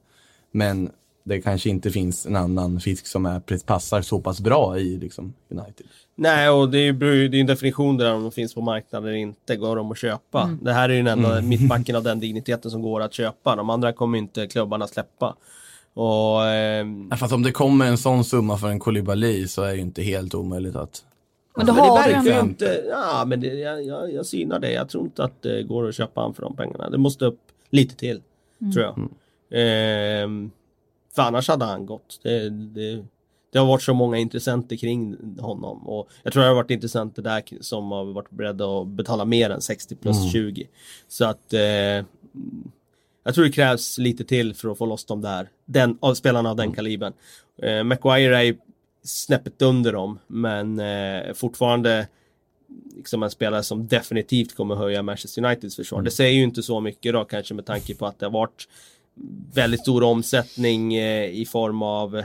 Men 0.52 0.92
det 1.26 1.42
kanske 1.42 1.70
inte 1.70 1.92
finns 1.92 2.26
en 2.26 2.36
annan 2.36 2.80
fisk 2.80 3.08
som 3.08 3.26
är, 3.26 3.60
passar 3.66 4.02
så 4.02 4.20
pass 4.20 4.42
bra 4.42 4.80
i 4.80 4.98
liksom, 4.98 5.34
United. 5.50 5.88
Nej, 6.16 6.50
och 6.50 6.70
det 6.70 6.78
är 6.78 7.04
ju 7.04 7.28
det 7.28 7.38
är 7.38 7.42
en 7.42 7.48
definition 7.48 7.98
där 7.98 8.14
om 8.14 8.22
de 8.22 8.32
finns 8.32 8.54
på 8.54 8.62
marknaden 8.62 9.10
eller 9.10 9.18
inte, 9.18 9.56
går 9.56 9.76
de 9.76 9.92
att 9.92 9.98
köpa. 9.98 10.42
Mm. 10.42 10.60
Det 10.62 10.74
här 10.74 10.90
är 10.90 10.94
ju 10.94 11.04
den 11.04 11.08
enda 11.20 11.42
mittbacken 11.42 11.96
av 11.96 12.04
den 12.04 12.20
digniteten 12.20 12.72
som 12.72 12.82
går 12.82 13.02
att 13.02 13.14
köpa. 13.14 13.56
De 13.56 13.70
andra 13.70 13.94
kommer 13.94 14.18
inte 14.18 14.48
klubbarna 14.48 14.88
släppa. 14.88 15.36
Och... 15.94 16.46
ehm, 16.46 17.08
Ja, 17.12 17.18
fast 17.18 17.34
om 17.34 17.44
det 17.44 17.52
kommer 17.52 17.86
en 17.86 17.98
sån 17.98 18.24
summa 18.24 18.58
för 18.58 18.68
en 18.68 18.80
Koulibaly 18.80 19.48
så 19.48 19.64
är 19.64 19.68
det 19.70 19.76
ju 19.76 19.82
inte 19.82 20.02
helt 20.02 20.36
omöjligt 20.36 20.76
att... 20.76 21.04
Men 21.58 21.66
men 21.66 21.76
det 21.76 21.82
har 21.82 22.24
du 22.24 22.30
ju 22.30 22.40
inte, 22.40 22.84
ja 22.90 23.24
men 23.28 23.40
det, 23.40 23.48
jag, 23.48 23.86
jag, 23.86 24.14
jag 24.14 24.26
synar 24.26 24.60
det. 24.60 24.72
Jag 24.72 24.90
tror 24.90 25.04
inte 25.04 25.24
att 25.24 25.42
det 25.42 25.64
går 25.64 25.90
att 25.90 25.96
köpa 25.96 26.22
han 26.22 26.34
för 26.34 26.42
de 26.42 26.56
pengarna. 26.56 26.90
Det 26.90 26.98
måste 26.98 27.26
upp 27.26 27.40
lite 27.70 27.96
till, 27.96 28.22
tror 28.74 28.86
jag. 28.86 29.10
Ehm, 29.52 30.52
för 31.16 31.22
annars 31.22 31.48
hade 31.48 31.66
han 31.66 31.86
gått. 31.86 32.20
Det, 32.24 32.50
det, 32.50 33.06
det 33.52 33.60
har 33.60 33.66
varit 33.66 33.82
så 33.82 33.94
många 33.94 34.18
intressenter 34.18 34.76
kring 34.76 35.18
honom 35.40 35.88
och 35.88 36.10
jag 36.24 36.34
tror 36.34 36.44
det 36.44 36.50
har 36.50 36.56
varit 36.56 36.72
intressenter 36.72 37.22
där 37.22 37.44
som 37.62 37.92
har 37.92 38.06
varit 38.06 38.30
beredda 38.30 38.66
att 38.66 38.88
betala 38.88 39.26
mer 39.26 39.50
än 39.50 39.62
60 39.62 39.96
plus 39.96 40.32
20. 40.32 40.68
Så 41.08 41.26
att 41.26 41.54
eh, 41.54 42.06
jag 43.24 43.36
tror 43.36 43.46
det 43.46 43.52
krävs 43.52 43.98
lite 43.98 44.24
till 44.24 44.54
för 44.54 44.70
att 44.70 44.78
få 44.78 44.86
loss 44.86 45.06
dem 45.06 45.22
där. 45.22 45.50
Den, 45.66 45.98
av 46.00 46.14
spelarna 46.14 46.50
av 46.50 46.56
den 46.56 46.74
kalibern. 46.74 47.14
Eh, 47.62 47.84
Maguire 47.84 48.46
är 48.46 48.56
snäppet 49.04 49.62
under 49.62 49.94
dem 49.94 50.20
men 50.28 50.80
eh, 50.80 51.34
fortfarande 51.34 52.08
liksom 52.96 53.24
en 53.24 53.32
spelare 53.32 53.64
som 53.64 53.88
definitivt 53.88 54.56
kommer 54.56 54.76
höja 54.76 55.04
Manchester 55.04 55.46
Uniteds 55.46 55.76
försvar. 55.76 56.02
Det 56.02 56.12
säger 56.12 56.34
ju 56.34 56.44
inte 56.44 56.64
så 56.64 56.80
mycket 56.80 57.14
då 57.14 57.26
kanske 57.26 57.54
med 57.54 57.66
tanke 57.66 57.96
på 57.96 58.06
att 58.06 58.20
det 58.20 58.26
har 58.26 58.32
varit 58.32 58.68
väldigt 59.54 59.80
stor 59.82 60.04
omsättning 60.04 60.96
eh, 60.96 61.26
i 61.30 61.46
form 61.46 61.82
av 61.82 62.24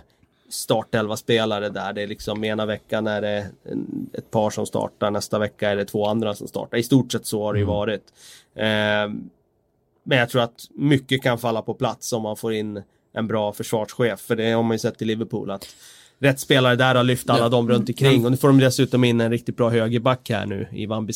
startelva 0.49 1.17
spelare 1.17 1.69
där. 1.69 1.93
Det 1.93 2.03
är 2.03 2.07
liksom 2.07 2.45
ena 2.45 2.67
veckan 2.67 3.07
är 3.07 3.21
det 3.23 3.47
ett 4.13 4.31
par 4.31 4.51
som 4.51 4.67
startar, 4.67 5.11
nästa 5.11 5.39
vecka 5.39 5.71
är 5.71 5.77
det 5.77 5.85
två 5.85 6.07
andra 6.07 6.35
som 6.35 6.49
startar. 6.49 6.79
I 6.79 6.83
stort 6.83 7.13
sett 7.13 7.27
så 7.27 7.43
har 7.43 7.53
det 7.53 7.59
ju 7.59 7.65
varit. 7.65 8.03
Eh, 8.55 8.65
men 10.03 10.19
jag 10.19 10.29
tror 10.29 10.43
att 10.43 10.69
mycket 10.75 11.23
kan 11.23 11.39
falla 11.39 11.63
på 11.63 11.75
plats 11.75 12.13
om 12.13 12.23
man 12.23 12.37
får 12.37 12.53
in 12.53 12.83
en 13.13 13.27
bra 13.27 13.53
försvarschef. 13.53 14.21
För 14.21 14.37
det 14.37 14.51
har 14.53 14.63
man 14.63 14.75
ju 14.75 14.79
sett 14.79 15.03
i 15.03 15.05
Liverpool 15.05 15.51
att 15.51 15.67
rätt 16.19 16.41
spelare 16.41 16.77
där 16.77 16.95
har 16.95 17.05
lyft 17.05 17.31
alla 17.31 17.41
Ja. 17.45 17.49
dem 17.49 17.69
runt 17.69 17.89
omkring. 17.89 18.25
Och 18.25 18.31
nu 18.31 18.37
får 18.37 18.49
de 18.49 18.59
dessutom 18.59 19.05
in 19.05 19.21
en 19.21 19.31
riktigt 19.31 19.57
bra 19.57 19.71
högerback 19.71 20.31
här 20.31 20.47
nu 20.47 20.69
i 20.73 20.87
Van 20.87 21.07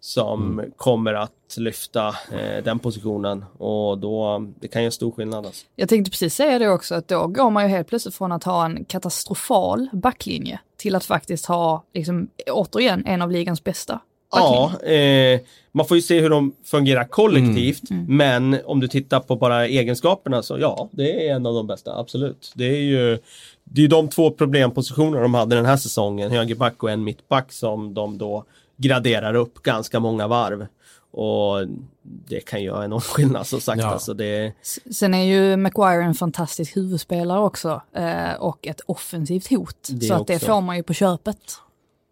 Som 0.00 0.64
kommer 0.76 1.14
att 1.14 1.32
lyfta 1.56 2.08
eh, 2.08 2.64
den 2.64 2.78
positionen 2.78 3.44
och 3.58 3.98
då, 3.98 4.46
det 4.60 4.68
kan 4.68 4.82
göra 4.82 4.90
stor 4.90 5.10
skillnad 5.12 5.46
alltså. 5.46 5.66
Jag 5.76 5.88
tänkte 5.88 6.10
precis 6.10 6.34
säga 6.34 6.58
det 6.58 6.68
också, 6.68 6.94
att 6.94 7.08
då 7.08 7.26
går 7.26 7.50
man 7.50 7.62
ju 7.62 7.68
helt 7.68 7.88
plötsligt 7.88 8.14
från 8.14 8.32
att 8.32 8.44
ha 8.44 8.64
en 8.64 8.84
katastrofal 8.84 9.88
backlinje 9.92 10.60
till 10.76 10.94
att 10.94 11.04
faktiskt 11.04 11.46
ha, 11.46 11.84
liksom, 11.94 12.28
återigen, 12.50 13.06
en 13.06 13.22
av 13.22 13.30
ligans 13.30 13.64
bästa 13.64 14.00
Ja, 14.32 14.70
backlinjer. 14.72 15.34
eh, 15.34 15.40
man 15.72 15.86
får 15.86 15.96
ju 15.96 16.02
se 16.02 16.20
hur 16.20 16.30
de 16.30 16.52
fungerar 16.64 17.04
kollektivt. 17.04 17.82
Men 18.08 18.58
om 18.64 18.80
du 18.80 18.88
tittar 18.88 19.20
på 19.20 19.36
bara 19.36 19.66
egenskaperna 19.66 20.42
så 20.42 20.58
ja, 20.58 20.88
det 20.92 21.28
är 21.28 21.34
en 21.34 21.46
av 21.46 21.54
de 21.54 21.66
bästa, 21.66 21.98
absolut. 21.98 22.52
Det 22.54 22.64
är 22.64 22.80
ju 22.82 23.18
det 23.64 23.84
är 23.84 23.88
de 23.88 24.08
två 24.08 24.30
problempositioner 24.30 25.20
de 25.22 25.34
hade 25.34 25.56
den 25.56 25.66
här 25.66 25.76
säsongen, 25.76 26.30
högerback 26.30 26.82
och 26.82 26.90
en 26.90 27.04
mittback 27.04 27.52
som 27.52 27.94
de 27.94 28.18
då 28.18 28.44
graderar 28.80 29.34
upp 29.34 29.62
ganska 29.62 30.00
många 30.00 30.28
varv. 30.28 30.66
Och 31.12 31.66
det 32.02 32.40
kan 32.40 32.62
göra 32.62 32.84
enorm 32.84 33.00
skillnad 33.00 33.46
som 33.46 33.60
sagt. 33.60 33.82
Ja. 33.82 33.86
Alltså 33.86 34.14
det, 34.14 34.52
Sen 34.92 35.14
är 35.14 35.24
ju 35.24 35.56
Maguire 35.56 36.04
en 36.04 36.14
fantastisk 36.14 36.76
huvudspelare 36.76 37.40
också 37.40 37.82
eh, 37.92 38.32
och 38.38 38.66
ett 38.66 38.80
offensivt 38.86 39.50
hot. 39.50 39.88
Det 39.90 40.06
så 40.06 40.14
att 40.14 40.26
det 40.26 40.38
får 40.38 40.60
man 40.60 40.76
ju 40.76 40.82
på 40.82 40.94
köpet. 40.94 41.38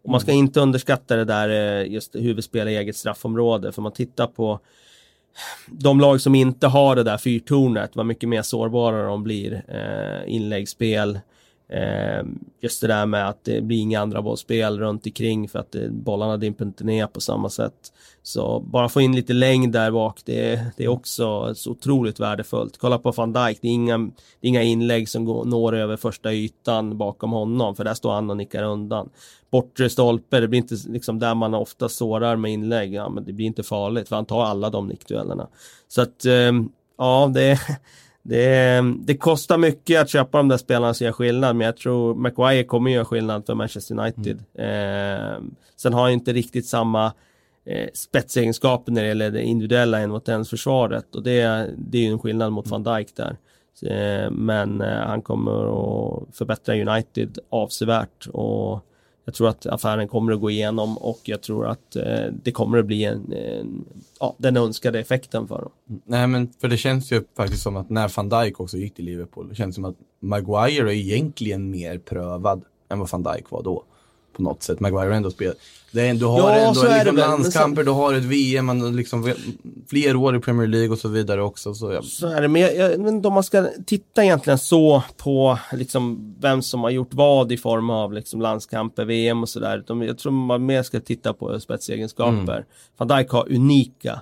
Och 0.03 0.09
man 0.09 0.19
ska 0.19 0.31
inte 0.31 0.59
underskatta 0.59 1.15
det 1.15 1.25
där 1.25 1.49
eh, 1.49 1.91
just 1.91 2.15
huvudspel 2.15 2.67
i 2.67 2.77
eget 2.77 2.95
straffområde. 2.95 3.71
För 3.71 3.81
man 3.81 3.91
tittar 3.91 4.27
på 4.27 4.59
de 5.67 5.99
lag 5.99 6.21
som 6.21 6.35
inte 6.35 6.67
har 6.67 6.95
det 6.95 7.03
där 7.03 7.17
fyrtornet, 7.17 7.91
vad 7.95 8.05
mycket 8.05 8.29
mer 8.29 8.41
sårbara 8.41 9.03
de 9.03 9.23
blir. 9.23 9.63
Eh, 9.67 10.33
inläggsspel, 10.33 11.15
eh, 11.15 11.21
Eh, 11.69 12.25
just 12.61 12.81
det 12.81 12.87
där 12.87 13.05
med 13.05 13.29
att 13.29 13.43
det 13.43 13.61
blir 13.61 13.77
inga 13.77 13.99
andra 13.99 14.21
bollspel 14.21 14.79
runt 14.79 15.05
omkring 15.05 15.49
för 15.49 15.59
att 15.59 15.71
det, 15.71 15.89
bollarna 15.89 16.37
dimper 16.37 16.65
inte 16.65 16.83
ner 16.83 17.07
på 17.07 17.21
samma 17.21 17.49
sätt. 17.49 17.93
Så 18.23 18.59
bara 18.59 18.89
få 18.89 19.01
in 19.01 19.15
lite 19.15 19.33
längd 19.33 19.73
där 19.73 19.91
bak, 19.91 20.21
det, 20.25 20.65
det 20.77 20.83
är 20.83 20.87
också 20.87 21.55
så 21.55 21.71
otroligt 21.71 22.19
värdefullt. 22.19 22.77
Kolla 22.77 22.97
på 22.97 23.11
van 23.11 23.33
Dijk, 23.33 23.59
det 23.61 23.67
är 23.67 23.71
inga, 23.71 23.97
det 23.97 24.47
är 24.47 24.49
inga 24.49 24.63
inlägg 24.63 25.09
som 25.09 25.25
går, 25.25 25.45
når 25.45 25.75
över 25.75 25.97
första 25.97 26.33
ytan 26.33 26.97
bakom 26.97 27.31
honom, 27.31 27.75
för 27.75 27.83
där 27.83 27.93
står 27.93 28.11
han 28.11 28.29
och 28.29 28.37
nickar 28.37 28.63
undan 28.63 29.09
bortre 29.51 29.89
stolpe, 29.89 30.39
det 30.39 30.47
blir 30.47 30.59
inte 30.59 30.75
liksom 30.87 31.19
där 31.19 31.35
man 31.35 31.53
ofta 31.53 31.89
sårar 31.89 32.35
med 32.35 32.51
inlägg, 32.51 32.93
ja 32.93 33.09
men 33.09 33.25
det 33.25 33.33
blir 33.33 33.45
inte 33.45 33.63
farligt 33.63 34.09
för 34.09 34.15
han 34.15 34.25
tar 34.25 34.43
alla 34.43 34.69
de 34.69 34.87
nickduellerna. 34.87 35.47
Så 35.87 36.01
att, 36.01 36.25
eh, 36.25 36.51
ja 36.97 37.31
det, 37.33 37.59
det, 38.29 38.83
det 38.99 39.17
kostar 39.17 39.57
mycket 39.57 40.01
att 40.01 40.09
köpa 40.09 40.37
de 40.37 40.47
där 40.47 40.57
spelarna 40.57 40.93
som 40.93 41.05
gör 41.05 41.11
skillnad, 41.11 41.55
men 41.55 41.65
jag 41.65 41.77
tror 41.77 42.15
Maguire 42.15 42.63
kommer 42.63 42.91
göra 42.91 43.05
skillnad 43.05 43.45
för 43.45 43.55
Manchester 43.55 43.99
United. 43.99 44.43
Ehm, 44.57 45.55
sen 45.75 45.93
har 45.93 46.01
han 46.01 46.11
inte 46.11 46.33
riktigt 46.33 46.65
samma 46.65 47.13
eh, 47.65 47.89
spetsegenskaper 47.93 48.91
när 48.91 49.01
det 49.01 49.07
gäller 49.07 49.31
det 49.31 49.43
individuella 49.43 49.99
än 49.99 50.09
mot 50.09 50.29
ens 50.29 50.49
försvaret 50.49 51.15
och 51.15 51.23
det, 51.23 51.69
det 51.77 51.97
är 51.97 52.01
ju 52.01 52.11
en 52.11 52.19
skillnad 52.19 52.51
mot 52.51 52.67
van 52.67 52.83
Dijk 52.83 53.15
där. 53.15 53.37
Eh, 53.83 54.31
Men 54.31 54.81
eh, 54.81 54.87
han 54.87 55.21
kommer 55.21 55.51
att 55.51 56.35
förbättra 56.35 56.75
United 56.75 57.37
avsevärt 57.49 58.27
och 58.27 58.85
jag 59.25 59.33
tror 59.35 59.47
att 59.47 59.65
affären 59.65 60.07
kommer 60.07 60.31
att 60.31 60.41
gå 60.41 60.49
igenom 60.49 60.97
och 60.97 61.19
jag 61.23 61.41
tror 61.41 61.67
att 61.67 61.95
eh, 61.95 62.25
det 62.43 62.51
kommer 62.51 62.77
att 62.77 62.85
bli 62.85 63.05
en, 63.05 63.33
en, 63.33 63.85
ja, 64.19 64.35
den 64.37 64.57
önskade 64.57 64.99
effekten 64.99 65.47
för 65.47 65.61
dem. 65.61 65.71
Mm. 65.89 66.01
Nej 66.05 66.27
men 66.27 66.49
för 66.61 66.67
det 66.67 66.77
känns 66.77 67.11
ju 67.11 67.23
faktiskt 67.37 67.63
som 67.63 67.77
att 67.77 67.89
när 67.89 68.11
van 68.15 68.29
Dijk 68.29 68.59
också 68.59 68.77
gick 68.77 68.95
till 68.95 69.05
Liverpool, 69.05 69.49
det 69.49 69.55
känns 69.55 69.75
som 69.75 69.85
att 69.85 69.95
Maguire 70.19 70.89
är 70.89 70.95
egentligen 70.95 71.71
mer 71.71 71.97
prövad 71.97 72.63
än 72.89 72.99
vad 72.99 73.09
van 73.09 73.23
Dijk 73.23 73.51
var 73.51 73.63
då. 73.63 73.83
På 74.39 74.43
något 74.43 74.63
sätt. 74.63 74.79
Maguire 74.79 75.09
har 75.09 75.15
ändå 75.15 75.31
spelat. 75.31 75.57
Det 75.91 76.07
är, 76.07 76.13
du 76.13 76.25
har 76.25 76.39
Ja, 76.39 76.55
ändå 76.55 76.81
liksom 76.81 77.05
men 77.05 77.15
landskamper, 77.15 77.83
du 77.83 77.91
har 77.91 78.13
ett 78.13 78.23
VM, 78.23 78.65
man 78.65 78.95
liksom 78.95 79.33
fler 79.89 80.15
år 80.15 80.35
i 80.35 80.39
Premier 80.39 80.67
League 80.67 80.89
och 80.89 80.99
så 80.99 81.07
vidare 81.07 81.43
också. 81.43 81.73
Så 81.73 81.91
jag, 81.91 82.03
Så 82.03 82.27
är 82.27 82.41
det, 82.41 82.47
men 82.47 82.61
jag, 82.61 82.75
jag 82.75 83.07
inte 83.07 83.27
om 83.27 83.33
man 83.33 83.43
ska 83.43 83.67
titta 83.85 84.23
egentligen 84.23 84.59
så 84.59 85.03
på 85.17 85.59
liksom 85.73 86.35
vem 86.39 86.61
som 86.61 86.83
har 86.83 86.89
gjort 86.89 87.13
vad 87.13 87.51
i 87.51 87.57
form 87.57 87.89
av 87.89 88.13
liksom 88.13 88.41
landskamper, 88.41 89.05
VM 89.05 89.41
och 89.41 89.49
sådär. 89.49 89.83
Jag 89.87 90.17
tror 90.17 90.31
man 90.31 90.65
mer 90.65 90.83
ska 90.83 90.99
titta 90.99 91.33
på 91.33 91.59
spetsegenskaper. 91.59 92.65
Van 92.97 93.07
Dijk 93.07 93.29
har 93.29 93.51
unika 93.53 94.19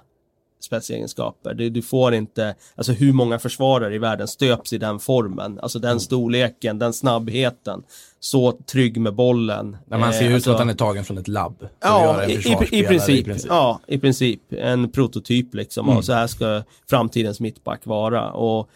spetsegenskaper. 0.59 1.53
Du, 1.53 1.69
du 1.69 1.81
får 1.81 2.13
inte, 2.13 2.55
alltså 2.75 2.91
hur 2.91 3.13
många 3.13 3.39
försvarare 3.39 3.95
i 3.95 3.97
världen 3.97 4.27
stöps 4.27 4.73
i 4.73 4.77
den 4.77 4.99
formen, 4.99 5.59
alltså 5.59 5.79
den 5.79 5.99
storleken, 5.99 6.79
den 6.79 6.93
snabbheten, 6.93 7.83
så 8.19 8.51
trygg 8.51 8.97
med 9.01 9.13
bollen. 9.15 9.77
när 9.85 9.97
man 9.97 10.13
ser 10.13 10.21
Eh, 10.21 10.27
ut 10.29 10.33
alltså- 10.35 10.51
att 10.51 10.59
han 10.59 10.69
är 10.69 10.73
tagen 10.73 11.03
från 11.03 11.17
ett 11.17 11.27
labb. 11.27 11.67
Ja, 11.79 12.23
i, 12.25 12.31
i, 12.31 12.33
i, 12.33 12.35
försvarsspelare 12.37 12.87
princip, 12.87 13.45
Ja, 13.49 13.79
i 13.87 13.97
princip. 13.97 14.41
En 14.49 14.91
prototyp 14.91 15.53
liksom. 15.53 15.85
Mm. 15.85 15.97
Och 15.97 16.05
så 16.05 16.13
här 16.13 16.27
ska 16.27 16.63
framtidens 16.89 17.39
mittback 17.39 17.85
vara. 17.85 18.31
Och 18.31 18.69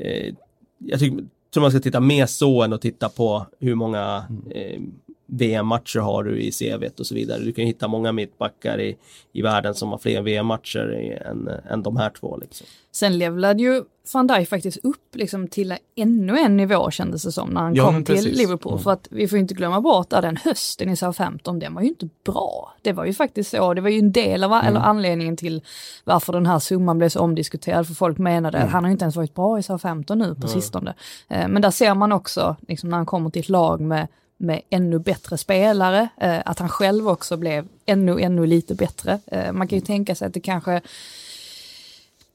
eh, 0.00 0.34
jag 0.78 1.00
tycker, 1.00 1.18
tror 1.54 1.60
man 1.60 1.70
ska 1.70 1.80
titta 1.80 2.00
mer 2.00 2.26
så 2.26 2.62
än 2.62 2.72
att 2.72 2.80
titta 2.82 3.08
på 3.08 3.46
hur 3.60 3.74
många 3.74 4.24
Mm. 4.28 4.46
eh, 4.50 4.80
VM-matcher 5.26 6.00
har 6.00 6.22
du 6.24 6.40
i 6.40 6.50
CVt 6.52 7.00
och 7.00 7.06
så 7.06 7.14
vidare. 7.14 7.38
Du 7.40 7.52
kan 7.52 7.64
hitta 7.64 7.88
många 7.88 8.12
mittbackar 8.12 8.80
i, 8.80 8.96
i 9.32 9.42
världen 9.42 9.74
som 9.74 9.88
har 9.90 9.98
fler 9.98 10.22
VM-matcher 10.22 11.20
än, 11.26 11.50
än 11.70 11.82
de 11.82 11.96
här 11.96 12.10
två. 12.10 12.36
Liksom. 12.36 12.66
Sen 12.92 13.18
levlade 13.18 13.62
ju 13.62 13.82
van 14.12 14.26
Dijk 14.26 14.48
faktiskt 14.48 14.76
upp 14.84 15.14
liksom 15.16 15.48
till 15.48 15.74
ännu 15.96 16.38
en 16.38 16.56
nivå 16.56 16.90
kändes 16.90 17.22
det 17.22 17.32
som 17.32 17.48
när 17.50 17.60
han 17.60 17.74
Ja, 17.74 17.86
kom 17.86 18.04
till. 18.04 18.36
Liverpool. 18.36 18.72
Mm. 18.72 18.82
För 18.82 18.90
att 18.90 19.08
vi 19.10 19.28
får 19.28 19.38
inte 19.38 19.54
glömma 19.54 19.80
bort 19.80 20.12
att 20.12 20.22
den 20.22 20.36
hösten 20.36 20.88
i 20.90 20.96
Southampton, 20.96 21.58
den 21.58 21.74
var 21.74 21.82
ju 21.82 21.88
inte 21.88 22.08
bra. 22.24 22.74
Det 22.82 22.92
var 22.92 23.04
ju 23.04 23.12
faktiskt 23.14 23.50
så, 23.50 23.74
det 23.74 23.80
var 23.80 23.88
ju 23.90 23.98
en 23.98 24.12
del 24.12 24.44
av, 24.44 24.52
Mm. 24.52 24.66
eller 24.66 24.80
anledningen 24.80 25.36
till 25.36 25.62
varför 26.04 26.32
den 26.32 26.46
här 26.46 26.58
summan 26.58 26.98
blev 26.98 27.08
så 27.08 27.20
omdiskuterad. 27.20 27.86
För 27.86 27.94
folk 27.94 28.18
menade 28.18 28.58
Mm. 28.58 28.66
att 28.66 28.72
han 28.72 28.84
har 28.84 28.90
inte 28.90 29.04
ens 29.04 29.16
varit 29.16 29.34
bra 29.34 29.58
i 29.58 29.62
Southampton 29.62 30.18
nu 30.18 30.34
på 30.34 30.48
sistone. 30.48 30.94
Eh, 31.28 31.48
Men 31.48 31.62
där 31.62 31.70
ser 31.70 31.94
man 31.94 32.12
också, 32.12 32.56
liksom 32.68 32.88
när 32.90 32.96
han 32.96 33.06
kommer 33.06 33.30
till 33.30 33.40
ett 33.42 33.48
lag 33.48 33.80
med 33.80 34.08
med 34.44 34.60
ännu 34.70 34.98
bättre 34.98 35.38
spelare, 35.38 36.08
eh, 36.20 36.38
att 36.44 36.58
han 36.58 36.68
själv 36.68 37.08
också 37.08 37.36
blev 37.36 37.68
ännu, 37.86 38.20
ännu 38.20 38.46
lite 38.46 38.74
bättre. 38.74 39.18
Eh, 39.26 39.52
man 39.52 39.68
kan 39.68 39.78
ju 39.78 39.84
tänka 39.84 40.14
sig 40.14 40.26
att 40.26 40.34
det 40.34 40.40
kanske 40.40 40.80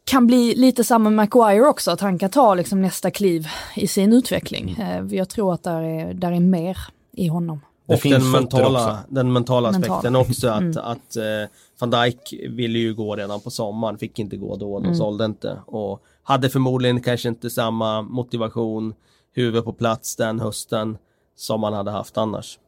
kan 0.03 0.27
bli 0.27 0.55
lite 0.55 0.83
samma 0.83 1.09
med 1.09 1.15
Maguire 1.31 1.65
också, 1.67 1.91
att 1.91 2.01
han 2.01 2.19
kan 2.19 2.29
ta 2.29 2.55
liksom 2.55 2.81
nästa 2.81 3.11
kliv 3.11 3.47
i 3.75 3.87
sin 3.87 4.13
utveckling. 4.13 4.69
Eh, 4.79 5.05
jag 5.15 5.29
tror 5.29 5.53
att 5.53 5.63
där 5.63 5.81
är, 5.81 6.13
där 6.13 6.31
är 6.31 6.39
mer 6.39 6.77
i 7.11 7.27
honom. 7.27 7.59
Det 7.85 7.93
och 7.95 8.01
finns 8.01 8.15
den 8.23 8.31
mentala, 8.31 8.99
den 9.09 9.33
mentala 9.33 9.71
Mental. 9.71 9.91
aspekten 9.91 10.15
också 10.15 10.47
att, 10.49 10.61
Mm. 10.61 10.77
att 10.77 11.15
eh, 11.15 11.49
van 11.79 11.89
Dijk 11.91 12.33
ville 12.49 12.79
ju 12.79 12.93
gå 12.93 13.15
redan 13.15 13.39
på 13.39 13.49
sommaren, 13.51 13.97
fick 13.97 14.19
inte 14.19 14.37
gå 14.37 14.55
då, 14.55 14.79
de 14.79 14.85
Mm. 14.85 14.97
sålde 14.97 15.25
inte 15.25 15.57
och 15.65 16.03
hade 16.23 16.49
förmodligen 16.49 17.01
kanske 17.01 17.29
inte 17.29 17.49
samma 17.49 18.01
motivation, 18.01 18.93
huvud 19.35 19.63
på 19.63 19.73
plats 19.73 20.15
den 20.15 20.39
hösten 20.39 20.97
som 21.39 21.61
man 21.61 21.73
hade 21.73 21.91
haft 21.91 22.17
annars. 22.17 22.59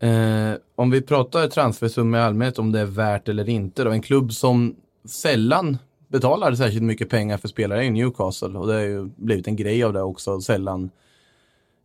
Eh, 0.00 0.58
om 0.74 0.90
vi 0.90 1.02
pratar 1.02 1.48
transfersumma 1.48 2.18
i 2.18 2.20
allmänhet, 2.20 2.58
om 2.58 2.72
det 2.72 2.80
är 2.80 2.84
värt 2.86 3.28
eller 3.28 3.48
inte 3.48 3.84
då. 3.84 3.90
En 3.90 4.02
klubb 4.02 4.32
som 4.32 4.76
sällan 5.04 5.78
betalar 6.08 6.54
särskilt 6.54 6.82
mycket 6.82 7.08
pengar 7.08 7.38
för 7.38 7.48
spelare 7.48 7.86
är 7.86 7.90
Newcastle 7.90 8.58
och 8.58 8.66
det 8.66 8.72
har 8.72 8.80
ju 8.80 9.10
blivit 9.16 9.48
en 9.48 9.56
grej 9.56 9.84
av 9.84 9.92
det 9.92 10.02
också. 10.02 10.40
Sällan, 10.40 10.90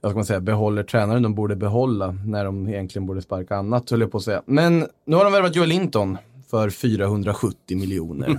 jag 0.01 0.11
ska 0.11 0.15
man 0.17 0.25
säga, 0.25 0.39
behåller 0.39 0.83
tränaren 0.83 1.23
de 1.23 1.35
borde 1.35 1.55
behålla 1.55 2.15
när 2.25 2.45
de 2.45 2.67
egentligen 2.67 3.05
borde 3.05 3.21
sparka 3.21 3.55
annat, 3.55 3.89
höll 3.89 4.01
jag 4.01 4.11
på 4.11 4.17
att 4.17 4.23
säga. 4.23 4.41
Men 4.45 4.87
nu 5.05 5.15
har 5.15 5.23
de 5.23 5.33
värvat 5.33 5.55
Joel 5.55 5.69
Linton 5.69 6.17
för 6.51 6.69
470 6.69 7.77
miljoner 7.77 8.37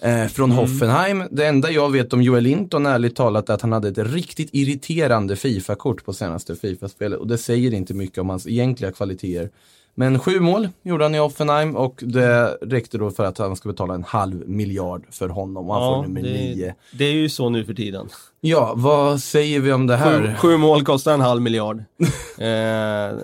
eh, 0.00 0.26
från 0.26 0.50
Hoffenheim. 0.50 1.24
Det 1.30 1.46
enda 1.46 1.70
jag 1.70 1.90
vet 1.92 2.12
om 2.12 2.22
Joel 2.22 2.42
Linton 2.42 2.86
ärligt 2.86 3.16
talat 3.16 3.48
är 3.48 3.54
att 3.54 3.62
han 3.62 3.72
hade 3.72 3.88
ett 3.88 3.98
riktigt 3.98 4.48
irriterande 4.52 5.36
Fifa-kort 5.36 6.04
på 6.04 6.12
senaste 6.12 6.56
Fifa-spelet 6.56 7.18
och 7.18 7.26
det 7.26 7.38
säger 7.38 7.74
inte 7.74 7.94
mycket 7.94 8.18
om 8.18 8.28
hans 8.30 8.46
egentliga 8.46 8.92
kvaliteter. 8.92 9.50
Men 9.94 10.18
sju 10.18 10.40
mål 10.40 10.68
gjorde 10.82 11.04
han 11.04 11.14
i 11.14 11.18
Hoffenheim 11.18 11.76
och 11.76 12.02
det 12.06 12.58
räckte 12.62 12.98
då 12.98 13.10
för 13.10 13.24
att 13.24 13.38
han 13.38 13.56
ska 13.56 13.68
betala 13.68 13.94
en 13.94 14.04
halv 14.04 14.48
miljard 14.48 15.02
för 15.10 15.28
honom 15.28 15.70
och 15.70 15.74
han 15.74 15.94
får 15.94 16.02
nummer 16.02 16.22
nio. 16.22 16.66
det, 16.66 16.74
det 16.98 17.04
är 17.04 17.12
ju 17.12 17.28
så 17.28 17.48
nu 17.48 17.64
för 17.64 17.74
tiden. 17.74 18.08
Ja, 18.40 18.72
vad 18.76 19.20
säger 19.20 19.60
vi 19.60 19.72
om 19.72 19.86
det 19.86 19.98
Sju, 19.98 20.02
här? 20.04 20.36
sju 20.36 20.56
mål 20.56 20.84
kostar 20.84 21.14
en 21.14 21.20
halv 21.20 21.42
miljard. 21.42 21.78
eh, 22.38 23.18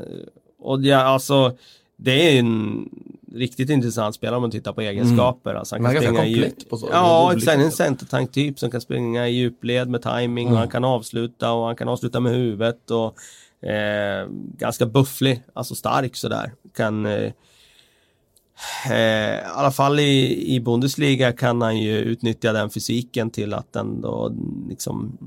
och 0.62 0.82
ja, 0.82 0.98
alltså 0.98 1.56
det 1.96 2.12
är 2.36 2.38
en 2.38 2.88
riktigt 3.34 3.70
intressant 3.70 4.14
spelare 4.14 4.36
om 4.36 4.42
man 4.42 4.50
tittar 4.50 4.72
på 4.72 4.80
egenskaper. 4.80 5.54
Alltså, 5.54 5.74
han 5.74 5.84
kan 5.84 5.94
han 5.94 6.02
springa 6.04 6.26
i 6.26 6.54
på 6.70 6.76
så- 6.76 6.88
Ja, 6.92 7.32
exakt. 7.36 7.58
En 7.58 7.64
sätt. 7.64 7.74
centertank-typ 7.74 8.58
som 8.58 8.70
kan 8.70 8.80
springa 8.80 9.28
i 9.28 9.32
djupled 9.32 9.88
med 9.88 10.02
timing 10.02 10.46
Mm. 10.46 10.52
och 10.52 10.58
han 10.58 10.68
kan 10.68 10.84
avsluta 10.84 11.52
och 11.52 11.66
han 11.66 11.76
kan 11.76 11.88
avsluta 11.88 12.20
med 12.20 12.32
huvudet 12.32 12.90
och 12.90 13.16
eh, 13.68 14.28
ganska 14.58 14.86
bufflig, 14.86 15.42
alltså 15.52 15.74
stark 15.74 16.16
sådär. 16.16 16.52
Kan 16.76 17.06
eh, 17.06 17.32
eh, 18.90 19.34
i 19.34 19.40
alla 19.54 19.70
fall 19.70 20.00
i, 20.00 20.44
i 20.54 20.60
Bundesliga 20.60 21.32
kan 21.32 21.62
han 21.62 21.78
ju 21.78 21.98
utnyttja 21.98 22.52
den 22.52 22.70
fysiken 22.70 23.30
till 23.30 23.54
att 23.54 23.76
ändå 23.76 24.32
liksom 24.68 25.18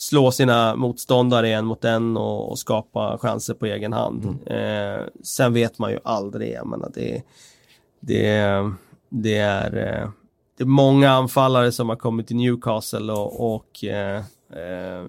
slå 0.00 0.30
sina 0.30 0.76
motståndare 0.76 1.48
en 1.48 1.66
mot 1.66 1.84
en 1.84 2.16
och, 2.16 2.50
och 2.50 2.58
skapa 2.58 3.18
chanser 3.18 3.54
på 3.54 3.66
egen 3.66 3.92
hand. 3.92 4.38
Eh, 4.46 5.06
sen 5.22 5.52
vet 5.52 5.78
man 5.78 5.90
ju 5.90 5.98
aldrig, 6.04 6.52
jag 6.52 6.66
menar 6.66 6.90
det, 6.94 7.22
det, 8.00 8.34
det 9.08 9.36
är 9.36 9.76
eh, 9.76 10.10
det 10.60 10.64
är 10.64 10.66
många 10.66 11.10
anfallare 11.10 11.72
som 11.72 11.88
har 11.88 11.96
kommit 11.96 12.26
till 12.26 12.36
Newcastle 12.36 13.12
och, 13.12 13.54
och 13.54 13.84
eh, 13.84 14.16
eh, 14.52 15.04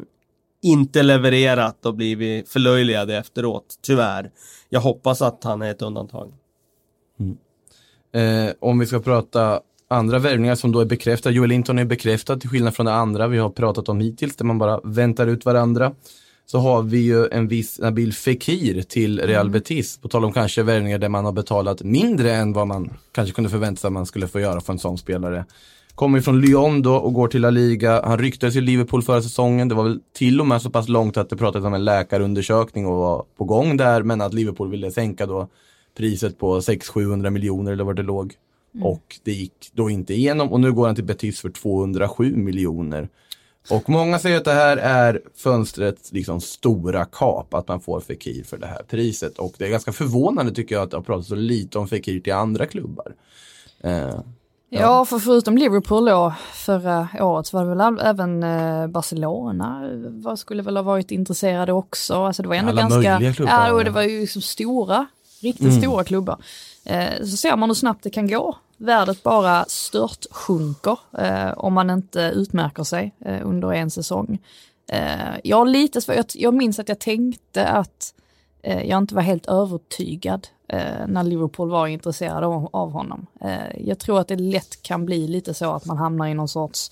inte 0.62 1.04
levererat 1.04 1.86
och 1.86 1.96
blivit 1.96 2.50
förlöjligade 2.50 3.18
efteråt, 3.18 3.76
tyvärr. 3.82 4.32
Jag 4.70 4.82
hoppas 4.82 5.22
att 5.22 5.44
han 5.44 5.62
är 5.62 5.72
ett 5.72 5.82
undantag. 5.82 6.34
Eh, 8.14 8.54
om 8.60 8.80
vi 8.80 8.86
ska 8.86 9.00
prata 9.00 9.62
andra 9.92 10.20
värvningar 10.20 10.56
som 10.56 10.72
då 10.72 10.80
är 10.80 10.86
bekräftade. 10.86 11.36
Joel 11.36 11.50
Linton 11.50 11.80
är 11.80 11.86
bekräftad 11.86 12.38
till 12.38 12.50
skillnad 12.50 12.76
från 12.76 12.86
det 12.86 12.94
andra 12.94 13.28
vi 13.28 13.38
har 13.38 13.50
pratat 13.50 13.90
om 13.90 14.00
hittills 14.00 14.36
där 14.36 14.46
man 14.46 14.58
bara 14.58 14.80
väntar 14.84 15.28
ut 15.28 15.46
varandra. 15.46 15.92
Så 16.46 16.60
har 16.60 16.84
vi 16.84 16.98
ju 16.98 17.28
en 17.28 17.48
viss 17.48 17.80
Nabil 17.80 18.14
Fekir 18.14 18.82
till 18.82 19.20
Real 19.20 19.50
Betis. 19.50 19.98
På 19.98 20.08
tal 20.08 20.26
om 20.26 20.34
kanske 20.34 20.64
värvningar 20.64 20.98
där 20.98 21.10
man 21.10 21.26
har 21.26 21.32
betalat 21.32 21.84
mindre 21.84 22.36
än 22.36 22.54
vad 22.54 22.68
man 22.68 22.94
kanske 23.12 23.36
kunde 23.36 23.50
förvänta 23.50 23.80
sig 23.80 23.88
att 23.88 23.94
man 23.94 24.06
skulle 24.06 24.28
få 24.28 24.40
göra 24.40 24.62
för 24.62 24.74
en 24.74 24.80
sån 24.80 24.98
spelare. 24.98 25.46
Kommer 25.96 26.18
ju 26.18 26.22
från 26.22 26.42
Lyon 26.42 26.82
då 26.82 26.96
och 26.96 27.14
går 27.14 27.28
till 27.28 27.42
La 27.42 27.50
Liga. 27.50 28.06
Han 28.06 28.20
ryktades 28.20 28.56
i 28.56 28.62
Liverpool 28.62 29.04
förra 29.04 29.22
säsongen. 29.22 29.68
Det 29.68 29.76
var 29.76 29.84
väl 29.84 30.00
till 30.14 30.40
och 30.40 30.48
med 30.48 30.62
så 30.62 30.70
pass 30.70 30.88
långt 30.88 31.18
att 31.18 31.30
det 31.30 31.38
pratades 31.38 31.66
om 31.66 31.74
en 31.74 31.86
läkarundersökning 31.86 32.86
och 32.86 32.98
var 32.98 33.26
på 33.38 33.44
gång 33.44 33.78
där. 33.78 34.04
Men 34.04 34.22
att 34.22 34.34
Liverpool 34.34 34.72
ville 34.72 34.92
sänka 34.92 35.26
då 35.26 35.48
priset 35.98 36.40
på 36.40 36.60
600-700 36.60 37.30
miljoner 37.30 37.72
eller 37.72 37.84
vad 37.84 37.96
det 37.96 38.04
låg. 38.04 38.34
Och 38.82 39.20
det 39.24 39.32
gick 39.32 39.72
då 39.74 39.90
inte 39.90 40.14
igenom 40.14 40.52
och 40.52 40.60
nu 40.60 40.72
går 40.72 40.86
han 40.86 40.96
till 40.96 41.04
Betis 41.04 41.40
för 41.42 41.50
207 41.50 42.36
miljoner. 42.36 43.10
Och 43.70 43.90
många 43.90 44.20
säger 44.20 44.38
att 44.38 44.46
det 44.46 44.54
här 44.54 44.78
är 44.78 45.22
fönstrets 45.36 46.12
liksom 46.12 46.42
stora 46.42 47.06
kap, 47.06 47.54
att 47.54 47.68
man 47.68 47.80
får 47.80 48.02
Fekir 48.02 48.44
för 48.44 48.58
det 48.58 48.68
här 48.68 48.84
priset. 48.88 49.38
Och 49.38 49.54
det 49.58 49.66
är 49.66 49.70
ganska 49.70 49.92
förvånande 49.92 50.52
tycker 50.52 50.76
jag 50.76 50.84
att 50.84 50.92
det 50.92 50.98
har 50.98 51.04
pratats 51.04 51.28
så 51.28 51.36
lite 51.36 51.80
om 51.80 51.88
Fekir 51.88 52.20
till 52.20 52.34
andra 52.34 52.66
klubbar. 52.66 53.16
Eh, 53.84 54.20
Ja, 54.74 55.06
för 55.06 55.20
förutom 55.20 55.58
Liverpool 55.58 56.06
då 56.06 56.34
förra 56.54 57.08
året 57.20 57.48
så 57.48 57.58
var 57.58 57.66
det 57.66 57.76
väl 57.76 57.98
även 58.02 58.44
eh, 58.44 58.88
Barcelona 58.88 59.90
vad 60.10 60.40
skulle 60.40 60.64
väl 60.64 60.78
ha 60.78 60.84
varit 60.84 61.12
intresserade 61.12 61.74
också. 61.74 62.14
Alltså 62.14 62.44
det 62.44 62.50
var 62.50 62.56
ändå 62.56 62.72
Alla 62.72 62.82
ganska, 62.82 63.12
möjliga 63.12 63.34
klubbar, 63.34 63.54
ja 63.54 63.74
och 63.74 63.80
ja. 63.80 63.84
det 63.84 63.90
var 63.90 64.02
ju 64.02 64.22
liksom 64.22 64.42
stora, 64.42 65.06
riktigt 65.42 65.74
stora 65.74 66.04
klubbar. 66.04 66.38
Eh, 66.84 67.20
så 67.20 67.38
ser 67.38 67.58
man 67.58 67.70
hur 67.70 67.76
snabbt 67.76 68.04
det 68.04 68.10
kan 68.10 68.28
gå. 68.28 68.58
Värdet 68.78 69.24
bara 69.24 69.66
stört 69.66 70.26
sjunker 70.32 71.00
eh, 71.18 71.52
om 71.58 71.74
man 71.74 71.90
inte 71.90 72.20
utmärker 72.20 72.84
sig 72.84 73.16
eh, 73.26 73.40
under 73.44 73.74
en 73.74 73.92
säsong. 73.92 74.40
Eh, 74.92 75.36
jag 75.44 75.58
har 75.58 75.66
lite 75.66 76.02
svårt, 76.02 76.16
jag, 76.16 76.26
jag 76.34 76.54
minns 76.54 76.80
att 76.80 76.90
jag 76.90 77.00
tänkte 77.00 77.68
att 77.68 78.14
eh, 78.64 78.84
jag 78.84 78.98
inte 78.98 79.16
var 79.16 79.22
helt 79.22 79.46
övertygad 79.46 80.48
eh, 80.68 81.08
när 81.08 81.24
Liverpool 81.24 81.70
var 81.70 81.88
intresserade 81.88 82.46
av, 82.46 82.70
av 82.74 82.92
honom. 82.92 83.28
Eh, 83.42 83.88
jag 83.88 84.00
tror 84.00 84.20
att 84.20 84.28
det 84.28 84.36
lätt 84.36 84.82
kan 84.82 85.06
bli 85.06 85.28
lite 85.28 85.54
så 85.54 85.74
att 85.74 85.86
man 85.86 85.98
hamnar 85.98 86.28
i 86.28 86.34
någon 86.34 86.48
sorts 86.48 86.92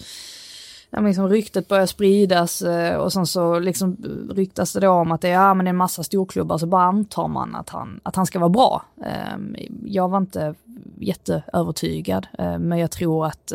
där 0.89 1.01
liksom 1.01 1.29
ryktet 1.29 1.67
börjar 1.67 1.85
spridas 1.85 2.61
eh, 2.61 2.95
och 2.95 3.13
sen 3.13 3.25
så 3.25 3.59
liksom 3.59 3.97
eh, 4.03 4.35
ryktas 4.35 4.73
det 4.73 4.79
då 4.79 4.89
om 4.89 5.11
att 5.11 5.21
det 5.21 5.29
är, 5.29 5.33
ja, 5.33 5.53
men 5.53 5.65
det 5.65 5.67
är 5.67 5.73
en 5.73 5.75
massa 5.75 6.03
storklubbar 6.03 6.57
så 6.57 6.65
bara 6.65 6.83
antar 6.83 7.27
man 7.27 7.55
att 7.55 7.69
han, 7.69 7.99
att 8.03 8.15
han 8.15 8.25
ska 8.25 8.39
vara 8.39 8.49
bra. 8.49 8.85
Ehm, 9.05 9.55
jag 9.85 10.09
var 10.09 10.17
inte 10.17 10.55
jätteövertygad 10.99 12.27
eh, 12.39 12.59
men 12.59 12.77
jag 12.77 12.91
tror 12.91 13.25
att 13.25 13.53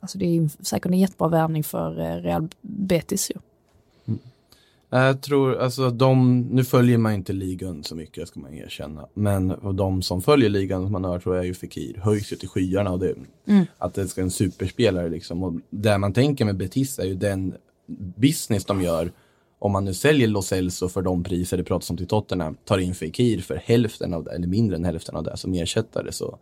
alltså 0.00 0.18
det 0.18 0.24
är 0.24 0.64
säkert 0.64 0.92
en 0.92 0.98
jättebra 0.98 1.28
värvning 1.28 1.64
för 1.64 1.90
Real 2.22 2.48
Betis. 2.60 3.30
Ju. 3.30 3.40
Jag 4.90 5.22
tror, 5.22 5.56
alltså 5.56 5.90
de, 5.90 6.40
nu 6.40 6.64
följer 6.64 6.98
man 6.98 7.12
inte 7.12 7.32
ligan 7.32 7.84
så 7.84 7.94
mycket 7.94 8.28
ska 8.28 8.40
man 8.40 8.54
erkänna. 8.54 9.08
Men 9.14 9.54
de 9.76 10.02
som 10.02 10.22
följer 10.22 10.48
ligan 10.50 10.82
som 10.82 10.92
man 10.92 11.04
hör 11.04 11.18
tror 11.18 11.34
jag 11.34 11.44
är 11.44 11.46
ju 11.46 11.54
Fekir, 11.54 11.96
höjs 11.96 12.32
ju 12.32 12.36
till 12.36 12.48
skyarna 12.48 12.90
och 12.90 12.98
det, 12.98 13.14
att 13.78 13.94
det 13.94 14.08
ska 14.08 14.20
en 14.20 14.30
superspelare 14.30 15.08
liksom. 15.08 15.42
Och 15.42 15.54
det 15.70 15.98
man 15.98 16.12
tänker 16.12 16.44
med 16.44 16.56
Betis 16.56 16.98
är 16.98 17.04
ju 17.04 17.14
den 17.14 17.54
business 18.16 18.64
de 18.64 18.82
gör. 18.82 19.12
Om 19.58 19.72
man 19.72 19.84
nu 19.84 19.94
säljer 19.94 20.28
Los 20.28 20.52
Elso 20.52 20.88
för 20.88 21.02
de 21.02 21.24
priser 21.24 21.56
det 21.56 21.64
pratas 21.64 21.90
om 21.90 21.96
till 21.96 22.06
Tottenham, 22.06 22.56
tar 22.64 22.78
in 22.78 22.94
Fekir 22.94 23.40
för 23.40 23.56
hälften 23.56 24.14
av 24.14 24.24
det, 24.24 24.30
eller 24.30 24.46
mindre 24.46 24.76
än 24.76 24.84
hälften 24.84 25.16
av 25.16 25.24
det 25.24 25.36
som 25.36 25.54
ersättare. 25.54 26.12
Så 26.12 26.38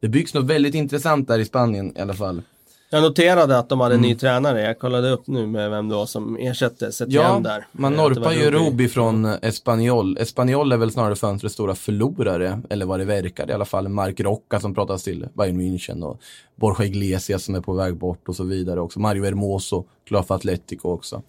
det 0.00 0.08
byggs 0.08 0.34
något 0.34 0.44
väldigt 0.44 0.74
intressant 0.74 1.28
där 1.28 1.38
i 1.38 1.44
Spanien 1.44 1.96
i 1.96 2.00
alla 2.00 2.14
fall. 2.14 2.42
Jag 2.90 3.02
noterade 3.02 3.58
att 3.58 3.68
de 3.68 3.80
hade 3.80 3.94
en 3.94 3.98
Mm. 4.00 4.10
ny 4.10 4.14
tränare. 4.16 4.62
Jag 4.62 4.78
kollade 4.78 5.10
upp 5.10 5.26
nu 5.26 5.46
med 5.46 5.70
vem 5.70 5.88
det 5.88 5.94
var 5.94 6.06
som 6.06 6.36
ersätter 6.36 6.90
Setien 6.90 7.22
Ja, 7.22 7.40
där. 7.44 7.66
man 7.72 7.92
Eh, 7.94 7.96
norpar 8.02 8.32
ju 8.32 8.50
Rubi 8.50 8.88
från 8.88 9.24
Espanyol. 9.24 10.18
Espanyol 10.18 10.72
är 10.72 10.76
väl 10.76 10.90
snarare 10.90 11.16
fönstrets 11.16 11.54
stora 11.54 11.74
förlorare, 11.74 12.60
eller 12.70 12.86
vad 12.86 12.98
det 13.00 13.04
verkar 13.04 13.50
i 13.50 13.52
alla 13.52 13.64
fall. 13.64 13.88
Mark 13.88 14.20
Rocca 14.20 14.60
som 14.60 14.74
pratas 14.74 15.02
till 15.02 15.28
Bayern 15.34 15.60
München 15.60 16.02
och 16.04 16.20
Borja 16.56 16.84
Iglesias 16.84 17.44
som 17.44 17.54
är 17.54 17.60
på 17.60 17.72
väg 17.72 17.96
bort 17.96 18.28
och 18.28 18.36
så 18.36 18.44
vidare 18.44 18.80
också. 18.80 19.00
Mario 19.00 19.24
Hermoso, 19.24 19.84
klar 20.08 20.22
för 20.22 20.34
Atletico 20.34 20.88
också. 20.88 21.22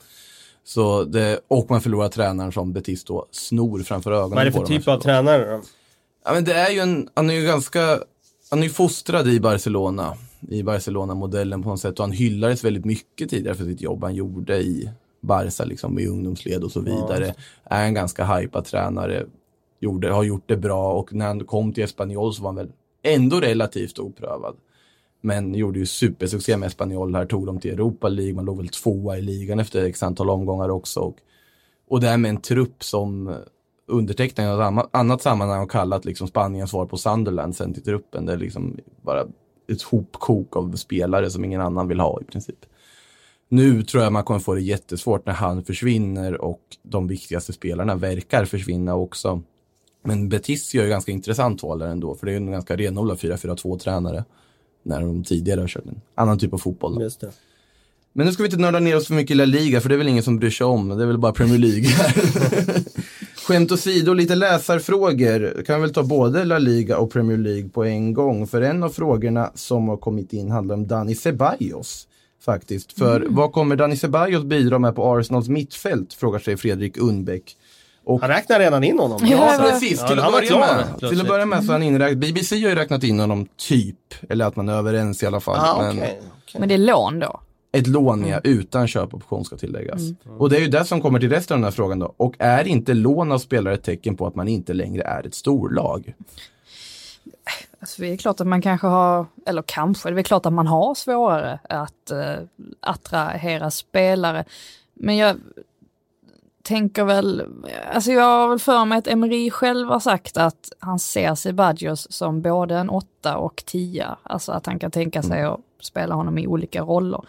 Så 0.63 1.03
det, 1.03 1.39
och 1.47 1.69
man 1.69 1.81
förlorar 1.81 2.09
tränaren 2.09 2.51
som 2.51 2.73
Betis 2.73 3.03
då 3.03 3.25
snor 3.31 3.79
framför 3.83 4.11
ögonen 4.11 4.29
Vad 4.29 4.39
är 4.41 4.45
det 4.45 4.51
för 4.51 4.65
typ 4.65 4.87
av 4.87 4.99
tränare 4.99 5.51
då? 5.51 5.61
Ja, 6.25 6.33
men 6.33 6.43
det 6.43 6.53
är 6.53 6.69
ju 6.71 6.79
en, 6.79 7.09
han 7.13 7.29
är 7.29 7.33
ju 7.33 7.45
ganska, 7.45 7.99
han 8.49 8.59
är 8.59 8.63
ju 8.63 8.69
fostrad 8.69 9.27
i 9.27 9.39
Barcelona, 9.39 10.13
i 10.47 10.63
Barcelona-modellen 10.63 11.63
på 11.63 11.69
något 11.69 11.79
sätt 11.79 11.99
och 11.99 12.05
han 12.05 12.11
hyllades 12.11 12.63
väldigt 12.63 12.85
mycket 12.85 13.29
tidigare 13.29 13.55
för 13.55 13.65
sitt 13.65 13.81
jobb 13.81 14.03
han 14.03 14.15
gjorde 14.15 14.57
i 14.57 14.89
Barca, 15.21 15.63
liksom 15.65 15.99
i 15.99 16.07
ungdomsled 16.07 16.63
och 16.63 16.71
så 16.71 16.79
vidare. 16.79 17.33
Är 17.63 17.85
en 17.85 17.93
ganska 17.93 18.25
hypad 18.25 18.65
tränare, 18.65 19.25
gjorde, 19.79 20.11
har 20.11 20.23
gjort 20.23 20.47
det 20.47 20.57
bra 20.57 20.93
och 20.93 21.13
när 21.13 21.27
han 21.27 21.45
kom 21.45 21.73
till 21.73 21.83
Espanyol 21.83 22.33
så 22.33 22.43
var 22.43 22.49
han 22.49 22.55
väl 22.55 22.71
ändå 23.03 23.39
relativt 23.39 23.99
oprövad. 23.99 24.55
Men 25.21 25.55
gjorde 25.55 25.79
ju 25.79 25.85
supersuccé 25.85 26.57
med 26.57 26.67
Espanyol 26.67 27.15
här, 27.15 27.25
tog 27.25 27.45
dem 27.45 27.59
till 27.59 27.71
Europa 27.71 28.09
League, 28.09 28.33
man 28.33 28.45
låg 28.45 28.57
väl 28.57 28.69
tvåa 28.69 29.17
i 29.17 29.21
ligan 29.21 29.59
efter 29.59 29.85
x 29.85 30.03
antal 30.03 30.29
omgångar 30.29 30.69
också. 30.69 30.99
Och, 30.99 31.17
och 31.87 32.01
det 32.01 32.07
här 32.07 32.17
med 32.17 32.29
en 32.29 32.41
trupp 32.41 32.83
som 32.83 33.35
undertecknaren 33.87 34.51
i 34.51 34.53
ett 34.53 34.59
annat- 34.67 34.89
annat 34.91 35.21
sammanhang 35.21 35.59
har 35.59 35.67
kallat 35.67 36.05
liksom 36.05 36.27
Spaniens 36.27 36.69
svar 36.69 36.85
på 36.85 36.97
Sunderland 36.97 37.55
sen 37.55 37.73
till 37.73 37.83
truppen. 37.83 38.25
Det 38.25 38.33
är 38.33 38.37
liksom 38.37 38.77
bara 39.01 39.25
ett 39.67 39.81
hopkok 39.81 40.55
av 40.55 40.75
spelare 40.75 41.29
som 41.29 41.45
ingen 41.45 41.61
annan 41.61 41.87
vill 41.87 41.99
ha 41.99 42.21
i 42.21 42.23
princip. 42.23 42.65
Nu 43.49 43.83
tror 43.83 44.03
jag 44.03 44.13
man 44.13 44.23
kommer 44.23 44.39
få 44.39 44.53
det 44.53 44.61
jättesvårt 44.61 45.25
när 45.25 45.33
han 45.33 45.63
försvinner 45.63 46.41
och 46.41 46.61
de 46.83 47.07
viktigaste 47.07 47.53
spelarna 47.53 47.95
verkar 47.95 48.45
försvinna 48.45 48.95
också. 48.95 49.41
Men 50.03 50.29
Betis 50.29 50.73
gör 50.73 50.83
ju 50.83 50.89
ganska 50.89 51.11
intressant 51.11 51.63
val 51.63 51.79
där 51.79 51.87
ändå, 51.87 52.15
för 52.15 52.25
det 52.25 52.31
är 52.31 52.33
ju 52.33 52.37
en 52.37 52.51
ganska 52.51 52.75
renodlad 52.75 53.17
4-4-2-tränare. 53.17 54.23
När 54.83 55.01
de 55.01 55.23
tidigare 55.23 55.61
har 55.61 55.67
kört 55.67 55.85
en 55.85 56.01
annan 56.15 56.39
typ 56.39 56.53
av 56.53 56.57
fotboll. 56.57 57.09
Men 58.13 58.25
nu 58.25 58.31
ska 58.31 58.43
vi 58.43 58.47
inte 58.47 58.61
nörda 58.61 58.79
ner 58.79 58.97
oss 58.97 59.07
för 59.07 59.13
mycket 59.13 59.31
i 59.31 59.35
La 59.35 59.45
Liga, 59.45 59.81
för 59.81 59.89
det 59.89 59.95
är 59.95 59.97
väl 59.97 60.07
ingen 60.07 60.23
som 60.23 60.39
bryr 60.39 60.49
sig 60.49 60.65
om. 60.65 60.89
Det 60.89 61.03
är 61.03 61.07
väl 61.07 61.17
bara 61.17 61.33
Premier 61.33 61.57
League 61.57 61.87
här. 61.87 62.13
Skämt 63.47 63.71
åsido, 63.71 64.13
lite 64.13 64.35
läsarfrågor. 64.35 65.63
Kan 65.67 65.81
väl 65.81 65.93
ta 65.93 66.03
både 66.03 66.43
La 66.45 66.57
Liga 66.59 66.97
och 66.97 67.11
Premier 67.11 67.37
League 67.37 67.69
på 67.69 67.83
en 67.85 68.13
gång. 68.13 68.47
För 68.47 68.61
en 68.61 68.83
av 68.83 68.89
frågorna 68.89 69.51
som 69.55 69.87
har 69.87 69.97
kommit 69.97 70.33
in 70.33 70.51
handlar 70.51 70.75
om 70.75 70.87
Dani 70.87 71.15
Ceballos. 71.15 72.07
Faktiskt. 72.45 72.99
För 72.99 73.25
vad 73.29 73.51
kommer 73.51 73.75
Dani 73.75 73.97
Ceballos 73.97 74.43
bidra 74.43 74.79
med 74.79 74.95
på 74.95 75.15
Arsenals 75.17 75.47
mittfält? 75.49 76.13
Frågar 76.13 76.39
sig 76.39 76.57
Fredrik 76.57 76.97
Undbäck. 76.97 77.43
Och 78.05 78.21
Han 78.21 78.29
räknar 78.29 78.59
redan 78.59 78.83
in 78.83 78.99
honom. 78.99 79.19
Ja, 79.23 79.53
Ja, 79.59 79.69
precis. 79.69 79.99
ja, 80.01 80.07
Till, 80.07 80.19
han 80.19 80.27
att 80.33 80.39
börja 80.39 80.59
med, 80.59 80.85
plötsligt. 80.87 81.09
till 81.11 81.21
att 81.21 81.27
börja 81.27 81.45
med 81.45 81.63
så 81.65 81.71
han 81.71 81.83
inräknad. 81.83 82.19
BBC 82.19 82.55
har 82.55 82.69
ju 82.69 82.75
räknat 82.75 83.03
in 83.03 83.19
honom 83.19 83.47
typ, 83.57 83.95
eller 84.29 84.45
att 84.45 84.55
man 84.55 84.69
är 84.69 84.73
överens 84.73 85.23
i 85.23 85.25
alla 85.25 85.39
fall. 85.39 85.57
Ah, 85.59 85.81
Men- 85.81 85.97
okej. 85.97 86.21
Men 86.59 86.69
det 86.69 86.73
är 86.75 86.77
lån 86.77 87.19
då? 87.19 87.39
Ett 87.71 87.87
lån 87.87 88.27
ja, 88.27 88.39
utan 88.43 88.87
köpoption 88.87 89.45
ska 89.45 89.57
tilläggas. 89.57 90.01
Och 90.37 90.49
det 90.49 90.57
är 90.57 90.61
ju 90.61 90.67
det 90.67 90.85
som 90.85 91.01
kommer 91.01 91.19
till 91.19 91.29
resten 91.29 91.55
av 91.55 91.59
den 91.59 91.63
här 91.63 91.71
frågan 91.71 91.99
då. 91.99 92.13
Och 92.17 92.35
är 92.39 92.67
inte 92.67 92.93
lån 92.93 93.31
av 93.31 93.37
spelare 93.37 93.73
ett 93.73 93.83
tecken 93.83 94.17
på 94.17 94.27
att 94.27 94.35
man 94.35 94.47
inte 94.47 94.73
längre 94.73 95.03
är 95.03 95.27
ett 95.27 95.35
storlag? 95.35 96.13
Alltså 97.79 98.01
det 98.01 98.07
är 98.07 98.17
klart 98.17 98.41
att 98.41 98.47
man 98.47 98.61
kanske 98.61 98.87
har, 98.87 99.25
eller 99.45 99.61
kanske, 99.61 100.11
det 100.11 100.21
är 100.21 100.23
klart 100.23 100.45
att 100.45 100.53
man 100.53 100.67
har 100.67 100.95
svårare 100.95 101.59
att 101.69 102.11
eh, 102.11 102.35
attrahera 102.79 103.71
spelare. 103.71 104.45
Men 104.93 105.17
jag 105.17 105.35
tänker 106.63 107.03
väl, 107.03 107.43
alltså 107.93 108.11
jag 108.11 108.23
har 108.23 108.49
väl 108.49 108.59
för 108.59 108.85
mig 108.85 108.97
att 108.97 109.07
Emery 109.07 109.51
själv 109.51 109.87
har 109.87 109.99
sagt 109.99 110.37
att 110.37 110.71
han 110.79 110.99
ser 110.99 111.35
Sebadios 111.35 112.11
som 112.11 112.41
både 112.41 112.77
en 112.77 112.89
åtta 112.89 113.37
och 113.37 113.63
tia. 113.65 114.17
Alltså 114.23 114.51
att 114.51 114.65
han 114.65 114.79
kan 114.79 114.91
tänka 114.91 115.23
sig 115.23 115.43
att 115.43 115.59
spela 115.85 116.15
honom 116.15 116.37
i 116.37 116.47
olika 116.47 116.81
roller. 116.81 117.21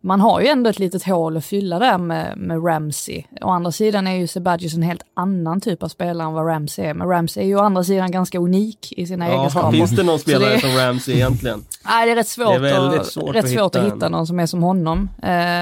Man 0.00 0.20
har 0.20 0.40
ju 0.40 0.46
ändå 0.46 0.70
ett 0.70 0.78
litet 0.78 1.02
hål 1.04 1.36
att 1.36 1.44
fylla 1.44 1.78
där 1.78 1.98
med, 1.98 2.38
med 2.38 2.64
Ramsey. 2.66 3.24
Å 3.40 3.48
andra 3.50 3.72
sidan 3.72 4.06
är 4.06 4.16
ju 4.16 4.26
Sebadios 4.26 4.74
en 4.74 4.82
helt 4.82 5.02
annan 5.14 5.60
typ 5.60 5.82
av 5.82 5.88
spelare 5.88 6.28
än 6.28 6.32
vad 6.34 6.46
Ramsey 6.46 6.84
är. 6.84 6.94
Men 6.94 7.08
Ramsey 7.08 7.42
är 7.42 7.46
ju 7.46 7.56
å 7.56 7.60
andra 7.60 7.84
sidan 7.84 8.10
ganska 8.10 8.38
unik 8.38 8.92
i 8.92 9.06
sina 9.06 9.28
Ja, 9.28 9.38
egenskaper. 9.40 9.70
finns 9.72 9.90
det 9.96 10.02
någon 10.02 10.18
spelare 10.18 10.54
det- 10.54 10.60
som 10.60 10.70
Ramsey 10.76 11.14
egentligen? 11.14 11.64
Nej, 11.84 12.06
det 12.06 12.12
är 12.12 12.16
rätt 12.16 12.28
svårt, 12.28 12.48
Det 12.48 12.54
är 12.54 12.60
väldigt 12.80 13.00
att, 13.00 13.06
svårt 13.06 13.34
rätt 13.34 13.44
att 13.44 13.50
svårt 13.50 13.74
hitta 13.76 13.80
att 13.86 13.94
hitta 13.94 14.08
någon 14.08 14.26
som 14.26 14.40
är 14.40 14.46
som 14.46 14.62
honom. 14.62 15.10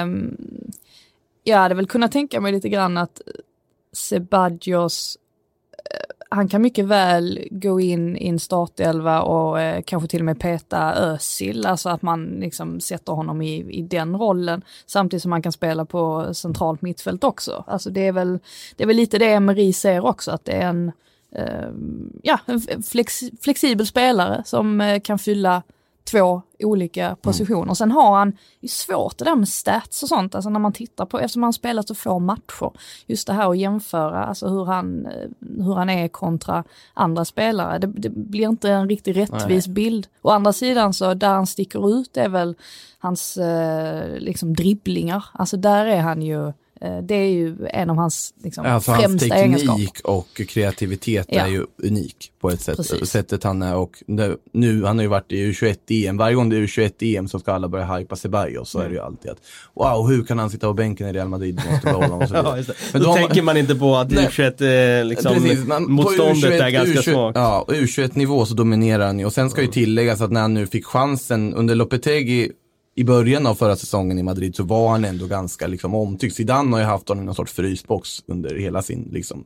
Um, 0.03 0.37
jag 1.45 1.59
hade 1.59 1.75
väl 1.75 1.87
kunnat 1.87 2.13
tänka 2.13 2.41
mig 2.41 2.53
lite 2.53 2.69
grann 2.69 2.97
att 2.99 3.21
Sebadios, 3.93 5.19
eh, 5.91 6.16
han 6.29 6.49
kan 6.49 6.63
mycket 6.63 6.85
väl 6.85 7.49
gå 7.51 7.81
in 7.81 8.17
i 8.17 8.29
en 8.29 8.39
startelva 8.39 9.23
och 9.23 9.61
eh, 9.61 9.83
kanske 9.83 10.09
till 10.09 10.21
och 10.21 10.25
med 10.25 10.41
peta 10.41 10.95
Özil, 10.95 11.67
alltså 11.67 11.89
att 11.89 12.03
man 12.03 12.25
liksom 12.25 12.81
sätter 12.81 13.13
honom 13.13 13.43
i, 13.43 13.79
i 13.79 13.83
den 13.83 14.17
rollen, 14.17 14.63
samtidigt 14.87 15.23
som 15.23 15.33
han 15.33 15.43
kan 15.43 15.53
spela 15.53 15.85
på 15.85 16.35
centralt 16.35 16.83
mittfält 16.83 17.25
också. 17.25 17.65
Alltså 17.67 17.91
det 17.91 18.07
är 18.07 18.13
väl, 18.13 18.39
det 18.77 18.85
är 18.85 18.87
väl 18.87 18.97
lite 18.97 19.19
det 19.19 19.33
Emery 19.33 19.73
ser 19.73 20.07
också, 20.07 20.31
att 20.31 20.45
det 20.45 20.53
är 20.53 20.69
en, 20.69 20.93
eh, 21.37 21.71
ja, 22.23 22.39
en 22.47 22.83
flex, 22.83 23.21
flexibel 23.41 23.87
spelare 23.87 24.43
som 24.45 24.81
eh, 24.81 25.01
kan 25.01 25.19
fylla 25.19 25.63
två 26.11 26.43
olika 26.59 27.17
positioner. 27.23 27.75
Sen 27.75 27.91
har 27.91 28.17
han, 28.17 28.31
det 28.31 28.67
är 28.67 28.69
svårt 28.69 29.19
det 29.19 29.25
där 29.25 29.37
med 29.37 29.49
stats 29.49 30.03
och 30.03 30.09
sånt, 30.09 30.35
alltså 30.35 30.51
när 30.51 30.61
man 30.61 30.73
tittar 30.73 31.07
på, 31.07 31.19
eftersom 31.21 31.43
han 31.43 31.53
spelat 31.53 31.89
så 31.89 31.95
få 31.95 32.19
matcher, 32.19 32.73
just 33.07 33.27
det 33.27 33.33
här 33.33 33.51
att 33.51 33.59
jämföra, 33.59 34.25
alltså 34.25 34.49
hur 34.49 34.65
han, 34.65 35.07
eh, 35.07 35.29
hur 35.65 35.75
han 35.75 35.91
är 35.91 36.09
kontra 36.09 36.65
andra 36.95 37.25
spelare, 37.25 37.79
det, 37.79 37.87
det 37.87 38.11
blir 38.11 38.49
inte 38.49 38.71
en 38.71 38.89
riktigt 38.89 39.17
rättvis 39.17 39.67
bild. 39.69 40.07
Å 40.23 40.31
andra 40.31 40.53
sidan 40.53 40.93
så 40.93 41.15
där 41.15 41.29
han 41.29 41.47
sticker 41.47 42.01
ut 42.01 42.17
är 42.17 42.29
väl 42.29 42.55
hans 42.99 43.37
eh, 43.37 44.19
liksom 44.19 44.55
dribblingar, 44.55 45.25
alltså 45.33 45.57
där 45.57 45.87
är 45.87 46.01
han 46.01 46.23
ju, 46.23 46.53
det 47.03 47.15
är 47.15 47.29
ju 47.31 47.57
en 47.71 47.91
av 47.91 47.97
hans 47.97 48.35
liksom, 48.45 48.67
Alltså 48.67 48.91
hans 48.91 49.05
främsta 49.05 49.35
egenskaper. 49.37 49.73
teknik 49.79 50.01
och 50.05 50.41
kreativitet 50.49 51.27
Ja. 51.31 51.41
är 51.41 51.47
ju 51.49 51.67
unik 51.83 52.33
på 52.41 52.51
ett 52.51 52.61
sätt. 52.61 52.77
Precis. 52.77 53.11
Sättet 53.11 53.45
han 53.45 53.63
är 53.63 53.77
och 53.77 54.03
nu, 54.53 54.85
han 54.85 54.99
har 54.99 55.03
ju 55.03 55.09
varit 55.09 55.33
i 55.33 55.53
U21-EM. 55.53 56.17
Varje 56.17 56.35
gång 56.35 56.49
det 56.49 56.57
är 56.57 56.61
U21-EM 56.61 57.29
så 57.29 57.39
ska 57.39 57.53
alla 57.53 57.69
börja 57.69 57.97
hypa 57.97 58.17
Ceballos. 58.17 58.71
Så 58.71 58.79
är 58.81 58.89
det 58.89 58.95
ju 58.95 59.01
alltid 59.01 59.31
att 59.31 59.39
wow, 59.75 60.09
hur 60.09 60.25
kan 60.25 60.39
han 60.39 60.51
sitta 60.51 60.67
på 60.67 60.73
bänken 60.75 61.09
i 61.09 61.13
Real 61.13 61.29
Madrid? 61.29 61.61
Måste 61.71 61.91
honom 61.91 62.23
och 62.23 62.29
så. 62.29 62.35
Ja, 62.45 62.57
just 62.57 62.69
det. 62.69 62.75
Men 62.93 63.03
Då 63.03 63.09
de- 63.09 63.17
tänker 63.17 63.43
man 63.43 63.57
inte 63.57 63.75
på 63.75 63.97
att 63.97 64.11
Nej. 64.11 64.27
U21, 64.27 64.99
eh, 65.01 65.05
liksom, 65.05 65.35
Precis, 65.35 65.65
men 65.67 65.85
på 65.85 65.91
motståndet 65.93 66.37
U21 66.53 66.63
är 66.63 66.71
ganska 66.71 67.01
U21 67.01 67.13
svagt. 67.13 67.37
Ja, 67.37 67.61
och 67.69 67.73
U21-nivå 67.75 68.47
så 68.47 68.55
dominerar 68.55 69.07
han 69.07 69.19
ju. 69.19 69.25
Och 69.25 69.33
sen 69.33 69.51
ska 69.51 69.61
ju 69.63 69.69
tilläggas 69.69 70.21
att 70.21 70.33
när 70.33 70.41
han 70.41 70.55
nu 70.55 70.67
fick 70.67 70.87
chansen 70.87 71.55
under 71.55 71.75
Lopetegui 71.75 72.51
i 72.99 73.05
början 73.05 73.47
av 73.47 73.55
förra 73.55 73.77
säsongen 73.77 74.19
i 74.19 74.23
Madrid 74.23 74.57
så 74.57 74.65
var 74.65 74.89
han 74.89 75.05
ändå 75.05 75.27
ganska 75.27 75.67
liksom 75.67 75.95
omtyckt. 75.95 76.37
Zidane 76.37 76.71
har 76.71 76.79
ju 76.79 76.85
haft 76.85 77.09
honom 77.09 77.25
i 77.25 77.27
någon 77.27 77.35
sorts 77.35 77.53
frysbox 77.53 78.25
under 78.27 78.55
hela 78.55 78.83
sin 78.83 79.09
liksom, 79.13 79.45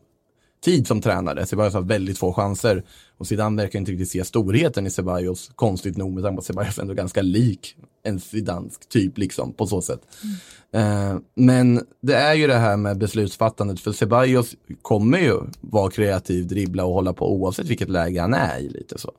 tid 0.65 0.87
som 0.87 1.01
tränare. 1.01 1.47
Ceballos 1.47 1.75
har 1.75 1.81
väldigt 1.81 2.19
få 2.19 2.33
chanser. 2.33 2.83
Och 3.19 3.27
Zidane 3.27 3.63
verkar 3.63 3.79
inte 3.79 3.93
riktigt 3.93 4.11
se 4.11 4.25
storheten 4.25 4.87
i 4.87 4.91
Ceballos, 4.91 5.51
konstigt 5.55 5.97
nog 5.97 6.13
med 6.13 6.25
tanke 6.25 6.37
på 6.37 6.41
att 6.41 6.47
Ceballos 6.47 6.79
är 6.79 6.83
ändå 6.83 6.95
ganska 6.95 7.23
lik 7.23 7.77
en 8.03 8.21
zidansk 8.21 8.89
typ 8.89 9.19
liksom 9.19 9.53
på 9.53 9.67
så 9.67 9.83
sätt. 9.83 10.01
Eh, 10.73 11.17
men 11.35 11.87
det 12.01 12.15
är 12.15 12.35
ju 12.35 12.47
det 12.47 12.59
här 12.59 12.77
med 12.77 12.99
beslutsfattandet, 12.99 13.81
för 13.81 13.93
Ceballos 13.93 14.55
kommer 14.83 15.19
ju 15.19 15.41
vara 15.61 15.91
kreativ, 15.91 16.47
dribbla 16.47 16.85
och 16.85 16.95
hålla 16.95 17.13
på 17.13 17.33
oavsett 17.33 17.67
vilket 17.67 17.89
läge 17.89 18.21
han 18.21 18.35
är 18.35 18.59
i 18.59 18.69
lite 18.69 18.99
så. 18.99 19.13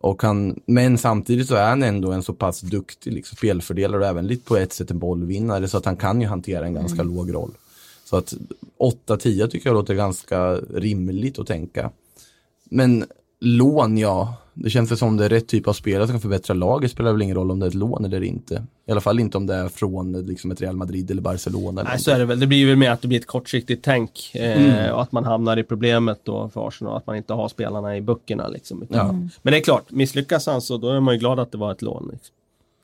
Och 0.00 0.22
han, 0.22 0.60
men 0.66 0.98
samtidigt 0.98 1.48
så 1.48 1.54
är 1.54 1.68
han 1.68 1.82
ändå 1.82 2.12
en 2.12 2.22
så 2.22 2.34
pass 2.34 2.60
duktig 2.60 3.12
liksom, 3.12 3.36
spelfördelare 3.36 4.00
och 4.00 4.06
även 4.06 4.26
lite 4.26 4.44
på 4.44 4.56
ett 4.56 4.72
sätt 4.72 4.90
en 4.90 4.98
bollvinnare 4.98 5.68
så 5.68 5.78
att 5.78 5.84
han 5.84 5.96
kan 5.96 6.20
ju 6.20 6.26
hantera 6.26 6.66
en 6.66 6.74
ganska 6.74 7.02
låg 7.02 7.34
roll. 7.34 7.50
Så 8.04 8.16
att 8.16 8.34
8-10 9.06 9.48
tycker 9.48 9.68
jag 9.68 9.74
låter 9.74 9.94
ganska 9.94 10.54
rimligt 10.56 11.38
att 11.38 11.46
tänka. 11.46 11.90
Men 12.64 13.04
lån, 13.40 13.98
ja. 13.98 14.34
Det 14.60 14.70
känns 14.70 14.90
väl 14.90 14.98
som 14.98 15.16
det 15.16 15.24
är 15.24 15.28
rätt 15.28 15.48
typ 15.48 15.68
av 15.68 15.72
spelare 15.72 16.06
som 16.06 16.14
kan 16.14 16.20
förbättra 16.20 16.54
laget. 16.54 16.90
spelar 16.90 17.12
väl 17.12 17.22
ingen 17.22 17.36
roll 17.36 17.50
om 17.50 17.58
det 17.60 17.66
är 17.66 17.68
ett 17.68 17.74
lån 17.74 18.04
eller 18.04 18.22
inte. 18.22 18.64
I 18.86 18.90
alla 18.92 19.00
fall 19.00 19.20
inte 19.20 19.36
om 19.36 19.46
det 19.46 19.54
är 19.54 19.68
från 19.68 20.12
liksom, 20.26 20.50
ett 20.50 20.60
Real 20.60 20.76
Madrid 20.76 21.10
eller 21.10 21.22
Barcelona. 21.22 21.80
Eller 21.80 21.90
Nej, 21.90 22.00
så 22.00 22.10
är 22.10 22.18
det 22.18 22.24
väl. 22.24 22.40
Det 22.40 22.46
blir 22.46 22.66
väl 22.66 22.76
mer 22.76 22.90
att 22.90 23.02
det 23.02 23.08
blir 23.08 23.18
ett 23.18 23.26
kortsiktigt 23.26 23.84
tänk 23.84 24.30
eh, 24.34 24.62
Mm. 24.62 24.94
och 24.94 25.02
att 25.02 25.12
man 25.12 25.24
hamnar 25.24 25.56
i 25.56 25.62
problemet 25.62 26.20
då 26.22 26.48
för 26.48 26.68
Arsenal, 26.68 26.96
att 26.96 27.06
man 27.06 27.16
inte 27.16 27.32
har 27.32 27.48
spelarna 27.48 27.96
i 27.96 28.00
böckerna 28.00 28.48
liksom. 28.48 28.86
Ja. 28.88 29.12
Men 29.12 29.52
det 29.52 29.56
är 29.56 29.60
klart, 29.60 29.90
misslyckas 29.90 30.46
han 30.46 30.60
så 30.62 30.76
då 30.76 30.90
är 30.90 31.00
man 31.00 31.14
ju 31.14 31.20
glad 31.20 31.40
att 31.40 31.52
det 31.52 31.58
var 31.58 31.72
ett 31.72 31.82
lån. 31.82 32.08
Liksom. 32.12 32.34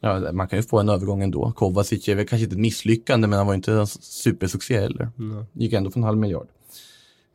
Ja, 0.00 0.32
man 0.32 0.48
kan 0.48 0.58
ju 0.58 0.62
få 0.62 0.78
en 0.78 0.88
övergång 0.88 1.22
ändå. 1.22 1.52
Kovacic 1.56 2.08
är 2.08 2.14
väl 2.14 2.26
kanske 2.26 2.44
inte 2.44 2.54
ett 2.54 2.60
misslyckande, 2.60 3.28
men 3.28 3.36
han 3.36 3.46
var 3.46 3.54
inte 3.54 3.72
en 3.72 3.86
supersuccé 3.86 4.80
heller. 4.80 5.08
Gick 5.52 5.72
ändå 5.72 5.90
för 5.90 5.98
en 5.98 6.04
halv 6.04 6.18
miljard. 6.18 6.46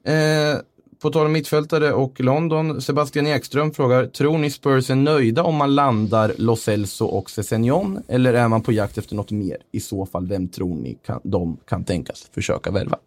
Eh, 0.03 0.13
på 1.01 1.09
tal 1.09 1.25
om 1.25 1.31
mittfältare 1.31 1.93
och 1.93 2.19
London, 2.21 2.81
Sebastian 2.81 3.27
Ekström 3.27 3.71
frågar, 3.73 4.05
tror 4.05 4.37
ni 4.37 4.49
Spurs 4.51 4.89
är 4.89 4.95
nöjda 4.95 5.43
om 5.43 5.55
man 5.55 5.75
landar 5.75 6.33
Lo 6.37 6.55
Celso 6.55 7.05
och 7.05 7.29
Sessegnon, 7.29 7.99
eller 8.07 8.33
är 8.33 8.47
man 8.47 8.61
på 8.61 8.71
jakt 8.71 8.97
efter 8.97 9.15
något 9.15 9.31
mer? 9.31 9.57
I 9.71 9.79
så 9.79 10.05
fall, 10.05 10.27
vem 10.27 10.47
tror 10.47 10.75
ni 10.75 10.97
kan, 11.05 11.19
de 11.23 11.57
kan 11.67 11.83
tänkas 11.83 12.27
försöka 12.33 12.71
värva? 12.71 12.97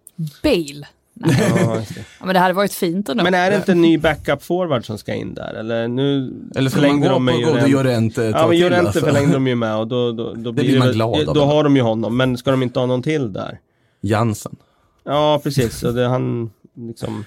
Bale. 0.43 0.87
Ja, 1.25 1.75
det. 1.95 2.05
Men 2.25 2.35
det 2.35 2.39
hade 2.41 2.55
varit 2.55 2.73
fint 2.73 3.09
ändå. 3.09 3.25
Men 3.25 3.35
är 3.35 3.51
det 3.51 3.57
inte 3.57 3.73
en 3.73 3.83
ny 3.83 3.99
backup 3.99 4.43
forward 4.43 4.87
som 4.87 4.99
ska 4.99 5.15
in 5.15 5.35
där? 5.35 5.55
Eller 5.55 5.89
nu 5.89 6.35
Eller 6.57 6.71
förlängde 6.71 7.09
de 7.09 7.25
med 7.25 7.35
ett 7.35 7.41
Ja 7.41 7.53
men 7.55 7.65
till, 7.65 7.73
Llorente 7.73 8.23
alltså? 8.79 9.01
förlängde 9.01 9.33
de 9.33 9.47
ju 9.47 9.55
med 9.55 9.77
och 9.77 9.87
då, 9.89 10.13
då, 10.13 10.35
då 10.35 10.53
blir 10.53 10.65
blir 10.65 10.79
man 10.79 10.87
väl- 10.89 10.95
glad 10.97 11.35
Då 11.35 11.45
har 11.45 11.65
de 11.65 11.77
ju 11.77 11.83
honom, 11.83 12.17
men 12.17 12.37
ska 12.37 12.51
de 12.51 12.63
inte 12.63 12.79
ha 12.79 12.87
någon 12.87 13.03
till 13.03 13.33
där? 13.33 13.59
Jansen. 14.01 14.57
Ja, 15.05 15.41
precis. 15.45 15.79
Så 15.79 15.91
det, 15.93 16.07
han, 16.07 16.51
liksom, 16.77 17.25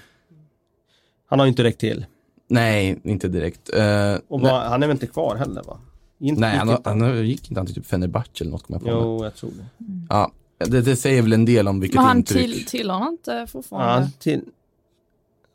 han 1.26 1.38
har 1.38 1.46
ju 1.46 1.48
inte 1.50 1.64
räckt 1.64 1.80
till. 1.80 2.06
Nej, 2.48 3.00
inte 3.04 3.28
direkt. 3.28 3.74
Eh, 3.74 4.14
Och 4.28 4.40
var, 4.40 4.60
han 4.64 4.82
är 4.82 4.86
väl 4.86 4.94
inte 4.94 5.06
kvar 5.06 5.36
heller 5.36 5.62
va? 5.62 5.78
Inte, 6.18 6.40
nej, 6.40 6.56
han, 6.56 6.66
gick 6.68 6.70
har- 6.72 6.76
inte 6.78 6.88
han 6.90 7.00
har- 7.00 7.14
gick 7.14 7.48
inte 7.50 7.60
han 7.60 7.66
till 7.66 7.74
typ 7.74 7.86
Fenerbahce 7.86 8.30
eller 8.40 8.50
något 8.50 8.62
kommer 8.62 8.80
jag 8.80 8.84
på. 8.86 8.90
Jo, 8.92 9.24
jag 9.24 9.34
tror 9.34 9.50
det. 9.50 9.84
Ja, 10.08 10.32
det, 10.58 10.80
det 10.80 10.96
säger 10.96 11.22
väl 11.22 11.32
en 11.32 11.44
del 11.44 11.68
om 11.68 11.80
vilket 11.80 11.94
Men 11.96 12.04
han 12.04 12.16
intryck. 12.16 12.52
till, 12.54 12.66
tillhör 12.66 12.98
han 12.98 13.12
inte 13.12 13.30
Ja, 13.32 13.46
fortfarande? 13.46 13.92
han 13.92 14.10
till... 14.18 14.40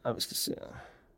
Ja, 0.03 0.13
vi 0.13 0.22
ska 0.22 0.36
se. 0.36 0.51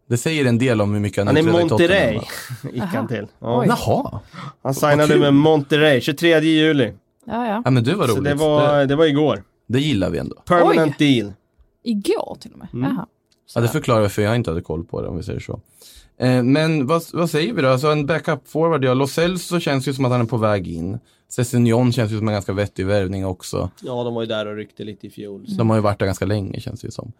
Det 0.07 0.17
säger 0.17 0.45
en 0.45 0.57
del 0.57 0.81
om 0.81 0.93
hur 0.93 0.99
mycket 0.99 1.17
han, 1.17 1.27
Han 1.27 1.37
är 1.37 1.51
Monterrey, 1.51 2.19
gick 2.73 2.83
han 2.83 3.07
till. 3.07 3.27
Ja. 3.39 3.59
Oj. 3.61 3.67
Jaha, 3.67 4.19
Han 4.63 4.73
signade 4.73 5.17
med 5.19 5.33
Monterrey 5.33 6.01
23 6.01 6.39
juli. 6.39 6.93
Ja, 7.25 7.47
ja. 7.47 7.61
ja, 7.65 7.71
men 7.71 7.83
det 7.83 7.95
var 7.95 8.07
roligt. 8.07 8.15
Så 8.17 8.21
det 8.23 8.33
var, 8.33 8.77
det, 8.77 8.85
det 8.85 8.95
var 8.95 9.05
igår. 9.05 9.43
det 9.67 9.79
gillar 9.79 10.09
vi 10.09 10.17
ändå. 10.17 10.35
Permanent 10.35 10.99
deal. 10.99 11.33
Igår 11.83 12.37
till 12.39 12.51
och 12.51 12.57
med. 12.59 12.67
Mm. 12.73 12.91
Jaha. 12.95 13.05
Ja, 13.55 13.61
det 13.61 13.67
förklarar 13.67 14.01
varför 14.01 14.21
jag 14.21 14.35
inte 14.35 14.49
hade 14.49 14.61
koll 14.61 14.85
på 14.85 15.01
det 15.01 15.07
om 15.07 15.17
vi 15.17 15.23
säger 15.23 15.39
så. 15.39 15.59
Eh, 16.17 16.43
men 16.43 16.87
vad, 16.87 17.03
vad 17.13 17.29
säger 17.29 17.53
vi 17.53 17.61
då? 17.61 17.69
Alltså 17.69 17.87
en 17.87 18.05
backup 18.05 18.47
forward, 18.47 18.83
ja. 18.83 18.93
Lo 18.93 19.07
Celso 19.07 19.59
känns 19.59 19.87
ju 19.87 19.93
som 19.93 20.05
att 20.05 20.11
han 20.11 20.21
är 20.21 20.25
på 20.25 20.37
väg 20.37 20.67
in. 20.67 20.99
Sessignon 21.29 21.93
känns 21.93 22.11
ju 22.11 22.17
som 22.17 22.27
en 22.27 22.33
ganska 22.33 22.53
vettig 22.53 22.85
värvning 22.85 23.25
också. 23.25 23.69
Ja, 23.81 24.03
de 24.03 24.13
var 24.13 24.21
ju 24.21 24.27
där 24.27 24.45
och 24.45 24.55
ryckte 24.55 24.83
lite 24.83 25.07
i 25.07 25.09
fjol. 25.09 25.45
De 25.57 25.69
har 25.69 25.77
ju 25.77 25.81
varit 25.81 25.99
där 25.99 26.05
ganska 26.05 26.25
länge 26.25 26.59
känns 26.59 26.81
det 26.81 26.87
ju 26.87 26.91
som. 26.91 27.11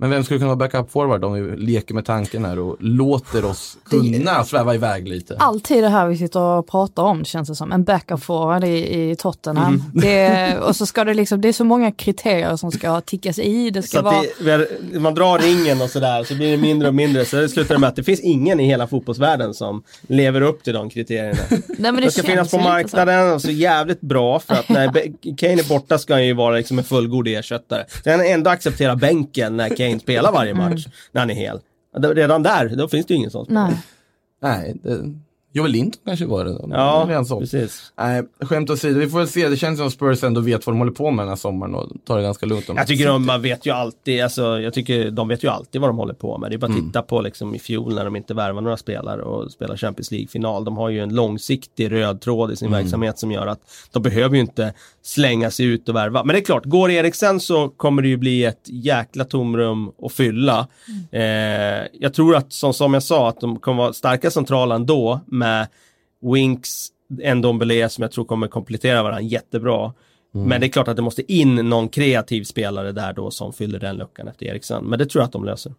Men 0.00 0.10
vem 0.10 0.24
skulle 0.24 0.38
kunna 0.38 0.54
vara 0.54 0.68
backup 0.68 0.90
forward 0.90 1.24
om 1.24 1.32
vi 1.32 1.56
leker 1.56 1.94
med 1.94 2.04
tanken 2.04 2.44
här 2.44 2.58
och 2.58 2.76
låter 2.80 3.44
oss 3.44 3.78
kunna 3.84 4.44
sväva 4.44 4.74
iväg 4.74 5.08
lite? 5.08 5.36
Alltid 5.38 5.82
det 5.82 5.88
här 5.88 6.06
vi 6.06 6.16
sitter 6.16 6.40
och 6.40 6.66
pratar 6.66 7.02
om 7.02 7.24
känns 7.24 7.48
det 7.48 7.54
som. 7.54 7.72
En 7.72 7.84
backup 7.84 8.22
forward 8.22 8.64
i, 8.64 9.10
i 9.10 9.16
Tottenham. 9.16 9.74
Mm. 9.74 9.82
Det, 9.94 10.58
och 10.58 10.76
så 10.76 10.86
ska 10.86 11.04
det 11.04 11.14
liksom, 11.14 11.40
det 11.40 11.48
är 11.48 11.52
så 11.52 11.64
många 11.64 11.92
kriterier 11.92 12.56
som 12.56 12.72
ska 12.72 13.00
tickas 13.00 13.38
i. 13.38 13.70
Det 13.70 13.82
ska 13.82 14.02
vara... 14.02 14.22
det, 14.40 15.00
man 15.00 15.14
drar 15.14 15.38
ringen 15.38 15.82
och 15.82 15.90
sådär, 15.90 16.24
så 16.24 16.34
blir 16.34 16.50
det 16.50 16.56
mindre 16.56 16.88
och 16.88 16.94
mindre. 16.94 17.24
Så 17.24 17.36
det 17.36 17.48
slutar 17.48 17.78
med 17.78 17.88
att 17.88 17.96
det 17.96 18.04
finns 18.04 18.20
ingen 18.20 18.60
i 18.60 18.66
hela 18.66 18.86
fotbollsvärlden 18.86 19.54
som 19.54 19.82
lever 20.06 20.40
upp 20.40 20.62
till 20.62 20.72
de 20.72 20.90
kriterierna. 20.90 21.38
Nej, 21.50 21.62
men 21.78 21.96
det 21.96 22.00
Det 22.00 22.10
ska 22.12 22.22
finnas 22.22 22.50
på 22.50 22.58
marknaden 22.58 23.32
och 23.32 23.42
så 23.42 23.50
jävligt 23.50 24.00
bra 24.00 24.38
för 24.38 24.54
att 24.54 24.68
när 24.68 24.86
Kane 25.36 25.52
är 25.52 25.68
borta 25.68 25.98
ska 25.98 26.14
han 26.14 26.26
ju 26.26 26.32
vara 26.32 26.56
liksom 26.56 26.78
en 26.78 26.84
fullgod 26.84 27.28
ersättare. 27.28 27.84
Sen 28.04 28.20
ändå 28.20 28.50
acceptera 28.50 28.96
bänken 28.96 29.56
när 29.56 29.68
Kane 29.68 29.87
spelar 30.00 30.32
varje 30.32 30.54
match, 30.54 30.86
Mm. 30.86 30.92
när 31.12 31.20
han 31.20 31.30
är 31.30 31.34
hel. 31.34 31.60
Redan 32.14 32.42
där, 32.42 32.68
då 32.76 32.88
finns 32.88 33.06
det 33.06 33.14
ju 33.14 33.18
ingen 33.18 33.30
sån 33.30 33.44
spelare. 33.44 33.66
Nej. 33.68 33.78
Nej, 34.42 34.76
det, 34.82 35.14
Joel 35.52 35.70
Linton 35.70 36.00
kanske 36.06 36.26
var 36.26 36.44
det. 36.44 36.50
då. 36.52 36.68
Ja, 36.70 37.10
en 37.10 37.24
sån. 37.26 37.40
precis. 37.40 37.92
Nej, 37.98 38.22
skämt 38.40 38.70
åsido, 38.70 38.98
vi 39.00 39.08
får 39.08 39.18
väl 39.18 39.28
se. 39.28 39.48
Det 39.48 39.56
känns 39.56 39.78
som 39.78 39.90
Spurs 39.90 40.24
ändå 40.24 40.40
vet 40.40 40.66
vad 40.66 40.74
de 40.74 40.78
håller 40.78 40.92
på 40.92 41.10
med 41.10 41.22
den 41.22 41.28
här 41.28 41.36
sommaren 41.36 41.74
och 41.74 41.90
tar 42.04 42.16
det 42.16 42.22
ganska 42.22 42.46
lugnt. 42.46 42.64
Jag 42.68 42.86
tycker 42.86 43.06
de 43.06 43.26
man 43.26 43.42
vet 43.42 43.66
ju 43.66 43.70
alltid, 43.70 44.22
alltså, 44.22 44.60
jag 44.60 44.74
tycker 44.74 45.10
de 45.10 45.28
vet 45.28 45.44
ju 45.44 45.48
alltid 45.48 45.80
vad 45.80 45.90
de 45.90 45.96
håller 45.98 46.14
på 46.14 46.38
med. 46.38 46.50
Det 46.50 46.54
är 46.56 46.58
bara 46.58 46.66
att 46.66 46.72
Mm. 46.78 46.86
titta 46.86 47.02
på 47.02 47.20
liksom 47.20 47.54
i 47.54 47.58
fjol 47.58 47.94
när 47.94 48.04
de 48.04 48.16
inte 48.16 48.34
värvar 48.34 48.60
några 48.60 48.76
spelare 48.76 49.22
och 49.22 49.50
spelar 49.52 49.76
Champions 49.76 50.10
League-final. 50.10 50.64
De 50.64 50.76
har 50.76 50.88
ju 50.88 51.00
en 51.00 51.14
långsiktig 51.14 51.92
röd 51.92 52.20
tråd 52.20 52.52
i 52.52 52.56
sin 52.56 52.68
Mm. 52.68 52.80
verksamhet 52.82 53.18
som 53.18 53.32
gör 53.32 53.46
att 53.46 53.60
de 53.92 54.02
behöver 54.02 54.34
ju 54.34 54.40
inte 54.40 54.72
slänga 55.08 55.50
sig 55.50 55.66
ut 55.66 55.88
och 55.88 55.96
värva. 55.96 56.24
Men 56.24 56.34
det 56.34 56.40
är 56.40 56.44
klart, 56.44 56.64
går 56.64 56.90
Eriksen 56.90 57.40
så 57.40 57.68
kommer 57.68 58.02
det 58.02 58.08
ju 58.08 58.16
bli 58.16 58.44
ett 58.44 58.62
jäkla 58.64 59.24
tomrum 59.24 59.92
att 60.02 60.12
fylla. 60.12 60.68
Eh, 61.12 61.22
jag 61.92 62.14
tror 62.14 62.36
att, 62.36 62.52
som, 62.52 62.74
som 62.74 62.94
jag 62.94 63.02
sa, 63.02 63.28
att 63.28 63.40
de 63.40 63.58
kommer 63.58 63.82
vara 63.82 63.92
starka 63.92 64.30
centrala 64.30 64.74
ändå 64.74 65.20
med 65.26 65.66
Winks, 66.34 66.88
Ndombele 67.34 67.88
som 67.88 68.02
jag 68.02 68.12
tror 68.12 68.24
kommer 68.24 68.48
komplettera 68.48 69.02
varandra 69.02 69.22
jättebra. 69.22 69.92
Men 70.32 70.60
det 70.60 70.66
är 70.66 70.68
klart 70.68 70.88
att 70.88 70.96
det 70.96 71.02
måste 71.02 71.32
in 71.32 71.54
någon 71.54 71.88
kreativ 71.88 72.44
spelare 72.44 72.92
där 72.92 73.12
då 73.12 73.30
som 73.30 73.52
fyller 73.52 73.78
den 73.78 73.96
luckan 73.96 74.28
efter 74.28 74.46
Eriksen. 74.46 74.84
Men 74.84 74.98
det 74.98 75.06
tror 75.06 75.22
jag 75.22 75.26
att 75.26 75.32
de 75.32 75.44
löser. 75.44 75.74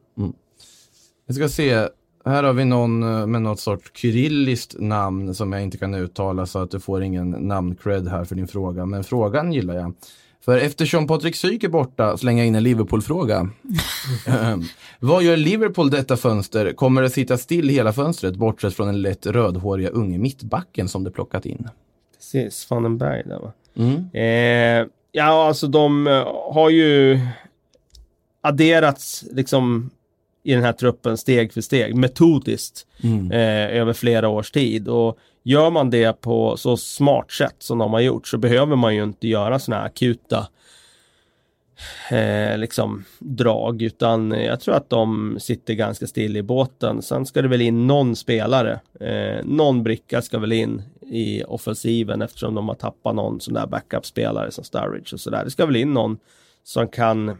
Vi 1.27 1.33
ska 1.33 1.49
se. 1.49 1.87
Här 2.25 2.43
har 2.43 2.53
vi 2.53 2.65
någon 2.65 3.03
eh, 3.03 3.27
med 3.27 3.41
något 3.41 3.59
sorts 3.59 3.91
kyrilliskt 3.93 4.75
namn 4.79 5.35
som 5.35 5.53
jag 5.53 5.61
inte 5.61 5.77
kan 5.77 5.95
uttala 5.95 6.45
så 6.45 6.59
att 6.59 6.71
du 6.71 6.79
får 6.79 7.03
ingen 7.03 7.29
namncred 7.29 8.07
här 8.07 8.23
för 8.23 8.35
din 8.35 8.47
fråga. 8.47 8.85
Men 8.85 9.03
frågan 9.03 9.53
gillar 9.53 9.75
jag. 9.75 9.93
För 10.45 10.57
eftersom 10.57 11.07
Patrik 11.07 11.35
Syk 11.35 11.63
är 11.63 11.69
borta 11.69 12.17
slänger 12.17 12.41
jag 12.43 12.47
in 12.47 12.55
en 12.55 12.63
Liverpool-fråga. 12.63 13.49
Ehm, 14.27 14.63
Vad 14.99 15.23
gör 15.23 15.37
Liverpool 15.37 15.89
detta 15.89 16.17
fönster? 16.17 16.73
Kommer 16.73 17.01
det 17.01 17.09
sitta 17.09 17.37
still 17.37 17.69
hela 17.69 17.93
fönstret 17.93 18.35
bortsett 18.35 18.73
från 18.73 18.87
den 18.87 19.01
lätt 19.01 19.25
rödhåriga 19.25 19.89
unge 19.89 20.17
mittbacken 20.17 20.87
som 20.87 21.03
det 21.03 21.11
plockat 21.11 21.45
in? 21.45 21.67
Precis, 22.17 22.69
Vandenberg 22.69 23.23
där 23.25 23.39
va. 23.39 23.53
Mm. 23.75 24.09
Eh, 24.13 24.87
ja, 25.11 25.47
alltså 25.47 25.67
de 25.67 26.07
eh, 26.07 26.27
har 26.53 26.69
ju 26.69 27.19
adderats 28.41 29.25
liksom 29.31 29.89
i 30.43 30.53
den 30.53 30.63
här 30.63 30.73
truppen 30.73 31.17
steg 31.17 31.53
för 31.53 31.61
steg, 31.61 31.95
metodiskt, 31.95 32.85
Mm. 33.03 33.31
eh, 33.31 33.77
över 33.81 33.93
flera 33.93 34.29
års 34.29 34.51
tid. 34.51 34.87
Och 34.87 35.17
gör 35.43 35.69
man 35.69 35.89
det 35.89 36.21
på 36.21 36.57
så 36.57 36.77
smart 36.77 37.31
sätt 37.31 37.55
som 37.59 37.77
de 37.77 37.93
har 37.93 37.99
gjort 37.99 38.27
så 38.27 38.37
behöver 38.37 38.75
man 38.75 38.95
ju 38.95 39.03
inte 39.03 39.27
göra 39.27 39.59
sådana 39.59 39.81
här 39.81 39.87
akuta 39.87 40.47
eh, 42.11 42.57
liksom 42.57 43.03
drag, 43.19 43.81
utan 43.81 44.31
jag 44.31 44.59
tror 44.59 44.75
att 44.75 44.89
de 44.89 45.37
sitter 45.39 45.73
ganska 45.73 46.07
still 46.07 46.37
i 46.37 46.43
båten. 46.43 47.01
Sen 47.01 47.25
ska 47.25 47.41
det 47.41 47.47
väl 47.47 47.61
in 47.61 47.87
någon 47.87 48.15
spelare, 48.15 48.79
eh, 48.99 49.45
någon 49.45 49.83
bricka 49.83 50.21
ska 50.21 50.39
väl 50.39 50.51
in 50.51 50.81
i 51.11 51.43
offensiven 51.43 52.21
eftersom 52.21 52.55
de 52.55 52.67
har 52.67 52.75
tappat 52.75 53.15
någon 53.15 53.39
sån 53.41 53.53
där 53.53 53.67
backup-spelare 53.67 54.51
som 54.51 54.63
Sturridge 54.63 55.13
och 55.13 55.19
sådär. 55.19 55.43
Det 55.45 55.51
ska 55.51 55.65
väl 55.65 55.75
in 55.75 55.93
någon 55.93 56.17
som 56.63 56.87
kan 56.87 57.37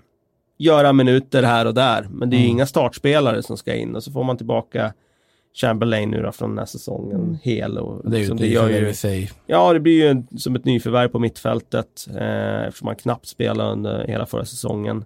göra 0.60 0.94
minuter 0.94 1.44
här 1.44 1.66
och 1.66 1.74
där, 1.74 2.08
men 2.12 2.30
det 2.30 2.36
är 2.38 2.40
ju 2.40 2.48
inga 2.48 2.66
startspelare 2.66 3.44
som 3.44 3.58
ska 3.58 3.76
in 3.76 3.96
och 3.96 4.04
så 4.04 4.12
får 4.12 4.24
man 4.24 4.38
tillbaka 4.38 4.94
Chamberlain 5.54 6.10
nu 6.12 6.22
då 6.22 6.32
från 6.32 6.50
den 6.50 6.58
här 6.58 6.66
säsongen 6.66 7.38
hel 7.44 7.78
och 7.78 8.02
Det 8.04 8.10
är 8.10 8.12
ju 8.14 8.20
liksom, 8.20 8.38
det 8.38 8.48
gör 8.48 8.70
ju 8.70 8.90
i 8.90 8.94
sig. 8.94 9.32
Ja, 9.46 9.74
det 9.74 9.80
blir 9.80 9.94
ju 10.04 10.08
en, 10.08 10.28
som 10.38 10.56
ett 10.56 10.66
nyförvärv 10.66 11.08
på 11.08 11.20
mittfältet 11.20 12.08
eh, 12.20 12.62
eftersom 12.68 12.88
han 12.88 12.96
knappt 12.96 13.28
spelade 13.28 13.72
under 13.72 14.08
hela 14.08 14.26
förra 14.26 14.46
säsongen. 14.46 15.06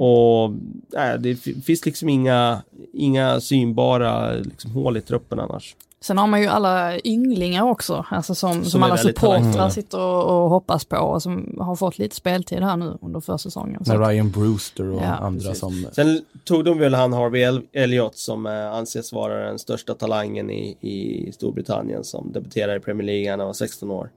Och 0.00 0.52
nej, 0.92 1.18
det 1.18 1.30
f- 1.30 1.64
finns 1.64 1.86
liksom 1.86 2.08
inga, 2.08 2.62
inga 2.92 3.40
synbara 3.40 4.32
liksom, 4.32 4.70
hål 4.70 4.96
i 4.96 5.00
truppen 5.00 5.40
annars. 5.40 5.76
Sen 6.00 6.18
har 6.18 6.26
man 6.26 6.40
ju 6.40 6.46
alla 6.46 6.98
ynglingar 7.00 7.62
också, 7.62 8.06
alltså 8.10 8.34
som, 8.34 8.64
som, 8.64 8.82
är 8.82 8.86
alla 8.86 8.96
supportrar 8.96 9.68
sitter 9.68 10.00
och, 10.00 10.24
och 10.44 10.50
hoppas 10.50 10.84
på 10.84 10.96
och 10.96 11.22
som 11.22 11.56
har 11.60 11.76
fått 11.76 11.98
lite 11.98 12.16
speltid 12.16 12.62
här 12.62 12.76
nu 12.76 12.98
under 13.02 13.20
försäsongen. 13.20 13.82
Med 13.86 14.08
Ryan 14.08 14.30
Brewster 14.30 14.88
och 14.90 15.02
Ja, 15.02 15.14
andra 15.14 15.40
precis. 15.40 15.58
som... 15.58 15.86
Sen 15.92 16.20
tog 16.44 16.64
de 16.64 16.78
väl 16.78 16.94
han 16.94 17.12
Harvey 17.12 17.42
El- 17.42 17.62
Elliott 17.72 18.16
som 18.16 18.46
eh, 18.46 18.72
anses 18.72 19.12
vara 19.12 19.46
den 19.46 19.58
största 19.58 19.94
talangen 19.94 20.50
i, 20.50 20.76
i 20.80 21.32
Storbritannien 21.32 22.04
som 22.04 22.32
debuterade 22.32 22.76
i 22.76 22.80
Premier 22.80 23.06
League 23.06 23.30
när 23.30 23.38
han 23.38 23.46
var 23.46 23.52
16 23.52 23.90
år. 23.90 24.10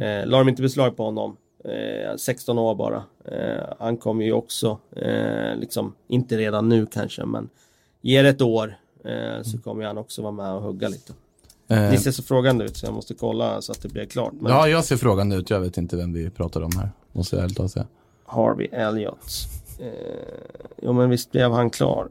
Eh, 0.00 0.26
la 0.26 0.38
de 0.38 0.48
inte 0.48 0.62
beslag 0.62 0.96
på 0.96 1.04
honom. 1.04 1.36
Eh, 1.64 2.16
16 2.16 2.58
år 2.58 2.74
bara. 2.74 3.02
Eh, 3.24 3.64
han 3.78 3.96
kommer 3.96 4.24
ju 4.24 4.32
också, 4.32 4.78
eh, 4.96 5.56
liksom, 5.56 5.94
inte 6.08 6.36
redan 6.36 6.68
nu 6.68 6.86
kanske, 6.86 7.24
men 7.24 7.48
ger 8.00 8.24
ett 8.24 8.42
år 8.42 8.76
eh, 9.04 9.42
så 9.42 9.58
kommer 9.58 9.84
han 9.84 9.98
också 9.98 10.22
vara 10.22 10.32
med 10.32 10.52
och 10.52 10.62
hugga 10.62 10.88
lite. 10.88 11.12
eh, 11.68 11.90
Ni 11.90 11.98
ser 11.98 12.10
så 12.10 12.22
frågande 12.22 12.64
ut 12.64 12.76
så 12.76 12.86
jag 12.86 12.94
måste 12.94 13.14
kolla 13.14 13.62
så 13.62 13.72
att 13.72 13.82
det 13.82 13.88
blir 13.88 14.04
klart. 14.06 14.32
Men 14.40 14.52
Ja, 14.52 14.68
jag 14.68 14.84
ser 14.84 14.96
frågan 14.96 15.32
ut. 15.32 15.50
Jag 15.50 15.60
vet 15.60 15.76
inte 15.78 15.96
vem 15.96 16.12
vi 16.12 16.30
pratar 16.30 16.60
om 16.62 16.70
här. 16.76 16.90
Måste 17.12 17.36
jag 17.36 17.44
ärligt 17.44 17.70
säga. 17.70 17.86
Harvey 18.26 18.66
Elliott. 18.72 19.26
Eh, 19.80 19.88
jo 20.82 20.92
men 20.92 21.10
visst 21.10 21.30
blev 21.32 21.52
han 21.52 21.70
klar. 21.70 22.08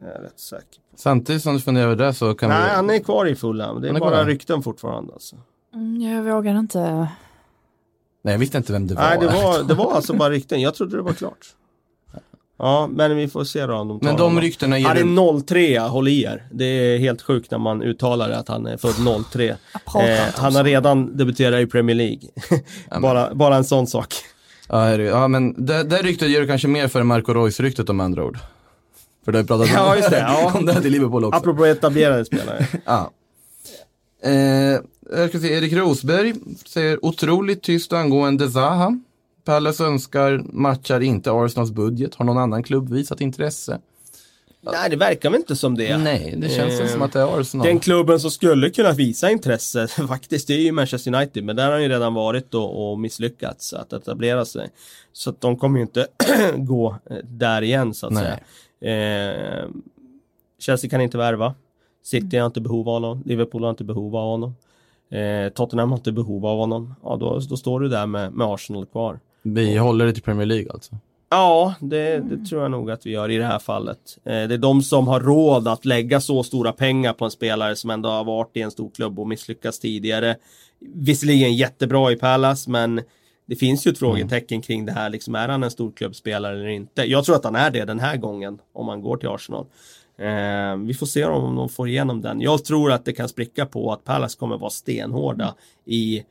Jag 0.00 0.08
är 0.08 0.20
rätt 0.22 0.40
säker. 0.40 0.80
Samtidigt 0.96 1.42
som 1.42 1.54
du 1.54 1.60
funderar 1.60 1.84
över 1.86 1.96
det 1.96 2.14
så 2.14 2.34
kan 2.34 2.48
Nej, 2.50 2.64
vi... 2.70 2.74
han 2.76 2.90
är 2.90 2.98
kvar 2.98 3.26
i 3.26 3.34
Fulham. 3.36 3.80
Det 3.80 3.88
är 3.88 3.94
är 3.94 4.00
bara 4.00 4.10
kvar. 4.10 4.24
rykten 4.24 4.62
fortfarande. 4.62 5.12
Alltså. 5.12 5.36
Mm, 5.74 6.00
jag 6.00 6.22
vågar 6.34 6.58
inte. 6.58 7.08
Nej, 8.22 8.34
jag 8.34 8.38
visste 8.38 8.58
inte 8.58 8.72
vem 8.72 8.86
det 8.86 8.94
var. 8.94 9.02
Nej, 9.02 9.18
det 9.20 9.26
var, 9.26 9.62
det 9.68 9.74
var 9.74 9.92
alltså 9.92 10.14
bara 10.14 10.30
rykten. 10.30 10.60
Jag 10.60 10.74
trodde 10.74 10.96
det 10.96 11.02
var 11.02 11.12
klart. 11.12 11.46
Ja, 12.58 12.88
men 12.92 13.16
vi 13.16 13.28
får 13.28 13.44
se 13.44 13.66
då 13.66 13.74
om 13.74 13.88
de 13.88 14.00
tar 14.00 14.06
Men 14.06 14.16
de 14.16 14.22
honom. 14.22 14.40
ryktena 14.40 14.78
ger 14.78 14.86
Han 14.86 15.18
är 15.18 15.40
03, 15.46 15.78
håll 15.78 16.08
i 16.08 16.22
er. 16.22 16.46
Det 16.50 16.64
är 16.64 16.98
helt 16.98 17.22
sjukt 17.22 17.50
när 17.50 17.58
man 17.58 17.82
uttalar 17.82 18.28
det 18.28 18.38
att 18.38 18.48
han 18.48 18.66
är 18.66 18.76
född 18.76 19.24
03. 19.32 19.56
Jag 19.72 19.84
pratar 19.84 20.08
Eh, 20.10 20.18
han 20.34 20.54
har 20.54 20.64
redan 20.64 21.16
debuterat 21.16 21.60
i 21.60 21.66
Premier 21.66 21.96
League. 21.96 22.20
bara, 23.00 23.34
bara 23.34 23.56
en 23.56 23.64
sån 23.64 23.86
sak. 23.86 24.14
Ja, 24.68 24.96
ja, 24.96 25.28
men 25.28 25.66
det, 25.66 25.82
det 25.82 25.96
ryktet 26.02 26.28
ger 26.30 26.40
du 26.40 26.46
kanske 26.46 26.68
mer 26.68 26.88
för 26.88 27.02
Marco 27.02 27.32
Reus-ryktet 27.34 27.90
om 27.90 28.00
andra 28.00 28.24
ord. 28.24 28.38
För 29.24 29.32
du 29.32 29.38
har 29.38 29.42
ju 29.42 29.46
pratat 29.46 29.68
om, 29.68 29.74
Ja, 29.74 29.96
just 29.96 30.10
det. 30.10 30.18
Ja. 30.18 30.52
om 30.54 30.66
det 30.66 30.72
här 30.72 30.80
till 30.80 30.92
Liverpool 30.92 31.24
också. 31.24 31.38
Apropå 31.40 31.64
etablerade 31.66 32.24
spelare. 32.24 32.66
Ja. 32.84 33.10
Eh, 34.22 34.80
jag 35.18 35.28
ska 35.28 35.38
se, 35.38 35.52
Erik 35.52 35.72
Rosberg 35.72 36.34
säger 36.66 37.04
otroligt 37.04 37.62
tyst 37.62 37.92
angående 37.92 38.50
Zaha. 38.50 38.98
Pallas 39.46 39.80
önskar 39.80 40.44
matchar 40.52 41.00
inte 41.00 41.32
Arsenals 41.32 41.70
budget. 41.70 42.14
Har 42.14 42.24
någon 42.24 42.38
annan 42.38 42.62
klubb 42.62 42.88
visat 42.88 43.20
intresse? 43.20 43.80
Nej, 44.60 44.90
det 44.90 44.96
verkar 44.96 45.30
väl 45.30 45.40
inte 45.40 45.56
som 45.56 45.74
det. 45.76 45.96
Nej, 45.98 46.34
det 46.36 46.48
känns 46.48 46.80
Eh, 46.80 46.86
som 46.86 47.02
att 47.02 47.12
det 47.12 47.20
är 47.20 47.40
Arsenal. 47.40 47.66
Den 47.66 47.80
klubben 47.80 48.20
som 48.20 48.30
skulle 48.30 48.70
kunna 48.70 48.92
visa 48.92 49.30
intresse 49.30 49.86
faktiskt, 50.08 50.46
det 50.48 50.54
är 50.54 50.60
ju 50.60 50.72
Manchester 50.72 51.14
United. 51.14 51.44
Men 51.44 51.56
där 51.56 51.64
har 51.64 51.72
han 51.72 51.82
ju 51.82 51.88
redan 51.88 52.14
varit 52.14 52.54
och, 52.54 52.90
och 52.90 52.98
misslyckats 52.98 53.72
att 53.72 53.92
etablera 53.92 54.44
sig. 54.44 54.68
Så 55.12 55.30
att 55.30 55.40
de 55.40 55.56
kommer 55.56 55.78
ju 55.78 55.82
inte 55.82 56.06
gå 56.56 56.96
eh, 57.10 57.16
där 57.24 57.62
igen 57.62 57.94
så 57.94 58.06
att 58.06 58.12
Nej. 58.12 58.42
säga. 58.80 59.60
Eh, 59.60 59.68
Chelsea 60.58 60.90
kan 60.90 61.00
inte 61.00 61.18
värva. 61.18 61.54
City 62.02 62.36
har 62.36 62.46
inte 62.46 62.60
behov 62.60 62.88
av 62.88 62.94
honom. 62.94 63.22
Liverpool 63.26 63.62
har 63.62 63.70
inte 63.70 63.84
behov 63.84 64.16
av 64.16 64.30
honom. 64.30 64.54
Eh, 65.10 65.48
Tottenham 65.52 65.90
har 65.90 65.98
inte 65.98 66.12
behov 66.12 66.46
av 66.46 66.58
honom. 66.58 66.94
Ja, 67.02 67.16
då, 67.16 67.38
då 67.38 67.56
står 67.56 67.80
du 67.80 67.88
där 67.88 68.06
med, 68.06 68.32
med 68.32 68.46
Arsenal 68.46 68.86
kvar. 68.86 69.18
Vi 69.54 69.76
håller 69.76 70.06
det 70.06 70.12
till 70.12 70.22
Premier 70.22 70.46
League 70.46 70.72
alltså. 70.72 70.94
Ja, 71.28 71.74
det, 71.80 72.18
det 72.18 72.46
tror 72.46 72.62
jag 72.62 72.70
nog 72.70 72.90
att 72.90 73.06
vi 73.06 73.10
gör 73.10 73.30
i 73.30 73.36
det 73.36 73.44
här 73.44 73.58
fallet. 73.58 73.98
Eh, 74.24 74.30
det 74.30 74.54
är 74.54 74.58
de 74.58 74.82
som 74.82 75.08
har 75.08 75.20
råd 75.20 75.68
att 75.68 75.84
lägga 75.84 76.20
så 76.20 76.42
stora 76.42 76.72
pengar 76.72 77.12
på 77.12 77.24
en 77.24 77.30
spelare 77.30 77.76
som 77.76 77.90
ändå 77.90 78.08
har 78.08 78.24
varit 78.24 78.56
i 78.56 78.60
en 78.60 78.70
stor 78.70 78.90
klubb 78.90 79.18
och 79.18 79.28
misslyckats 79.28 79.78
tidigare. 79.78 80.36
Visserligen 80.80 81.54
jättebra 81.54 82.12
i 82.12 82.16
Palace, 82.16 82.70
men 82.70 83.00
det 83.46 83.56
finns 83.56 83.86
ju 83.86 83.90
ett 83.90 83.98
frågetecken 83.98 84.62
kring 84.62 84.86
det 84.86 84.92
här. 84.92 85.10
Liksom, 85.10 85.34
är 85.34 85.48
han 85.48 85.62
en 85.62 85.70
storklubbsspelare 85.70 86.54
eller 86.54 86.68
inte? 86.68 87.02
Jag 87.02 87.24
tror 87.24 87.36
att 87.36 87.44
han 87.44 87.56
är 87.56 87.70
det 87.70 87.84
den 87.84 88.00
här 88.00 88.16
gången, 88.16 88.58
om 88.72 88.88
han 88.88 89.02
går 89.02 89.16
till 89.16 89.28
Arsenal. 89.28 89.66
Eh, 90.18 90.76
vi 90.86 90.94
får 90.94 91.06
se 91.06 91.24
om 91.24 91.56
de 91.56 91.68
får 91.68 91.88
igenom 91.88 92.20
den. 92.22 92.40
Jag 92.40 92.64
tror 92.64 92.92
att 92.92 93.04
det 93.04 93.12
kan 93.12 93.28
spricka 93.28 93.66
på 93.66 93.92
att 93.92 94.04
Palace 94.04 94.38
kommer 94.38 94.58
vara 94.58 94.70
stenhårda 94.70 95.54
i 95.84 96.18
pri- 96.18 96.24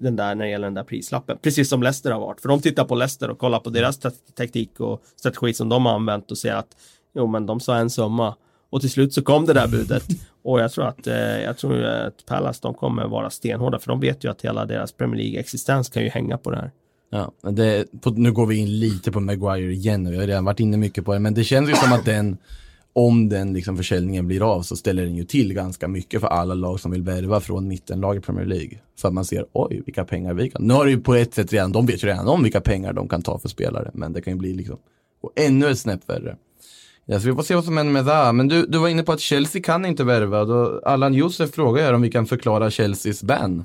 den 0.00 0.16
där, 0.16 0.34
när 0.34 0.44
det 0.44 0.50
gäller 0.50 0.66
den 0.66 0.74
där 0.74 0.84
prislappen. 0.84 1.38
Precis 1.42 1.68
som 1.68 1.82
Leicester 1.82 2.10
har 2.10 2.20
varit. 2.20 2.40
För 2.40 2.48
de 2.48 2.60
tittar 2.60 2.84
på 2.84 2.94
Leicester 2.94 3.30
och 3.30 3.38
kollar 3.38 3.60
på 3.60 3.70
deras 3.70 3.98
ta- 3.98 4.10
taktik 4.34 4.80
och 4.80 5.02
strategi 5.16 5.54
som 5.54 5.68
de 5.68 5.86
har 5.86 5.94
använt 5.94 6.30
och 6.30 6.38
ser 6.38 6.54
att 6.54 6.76
jo 7.14 7.26
men 7.26 7.46
de 7.46 7.60
sa 7.60 7.76
en 7.76 7.90
summa. 7.90 8.34
Och 8.70 8.80
till 8.80 8.90
slut 8.90 9.14
så 9.14 9.22
kom 9.22 9.46
det 9.46 9.52
där 9.52 9.68
budet. 9.68 10.04
Och 10.42 10.60
jag 10.60 10.72
tror 10.72 10.86
att, 10.86 11.06
eh, 11.06 11.14
jag 11.16 11.58
tror 11.58 11.84
att 11.84 12.26
Palace 12.26 12.58
de 12.62 12.74
kommer 12.74 13.06
vara 13.06 13.30
stenhårda 13.30 13.78
för 13.78 13.88
de 13.88 14.00
vet 14.00 14.24
ju 14.24 14.30
att 14.30 14.42
hela 14.42 14.66
deras 14.66 14.92
Premier 14.92 15.22
League-existens 15.22 15.92
kan 15.92 16.02
ju 16.02 16.08
hänga 16.08 16.38
på 16.38 16.50
det 16.50 16.56
här. 16.56 16.70
Ja, 17.10 17.50
det, 17.50 17.86
på, 18.00 18.10
nu 18.10 18.32
går 18.32 18.46
vi 18.46 18.56
in 18.56 18.80
lite 18.80 19.12
på 19.12 19.20
Maguire 19.20 19.72
igen 19.72 20.06
och 20.06 20.12
vi 20.12 20.16
har 20.16 20.26
redan 20.26 20.44
varit 20.44 20.60
inne 20.60 20.76
mycket 20.76 21.04
på 21.04 21.12
det, 21.12 21.18
men 21.18 21.34
det 21.34 21.44
känns 21.44 21.70
ju 21.70 21.74
som 21.74 21.92
att 21.92 22.04
den, 22.04 22.38
om 22.92 23.28
den 23.28 23.52
liksom 23.52 23.76
försäljningen 23.76 24.26
blir 24.26 24.54
av 24.54 24.62
så 24.62 24.76
ställer 24.76 25.02
den 25.02 25.16
ju 25.16 25.24
till 25.24 25.54
ganska 25.54 25.88
mycket 25.88 26.20
för 26.20 26.28
alla 26.28 26.54
lag 26.54 26.80
som 26.80 26.90
vill 26.90 27.02
värva 27.02 27.40
från 27.40 27.68
mittenlag 27.68 28.16
i 28.16 28.20
Premier 28.20 28.46
League. 28.46 28.78
För 28.98 29.08
att 29.08 29.14
man 29.14 29.24
ser, 29.24 29.46
oj, 29.52 29.82
vilka 29.86 30.04
pengar 30.04 30.34
vi 30.34 30.50
kan. 30.50 30.66
Nu 30.66 30.74
har 30.74 30.84
det 30.84 30.90
ju 30.90 31.00
på 31.00 31.14
ett 31.14 31.34
sätt 31.34 31.52
redan, 31.52 31.72
de 31.72 31.86
vet 31.86 32.04
ju 32.04 32.08
redan 32.08 32.28
om 32.28 32.42
vilka 32.42 32.60
pengar 32.60 32.92
de 32.92 33.08
kan 33.08 33.22
ta 33.22 33.38
för 33.38 33.48
spelare, 33.48 33.90
men 33.94 34.12
det 34.12 34.22
kan 34.22 34.32
ju 34.32 34.38
bli 34.38 34.54
liksom, 34.54 34.76
och 35.22 35.32
ännu 35.36 35.70
ett 35.70 35.78
snäpp 35.78 36.08
värre. 36.08 36.36
Ja, 37.04 37.20
så 37.20 37.26
vi 37.26 37.34
får 37.34 37.42
se 37.42 37.54
vad 37.54 37.64
som 37.64 37.76
händer 37.76 37.92
med 37.92 38.04
det. 38.04 38.32
Men 38.32 38.48
du, 38.48 38.66
du 38.66 38.78
var 38.78 38.88
inne 38.88 39.02
på 39.02 39.12
att 39.12 39.20
Chelsea 39.20 39.62
kan 39.62 39.86
inte 39.86 40.04
värva. 40.04 40.44
Då 40.44 40.80
Allan 40.84 41.14
Josef 41.14 41.50
frågar 41.50 41.82
här 41.82 41.92
om 41.92 42.02
vi 42.02 42.10
kan 42.10 42.26
förklara 42.26 42.70
Chelseas 42.70 43.22
ban. 43.22 43.64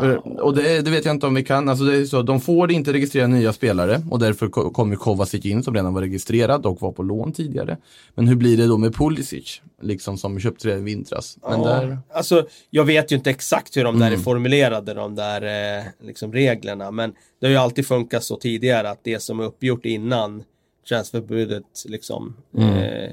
För, 0.00 0.40
och 0.42 0.54
det, 0.56 0.80
det 0.82 0.90
vet 0.90 1.04
jag 1.04 1.14
inte 1.14 1.26
om 1.26 1.34
vi 1.34 1.44
kan. 1.44 1.68
Alltså 1.68 1.84
det 1.84 1.96
är 1.96 2.04
så, 2.04 2.22
de 2.22 2.40
får 2.40 2.72
inte 2.72 2.92
registrera 2.92 3.26
nya 3.26 3.52
spelare 3.52 4.02
och 4.10 4.18
därför 4.18 4.48
ko- 4.48 4.70
kommer 4.70 4.96
Kovacic 4.96 5.44
in 5.46 5.62
som 5.62 5.74
redan 5.74 5.94
var 5.94 6.00
registrerad 6.00 6.66
och 6.66 6.80
var 6.82 6.92
på 6.92 7.02
lån 7.02 7.32
tidigare. 7.32 7.76
Men 8.14 8.28
hur 8.28 8.34
blir 8.36 8.56
det 8.56 8.66
då 8.66 8.78
med 8.78 8.94
Pulisic, 8.94 9.60
liksom 9.82 10.18
som 10.18 10.40
köpte 10.40 10.68
det 10.68 10.74
i 10.78 10.80
vintras? 10.80 11.38
Men 11.48 11.60
Ja, 11.60 11.66
där, 11.68 11.98
Alltså, 12.12 12.46
jag 12.70 12.84
vet 12.84 13.12
ju 13.12 13.16
inte 13.16 13.30
exakt 13.30 13.76
hur 13.76 13.84
de 13.84 13.98
där 13.98 14.06
Mm. 14.06 14.18
är 14.20 14.22
formulerade, 14.24 14.94
de 14.94 15.14
där 15.14 15.42
eh, 15.78 15.84
liksom 16.06 16.32
reglerna, 16.32 16.90
men 16.90 17.12
det 17.40 17.46
har 17.46 17.50
ju 17.50 17.56
alltid 17.58 17.86
funkat 17.86 18.24
så 18.24 18.36
tidigare 18.36 18.90
att 18.90 19.00
det 19.04 19.22
som 19.22 19.40
är 19.40 19.44
uppgjort 19.44 19.84
innan 19.84 20.42
transferbudet 20.88 21.64
liksom 21.88 22.34
Mm. 22.58 22.74
eh, 22.74 23.10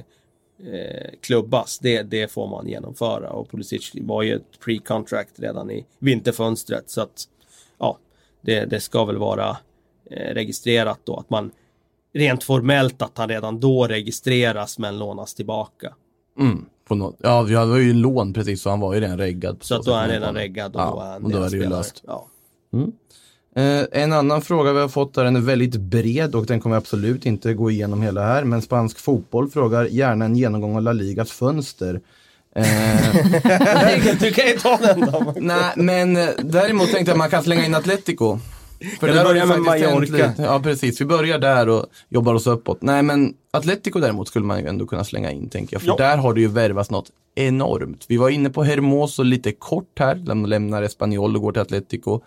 eh, 0.60 1.12
klubbas, 1.22 1.80
det, 1.80 2.04
det 2.04 2.32
får 2.32 2.48
man 2.48 2.68
genomföra 2.68 3.30
och 3.30 3.50
Pulisic 3.50 3.92
var 4.02 4.24
ju 4.24 4.36
ett 4.36 4.60
pre-contract 4.66 5.34
redan 5.36 5.72
i 5.72 5.86
vinterfönstret 6.00 6.90
så 6.90 7.02
att 7.02 7.24
ja, 7.78 7.98
det, 8.42 8.66
det 8.66 8.80
ska 8.80 9.06
väl 9.06 9.18
vara 9.18 9.58
eh, 10.12 10.34
registrerat 10.34 11.00
då 11.04 11.16
att 11.18 11.30
man 11.30 11.52
rent 12.14 12.44
formellt 12.44 13.02
att 13.02 13.18
han 13.18 13.30
redan 13.30 13.60
då 13.60 13.88
registreras 13.88 14.80
men 14.80 15.00
lånas 15.00 15.34
tillbaka. 15.34 15.94
mm, 16.40 16.66
på 16.88 16.96
något, 16.96 17.16
ja, 17.20 17.42
vi 17.42 17.56
hade 17.56 17.82
ju 17.82 17.90
en 17.90 18.02
lån 18.02 18.34
precis 18.34 18.62
så 18.62 18.70
han 18.70 18.80
var 18.80 18.94
ju 18.94 19.00
redan 19.00 19.18
reggad. 19.18 19.60
på 19.60 19.66
Så 19.66 19.76
att 19.76 19.86
då 19.86 19.92
är 19.92 19.96
han 19.96 20.10
redan 20.10 20.36
reggad 20.36 20.76
och 20.76 20.82
ja, 20.82 20.92
då 20.92 21.02
är 21.02 21.06
han 21.06 21.24
och 21.24 21.32
då 21.32 21.42
är 21.42 21.50
det 21.50 21.58
ju 21.58 21.70
löst. 21.70 22.04
Ja. 22.08 22.28
Eh, 22.74 22.80
en 23.92 24.14
annan 24.14 24.42
fråga 24.42 24.74
vi 24.74 24.80
har 24.80 24.88
fått 24.88 25.14
där, 25.14 25.24
den 25.24 25.36
är 25.36 25.40
väldigt 25.40 25.76
bred 25.76 26.36
och 26.36 26.46
den 26.46 26.60
kommer 26.60 26.76
absolut 26.76 27.26
inte 27.26 27.54
gå 27.54 27.72
igenom 27.72 28.02
hela 28.02 28.24
här. 28.24 28.44
Men 28.44 28.62
spansk 28.62 29.00
fotboll 29.00 29.50
frågar 29.50 29.86
gärna 29.86 30.26
en 30.26 30.36
genomgång 30.36 30.76
av 30.76 30.82
La 30.82 30.94
Ligas 30.94 31.32
fönster. 31.32 32.02
Eh, 32.56 34.16
du 34.20 34.32
kan 34.32 34.48
ju 34.48 34.58
ta 34.60 34.78
den 34.78 35.00
då. 35.00 35.34
nej, 35.40 35.74
men 35.76 36.18
eh, 36.18 36.30
däremot 36.44 36.92
tänkte 36.92 37.12
jag 37.12 37.16
att 37.16 37.18
man 37.18 37.30
kan 37.30 37.44
slänga 37.44 37.66
in 37.66 37.76
Atletico. 37.76 38.40
För 39.00 39.08
Jag 39.08 39.18
det 39.18 39.24
börjar 39.24 39.46
med 39.46 39.60
Mallorca. 39.60 40.34
Ja, 40.38 40.60
precis. 40.64 41.02
Vi 41.02 41.06
börjar 41.06 41.40
där 41.40 41.70
och 41.70 41.86
jobbar 42.10 42.34
oss 42.34 42.48
uppåt. 42.48 42.82
Nej, 42.82 43.04
men 43.04 43.34
Atletico 43.52 44.00
däremot 44.00 44.28
skulle 44.28 44.46
man 44.46 44.60
ju 44.60 44.68
ändå 44.68 44.86
kunna 44.88 45.04
slänga 45.04 45.32
in, 45.32 45.50
tänker 45.50 45.76
jag. 45.76 45.82
För 45.82 45.88
Ja. 45.88 45.96
där 45.98 46.18
har 46.18 46.34
det 46.34 46.42
ju 46.42 46.48
värvats 46.48 46.90
något 46.92 47.10
enormt. 47.36 48.06
Vi 48.08 48.18
var 48.18 48.30
inne 48.30 48.50
på 48.50 48.64
Hermoso 48.64 49.24
lite 49.24 49.52
kort 49.52 50.00
här. 50.00 50.16
De 50.16 50.46
lämnar 50.46 50.84
Espanyol 50.84 51.36
och 51.36 51.42
går 51.42 51.52
till 51.52 51.62
Atletico. 51.62 52.22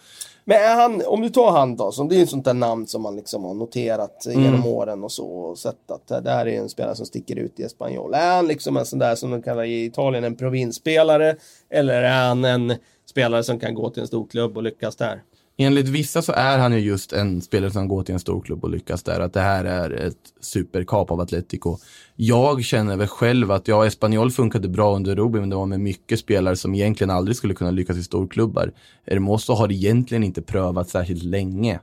Men 0.49 0.57
är 0.57 0.75
han, 0.75 1.03
om 1.07 1.21
du 1.21 1.29
tar 1.31 1.51
han 1.51 1.77
då, 1.77 1.93
som 1.93 2.09
det 2.09 2.15
är 2.15 2.17
ju 2.17 2.23
ett 2.23 2.31
sånt 2.31 2.45
där 2.45 2.55
namn 2.55 2.87
som 2.87 3.03
man 3.03 3.17
liksom 3.17 3.45
har 3.45 3.55
noterat 3.55 4.27
Mm. 4.27 4.45
genom 4.45 4.67
åren 4.67 5.05
och 5.05 5.13
så 5.13 5.27
och 5.27 5.59
sett 5.59 5.91
att 5.91 6.07
det 6.07 6.21
där 6.21 6.47
är 6.47 6.59
en 6.59 6.69
spelare 6.69 6.95
som 6.95 7.07
sticker 7.07 7.37
ut 7.37 7.61
i 7.61 7.63
Espanyol. 7.63 8.15
Är 8.15 8.37
han 8.37 8.47
liksom 8.47 8.77
en 8.77 8.87
sån 8.87 8.99
där 8.99 9.15
som 9.15 9.31
de 9.31 9.43
kallar 9.43 9.63
i 9.65 9.85
Italien 9.85 10.25
en 10.25 10.37
provinsspelare? 10.37 11.37
Eller 11.71 12.03
är 12.03 12.27
han 12.29 12.45
en 12.45 12.75
spelare 13.07 13.43
som 13.45 13.59
kan 13.61 13.75
gå 13.75 13.91
till 13.91 14.01
en 14.01 14.07
stor 14.07 14.27
klubb 14.27 14.57
och 14.57 14.63
lyckas 14.63 14.97
där? 14.97 15.23
Enligt 15.61 15.89
vissa 15.89 16.23
så 16.23 16.33
är 16.33 16.59
han 16.59 16.73
ju 16.73 16.79
just 16.79 17.13
en 17.13 17.41
spelare 17.41 17.71
som 17.71 17.89
går 17.89 18.03
till 18.03 18.13
en 18.13 18.21
stor 18.21 18.41
klubb 18.41 18.65
och 18.65 18.71
lyckas 18.71 19.03
där. 19.03 19.21
Att 19.21 19.33
det 19.33 19.41
här 19.41 19.65
är 19.65 19.91
ett 19.91 20.33
superkap 20.41 21.11
av 21.11 21.21
Atletico. 21.21 21.79
Jag 22.17 22.65
känner 22.65 22.97
väl 22.97 23.07
själv 23.07 23.51
att 23.51 23.69
ja, 23.69 23.87
Espanyol 23.87 24.31
funkade 24.31 24.69
bra 24.69 24.97
under 24.97 25.17
Rubin, 25.17 25.41
men 25.41 25.51
det 25.51 25.57
var 25.57 25.67
med 25.67 25.81
mycket 25.81 26.19
spelare 26.19 26.57
som 26.57 26.75
egentligen 26.75 27.11
aldrig 27.11 27.37
skulle 27.37 27.55
kunna 27.55 27.71
lyckas 27.71 27.97
i 27.97 28.03
storklubbar. 28.03 28.73
Hermoso 29.07 29.53
har 29.53 29.73
egentligen 29.73 30.25
inte 30.25 30.43
prövat 30.43 30.89
särskilt 30.89 31.23
länge. 31.23 31.81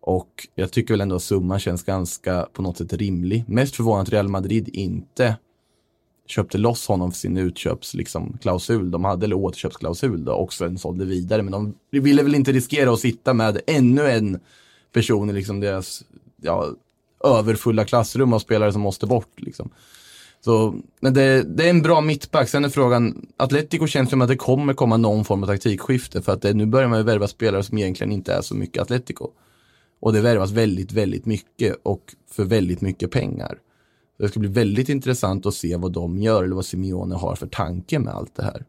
Och 0.00 0.48
jag 0.54 0.72
tycker 0.72 0.94
väl 0.94 1.00
ändå 1.00 1.16
att 1.16 1.22
summan 1.22 1.60
känns 1.60 1.82
ganska 1.82 2.48
på 2.52 2.62
något 2.62 2.78
sätt 2.78 2.92
rimlig. 2.92 3.44
Mest 3.48 3.76
förvånande 3.76 4.08
att 4.08 4.12
Real 4.12 4.28
Madrid 4.28 4.68
inte 4.72 5.36
köpte 6.26 6.58
loss 6.58 6.86
honom 6.86 7.12
för 7.12 7.18
sin 7.18 7.36
utköpsklausul, 7.36 7.98
liksom, 7.98 8.38
klausul 8.42 8.90
de 8.90 9.04
hade, 9.04 9.26
eller 9.26 9.36
återköpsklausul 9.36 10.24
då, 10.24 10.32
och 10.32 10.52
sen 10.52 10.78
sålde 10.78 11.04
vidare. 11.04 11.42
Men 11.42 11.52
de 11.52 11.74
ville 11.90 12.22
väl 12.22 12.34
inte 12.34 12.52
riskera 12.52 12.92
att 12.92 13.00
sitta 13.00 13.34
med 13.34 13.60
ännu 13.66 14.10
en 14.10 14.40
person 14.92 15.30
i 15.30 15.32
liksom 15.32 15.60
deras 15.60 16.04
ja, 16.42 16.68
överfulla 17.24 17.84
klassrum 17.84 18.32
av 18.32 18.38
spelare 18.38 18.72
som 18.72 18.82
måste 18.82 19.06
bort. 19.06 19.40
Liksom. 19.40 19.70
Så, 20.44 20.74
men 21.00 21.14
det, 21.14 21.42
det 21.42 21.64
är 21.64 21.70
en 21.70 21.82
bra 21.82 22.00
mittback. 22.00 22.48
Sen 22.48 22.64
är 22.64 22.68
frågan, 22.68 23.26
Atletico 23.36 23.86
känns 23.86 24.10
som 24.10 24.22
att 24.22 24.28
det 24.28 24.36
kommer 24.36 24.74
komma 24.74 24.96
någon 24.96 25.24
form 25.24 25.42
av 25.42 25.46
taktikskifte 25.46 26.22
för 26.22 26.32
att 26.32 26.42
det, 26.42 26.54
nu 26.54 26.66
börjar 26.66 26.88
man 26.88 26.98
ju 26.98 27.04
värva 27.04 27.28
spelare 27.28 27.62
som 27.62 27.78
egentligen 27.78 28.12
inte 28.12 28.34
är 28.34 28.42
så 28.42 28.54
mycket 28.54 28.82
Atletico. 28.82 29.28
Och 30.00 30.12
det 30.12 30.20
värvas 30.20 30.50
väldigt, 30.50 30.92
väldigt 30.92 31.26
mycket 31.26 31.76
och 31.82 32.14
för 32.30 32.44
väldigt 32.44 32.80
mycket 32.80 33.10
pengar. 33.10 33.58
Det 34.18 34.28
ska 34.28 34.40
bli 34.40 34.48
väldigt 34.48 34.88
intressant 34.88 35.46
att 35.46 35.54
se 35.54 35.76
vad 35.76 35.92
de 35.92 36.18
gör 36.18 36.44
eller 36.44 36.54
vad 36.54 36.64
Simeone 36.64 37.14
har 37.14 37.34
för 37.34 37.46
tanke 37.46 37.98
med 37.98 38.14
allt 38.14 38.34
det 38.34 38.42
här. 38.42 38.64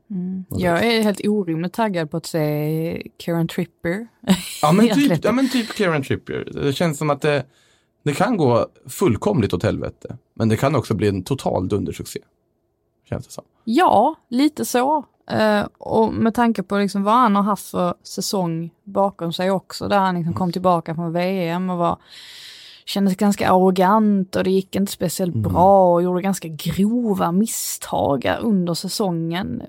Jag 0.50 0.86
är 0.86 1.02
helt 1.02 1.28
orimligt 1.28 1.74
taggad 1.74 2.12
på 2.12 2.18
att 2.18 2.26
se 2.26 3.08
Karen 3.18 3.48
Tripper. 3.48 4.08
Ja 4.62 4.72
men, 4.72 4.90
typ, 4.96 5.26
ja 5.26 5.32
men 5.32 5.50
typ 5.50 5.78
Kieran 5.78 6.04
Trippier. 6.04 6.50
Det 6.54 6.74
känns 6.74 6.98
som 6.98 7.10
att 7.10 7.22
det, 7.22 7.46
det 8.04 8.14
kan 8.14 8.38
gå 8.38 8.68
fullkomligt 8.88 9.54
åt 9.54 9.64
helvete. 9.64 10.18
Men 10.34 10.50
det 10.50 10.58
kan 10.58 10.76
också 10.76 10.94
bli 10.94 11.08
en 11.08 11.24
total 11.24 11.68
dundersuccé. 11.68 12.20
Känns 13.10 13.28
det 13.28 13.34
som. 13.34 13.44
Ja, 13.64 14.16
lite 14.30 14.66
så. 14.66 15.06
Eh, 15.32 15.66
och 15.78 16.14
med 16.14 16.34
tanke 16.34 16.64
på 16.64 16.78
liksom 16.78 17.04
vad 17.04 17.14
han 17.14 17.36
har 17.36 17.44
haft 17.44 17.70
för 17.70 17.94
säsong 18.04 18.70
bakom 18.84 19.34
sig 19.34 19.52
också, 19.52 19.88
där 19.88 20.00
han 20.00 20.16
liksom 20.16 20.34
kom 20.34 20.52
tillbaka 20.52 20.96
från 20.96 21.14
VM 21.14 21.70
och 21.70 21.78
var, 21.78 21.98
kändes 22.86 23.16
ganska 23.16 23.50
arrogant 23.50 24.36
och 24.36 24.44
det 24.44 24.52
gick 24.52 24.76
inte 24.76 24.92
speciellt 24.92 25.36
bra 25.36 25.94
och 25.94 26.04
gjorde 26.04 26.22
ganska 26.22 26.48
grova 26.48 27.32
misstag 27.32 28.38
under 28.42 28.74
säsongen. 28.74 29.62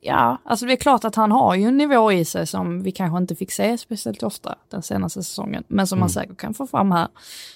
Ja, 0.00 0.38
alltså 0.44 0.66
det 0.66 0.72
är 0.72 0.76
klart 0.76 1.04
att 1.04 1.14
han 1.14 1.32
har 1.32 1.54
ju 1.54 1.64
en 1.64 1.76
nivå 1.76 2.12
i 2.12 2.24
sig 2.24 2.46
som 2.46 2.82
vi 2.82 2.92
kanske 2.92 3.18
inte 3.18 3.34
fick 3.34 3.52
se 3.52 3.78
speciellt 3.78 4.22
ofta 4.22 4.54
den 4.68 4.82
senaste 4.82 5.22
säsongen, 5.22 5.64
men 5.68 5.86
som 5.86 6.00
man 6.00 6.10
säkert 6.10 6.36
kan 6.36 6.54
få 6.54 6.66
fram 6.66 6.92
här. 6.92 7.08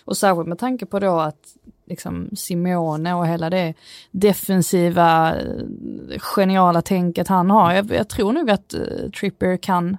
Och 0.04 0.16
särskilt 0.16 0.48
med 0.48 0.59
tanke 0.59 0.86
på 0.86 0.98
då 0.98 1.18
att 1.18 1.57
liksom 1.86 2.30
Simeone 2.36 3.14
och 3.14 3.26
hela 3.26 3.50
det 3.50 3.74
defensiva, 4.11 5.36
eh, 5.36 6.18
geniala 6.18 6.82
tänket 6.82 7.28
han 7.28 7.50
har. 7.50 7.72
Jag, 7.72 7.90
jag 7.90 8.09
tror 8.09 8.32
nog 8.32 8.50
att 8.50 8.74
uh, 8.74 9.11
Tripper 9.11 9.57
kan 9.57 9.96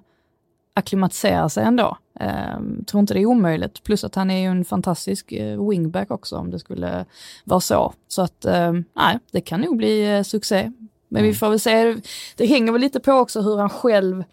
akklimatisera 0.73 1.49
sig 1.49 1.63
ändå. 1.63 1.97
Um, 2.19 2.83
tror 2.85 2.99
inte 2.99 3.13
det 3.13 3.21
är 3.21 3.25
omöjligt, 3.25 3.83
plus 3.83 4.03
att 4.03 4.15
han 4.15 4.31
är 4.31 4.39
ju 4.39 4.45
en 4.45 4.65
fantastisk 4.65 5.33
uh, 5.33 5.69
wingback 5.69 6.11
också 6.11 6.37
om 6.37 6.51
det 6.51 6.59
skulle 6.59 7.05
vara 7.43 7.59
så. 7.59 7.93
Så 8.07 8.21
att, 8.21 8.45
um, 8.45 8.85
nej, 8.93 9.19
det 9.31 9.41
kan 9.41 9.61
nog 9.61 9.77
bli 9.77 10.17
uh, 10.17 10.23
succé. 10.23 10.71
Men 11.09 11.23
vi 11.23 11.33
får 11.33 11.49
väl 11.49 11.59
se, 11.59 11.95
det 12.35 12.45
hänger 12.45 12.71
väl 12.71 12.81
lite 12.81 12.99
på 12.99 13.11
också 13.11 13.41
hur 13.41 13.57
han 13.57 13.69
själv 13.69 14.23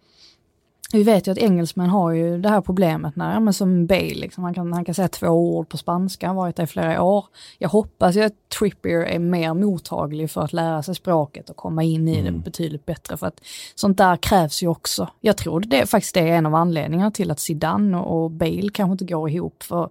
vi 0.93 1.03
vet 1.03 1.27
ju 1.29 1.33
att 1.33 1.39
engelsmän 1.39 1.89
har 1.89 2.11
ju 2.11 2.39
det 2.39 2.49
här 2.49 2.61
problemet 2.61 3.17
när, 3.17 3.33
ja, 3.33 3.41
men 3.41 3.55
som 3.55 3.87
Bale, 3.87 4.15
liksom, 4.15 4.45
han, 4.45 4.55
kan, 4.55 4.73
han 4.73 4.85
kan 4.85 4.95
säga 4.95 5.09
två 5.09 5.29
ord 5.29 5.69
på 5.69 5.77
spanska, 5.77 6.27
han 6.27 6.37
har 6.37 6.43
varit 6.43 6.57
där 6.57 6.65
i 6.65 6.67
flera 6.67 7.03
år. 7.03 7.25
Jag 7.59 7.69
hoppas 7.69 8.17
ju 8.17 8.23
att 8.23 8.49
Trippier 8.59 9.01
är 9.01 9.19
mer 9.19 9.55
mottaglig 9.55 10.31
för 10.31 10.41
att 10.41 10.53
lära 10.53 10.83
sig 10.83 10.95
språket 10.95 11.51
och 11.51 11.57
komma 11.57 11.83
in 11.83 12.09
i 12.09 12.23
det 12.23 12.31
betydligt 12.33 12.87
bättre. 12.87 13.17
För 13.17 13.27
att 13.27 13.41
sånt 13.75 13.99
där 13.99 14.17
krävs 14.17 14.63
ju 14.63 14.69
också. 14.69 15.09
Jag 15.21 15.37
tror 15.37 15.61
det 15.61 15.87
faktiskt 15.87 16.15
det 16.15 16.21
är 16.21 16.37
en 16.37 16.47
av 16.47 16.55
anledningarna 16.55 17.11
till 17.11 17.31
att 17.31 17.41
Zidane 17.41 17.97
och, 17.97 18.25
och 18.25 18.31
Bale 18.31 18.69
kanske 18.75 18.93
inte 18.93 19.05
går 19.05 19.31
ihop. 19.31 19.63
För 19.63 19.91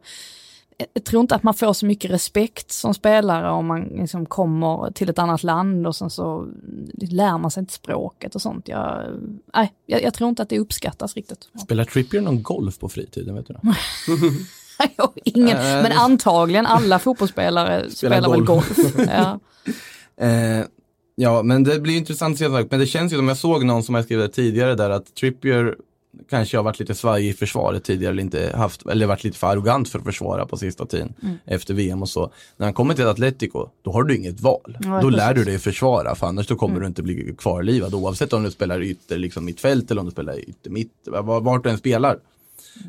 jag 0.93 1.03
tror 1.03 1.21
inte 1.21 1.35
att 1.35 1.43
man 1.43 1.53
får 1.53 1.73
så 1.73 1.85
mycket 1.85 2.11
respekt 2.11 2.71
som 2.71 2.93
spelare 2.93 3.49
om 3.51 3.65
man 3.65 3.81
liksom 3.83 4.25
kommer 4.25 4.91
till 4.91 5.09
ett 5.09 5.19
annat 5.19 5.43
land 5.43 5.87
och 5.87 5.95
sen 5.95 6.09
så 6.09 6.47
lär 6.95 7.37
man 7.37 7.51
sig 7.51 7.61
inte 7.61 7.73
språket 7.73 8.35
och 8.35 8.41
sånt. 8.41 8.67
Jag, 8.67 9.03
nej, 9.55 9.73
jag, 9.85 10.03
jag 10.03 10.13
tror 10.13 10.29
inte 10.29 10.41
att 10.41 10.49
det 10.49 10.59
uppskattas 10.59 11.15
riktigt. 11.15 11.49
Spelar 11.63 11.85
Trippier 11.85 12.21
någon 12.21 12.43
golf 12.43 12.79
på 12.79 12.89
fritiden? 12.89 13.35
Vet 13.35 13.47
du? 13.47 13.55
Jag 14.97 15.09
Ingen, 15.23 15.57
Äh, 15.57 15.83
men 15.83 15.91
antagligen 15.91 16.65
alla 16.65 16.99
fotbollsspelare 16.99 17.89
spelar, 17.89 18.21
väl 18.21 18.43
golf. 18.43 18.47
golf. 18.47 18.95
Ja. 19.09 19.39
Eh, 20.25 20.65
ja, 21.15 21.43
men 21.43 21.63
det 21.63 21.79
blir 21.79 21.97
intressant 21.97 22.33
att 22.33 22.39
se. 22.39 22.49
Men 22.69 22.79
det 22.79 22.85
känns 22.85 23.13
ju 23.13 23.17
som 23.17 23.27
jag 23.27 23.37
såg 23.37 23.65
någon 23.65 23.83
som 23.83 23.95
jag 23.95 24.03
skrev 24.05 24.27
tidigare 24.27 24.75
där 24.75 24.89
att 24.89 25.15
Trippier 25.15 25.75
kanske 26.29 26.57
har 26.57 26.63
varit 26.63 26.79
lite 26.79 26.95
svajig 26.95 27.29
i 27.29 27.33
försvaret 27.33 27.83
tidigare 27.83 28.11
eller 28.13 28.23
inte 28.23 28.51
haft, 28.55 28.85
eller 28.85 29.05
varit 29.07 29.23
lite 29.23 29.37
för 29.37 29.47
arrogant 29.47 29.89
för 29.89 29.99
att 29.99 30.05
försvara 30.05 30.45
på 30.45 30.57
sista 30.57 30.85
tiden 30.85 31.13
Mm. 31.23 31.35
efter 31.45 31.73
VM 31.73 32.01
och 32.01 32.09
så. 32.09 32.31
När 32.57 32.65
han 32.67 32.73
kommer 32.73 32.93
till 32.93 33.07
Atletico, 33.07 33.67
då 33.81 33.91
har 33.91 34.03
du 34.03 34.15
inget 34.15 34.41
val. 34.41 34.77
Ja, 34.83 35.01
då 35.01 35.09
lär 35.09 35.33
du 35.33 35.43
dig 35.43 35.59
försvara, 35.59 36.15
för 36.15 36.27
annars 36.27 36.47
då 36.47 36.55
kommer 36.55 36.73
Mm. 36.75 36.81
du 36.81 36.87
inte 36.87 37.03
bli 37.03 37.35
kvarlivad 37.37 37.93
oavsett 37.93 38.33
om 38.33 38.43
du 38.43 38.51
spelar 38.51 38.81
ytter 38.81 39.17
liksom 39.17 39.45
mittfält 39.45 39.91
eller 39.91 39.99
om 40.01 40.05
du 40.05 40.11
spelar 40.11 40.39
ytter 40.49 40.69
mitt, 40.69 40.93
var- 41.05 41.41
vart 41.41 41.63
du 41.63 41.69
än 41.69 41.77
spelar. 41.77 42.19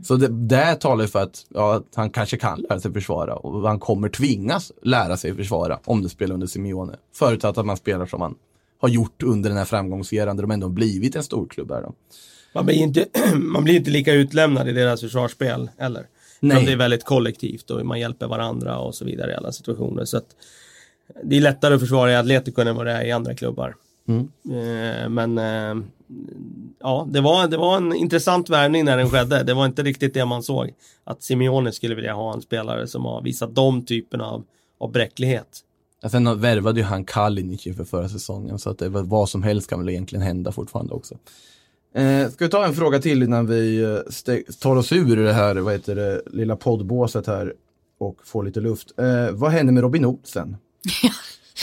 Så 0.04 0.16
det, 0.16 0.28
det 0.28 0.74
talar 0.74 1.06
för 1.06 1.22
att, 1.22 1.46
ja, 1.48 1.74
att 1.76 1.84
han 1.94 2.10
kanske 2.10 2.36
kan 2.36 2.60
lära 2.68 2.80
sig 2.80 2.92
försvara 2.92 3.34
och 3.36 3.68
han 3.68 3.78
kommer 3.80 4.08
tvingas 4.08 4.72
lära 4.82 5.16
sig 5.16 5.34
försvara 5.34 5.78
om 5.84 6.02
du 6.02 6.08
spelar 6.08 6.34
under 6.34 6.46
Simeone. 6.46 6.96
Förutsatt 7.14 7.58
att 7.58 7.66
man 7.66 7.76
spelar 7.76 8.06
som 8.06 8.20
man 8.20 8.34
har 8.80 8.88
gjort 8.88 9.22
under 9.22 9.48
den 9.50 9.58
här 9.58 9.64
framgångseran 9.64 10.36
där 10.36 10.42
de 10.42 10.50
ändå 10.50 10.68
blivit 10.68 11.16
en 11.16 11.22
storklubb 11.22 11.70
här 11.70 11.82
då. 11.82 11.92
Man 12.54 12.66
blir 12.66 12.76
inte, 12.76 13.06
man 13.34 13.64
blir 13.64 13.74
inte 13.74 13.90
lika 13.90 14.12
utlämnad 14.12 14.68
i 14.68 14.72
deras 14.72 15.00
försvarsspel 15.00 15.70
heller. 15.78 16.06
Nej. 16.40 16.66
Det 16.66 16.72
är 16.72 16.76
väldigt 16.76 17.04
kollektivt 17.04 17.70
och 17.70 17.86
man 17.86 18.00
hjälper 18.00 18.26
varandra 18.26 18.78
och 18.78 18.94
så 18.94 19.04
vidare 19.04 19.32
i 19.32 19.34
alla 19.34 19.52
situationer. 19.52 20.04
Så 20.04 20.20
det 21.22 21.36
är 21.36 21.40
lättare 21.40 21.74
att 21.74 21.80
försvara 21.80 22.12
i 22.12 22.16
Atletico 22.16 22.62
än 22.62 22.76
vad 22.76 22.86
det 22.86 22.92
är 22.92 23.04
i 23.04 23.12
andra 23.12 23.34
klubbar. 23.34 23.74
Mm. 24.08 24.28
Eh, 24.44 25.08
men 25.08 25.38
eh, 25.38 25.84
ja, 26.80 27.08
det 27.10 27.20
var, 27.20 27.48
det 27.48 27.56
var 27.56 27.76
en 27.76 27.94
intressant 27.94 28.50
värvning 28.50 28.84
när 28.84 28.96
den 28.96 29.10
skedde. 29.10 29.42
Det 29.42 29.54
var 29.54 29.66
inte 29.66 29.82
riktigt 29.82 30.14
det 30.14 30.24
man 30.24 30.42
såg. 30.42 30.74
Att 31.04 31.22
Simeone 31.22 31.72
skulle 31.72 31.94
vilja 31.94 32.14
ha 32.14 32.34
en 32.34 32.42
spelare 32.42 32.86
som 32.86 33.04
har 33.04 33.22
visat 33.22 33.54
de 33.54 33.84
typerna 33.84 34.24
av, 34.24 34.44
av 34.80 34.92
bräcklighet. 34.92 35.60
Ja, 36.02 36.08
Sen 36.08 36.40
värvade 36.40 36.80
ju 36.80 36.86
han 36.86 37.04
Kalinic 37.04 37.66
inför 37.66 37.84
förra 37.84 38.08
säsongen 38.08 38.58
så 38.58 38.70
att 38.70 38.78
det 38.78 38.88
var, 38.88 39.02
vad 39.02 39.28
som 39.28 39.42
helst 39.42 39.70
kan 39.70 39.78
väl 39.78 39.88
egentligen 39.88 40.22
hända 40.22 40.52
fortfarande 40.52 40.94
också. 40.94 41.14
Eh, 41.94 42.30
ska 42.30 42.44
vi 42.44 42.50
ta 42.50 42.64
en 42.64 42.74
fråga 42.74 42.98
till 42.98 43.22
innan 43.22 43.46
vi 43.46 43.82
eh, 43.82 44.36
tar 44.60 44.76
oss 44.76 44.92
ur 44.92 45.16
det 45.16 45.32
här 45.32 45.56
vad 45.56 45.72
heter 45.72 45.94
det, 45.94 46.22
lilla 46.26 46.56
poddbåset 46.56 47.26
här 47.26 47.54
och 47.98 48.16
får 48.24 48.44
lite 48.44 48.60
luft. 48.60 48.98
Eh, 48.98 49.30
vad 49.32 49.50
händer 49.50 49.72
med 49.72 49.82
Robin 49.82 50.04
Olsen? 50.04 50.56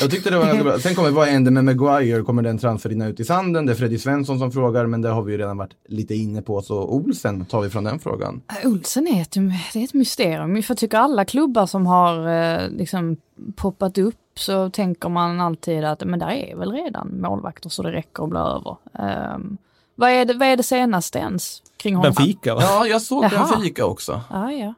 Jag 0.01 0.11
tyckte 0.11 0.29
det 0.29 0.37
var 0.37 0.45
ganska 0.45 0.63
bra. 0.63 0.79
Sen 0.79 0.95
kommer 0.95 1.09
vad 1.09 1.27
händer 1.27 1.51
med 1.51 1.65
Maguire? 1.65 2.21
Kommer 2.21 2.41
den 2.41 2.57
transfer 2.57 2.89
rinna 2.89 3.07
ut 3.07 3.19
i 3.19 3.25
sanden? 3.25 3.65
Det 3.65 3.71
är 3.71 3.75
Freddy 3.75 3.97
Svensson 3.97 4.39
som 4.39 4.51
frågar, 4.51 4.85
men 4.85 5.01
det 5.01 5.09
har 5.09 5.21
vi 5.21 5.31
ju 5.31 5.37
redan 5.37 5.57
varit 5.57 5.73
lite 5.87 6.15
inne 6.15 6.41
på. 6.41 6.61
Så 6.61 6.83
Olsen 6.83 7.45
tar 7.45 7.61
vi 7.61 7.69
från 7.69 7.83
den 7.83 7.99
frågan. 7.99 8.41
Olsen 8.63 9.07
är 9.07 9.21
ett, 9.21 9.31
det 9.73 9.79
är 9.79 9.83
ett 9.83 9.93
mysterium. 9.93 10.63
För 10.63 10.71
jag 10.71 10.77
tycker 10.77 10.97
alla 10.97 11.25
klubbar 11.25 11.65
som 11.65 11.85
har 11.85 12.27
eh, 12.27 12.69
liksom 12.69 13.17
poppat 13.55 13.97
upp 13.97 14.15
så 14.35 14.69
tänker 14.69 15.09
man 15.09 15.41
alltid 15.41 15.83
att 15.83 16.05
men 16.05 16.19
där 16.19 16.29
är 16.29 16.55
väl 16.55 16.71
redan 16.71 17.21
målvakter 17.21 17.69
så 17.69 17.83
det 17.83 17.91
räcker 17.91 18.23
att 18.23 18.29
bli 18.29 18.39
över. 18.39 18.77
Ehm, 18.93 19.57
vad, 19.95 20.09
är 20.09 20.25
det, 20.25 20.33
vad 20.33 20.47
är 20.47 20.57
det 20.57 20.63
senaste 20.63 21.19
ens 21.19 21.61
kring 21.77 21.95
honom? 21.95 22.13
Benfica 22.13 22.55
va? 22.55 22.61
Ja, 22.61 22.87
jag 22.87 23.01
såg 23.01 23.23
Jaha. 23.23 23.47
Benfica 23.51 23.85
också. 23.85 24.21
Ja, 24.29 24.51
ja. 24.51 24.73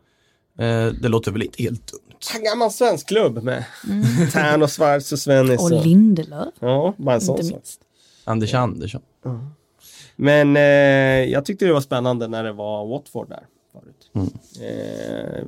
Eh, 0.66 0.88
det 0.88 1.08
låter 1.10 1.32
väl 1.32 1.44
inte 1.44 1.64
helt 1.64 1.92
dumt. 1.92 2.00
En 2.36 2.44
gammal 2.44 2.72
svensk 2.72 3.08
klubb 3.08 3.44
med 3.44 3.64
Tern 4.34 4.62
och 4.64 4.72
Schwarz 4.72 5.12
och 5.12 5.20
Svennis. 5.20 5.62
Och 5.62 5.72
Lindelöf, 5.72 6.54
Ja, 6.60 6.94
bara 6.98 7.16
en 7.16 7.22
sån 7.22 7.40
inte 7.40 7.54
minst. 7.54 7.82
Anders 8.24 8.54
Andersson. 8.54 9.02
Men 10.16 10.58
eh, 10.58 10.62
jag 11.32 11.46
tyckte 11.46 11.66
det 11.66 11.74
var 11.74 11.82
spännande 11.82 12.28
när 12.28 12.44
det 12.44 12.52
var 12.54 12.88
Watford 12.88 13.30
där 13.30 13.44
förut. 13.72 14.12
Mm. 14.16 14.28
Eh, 14.62 15.44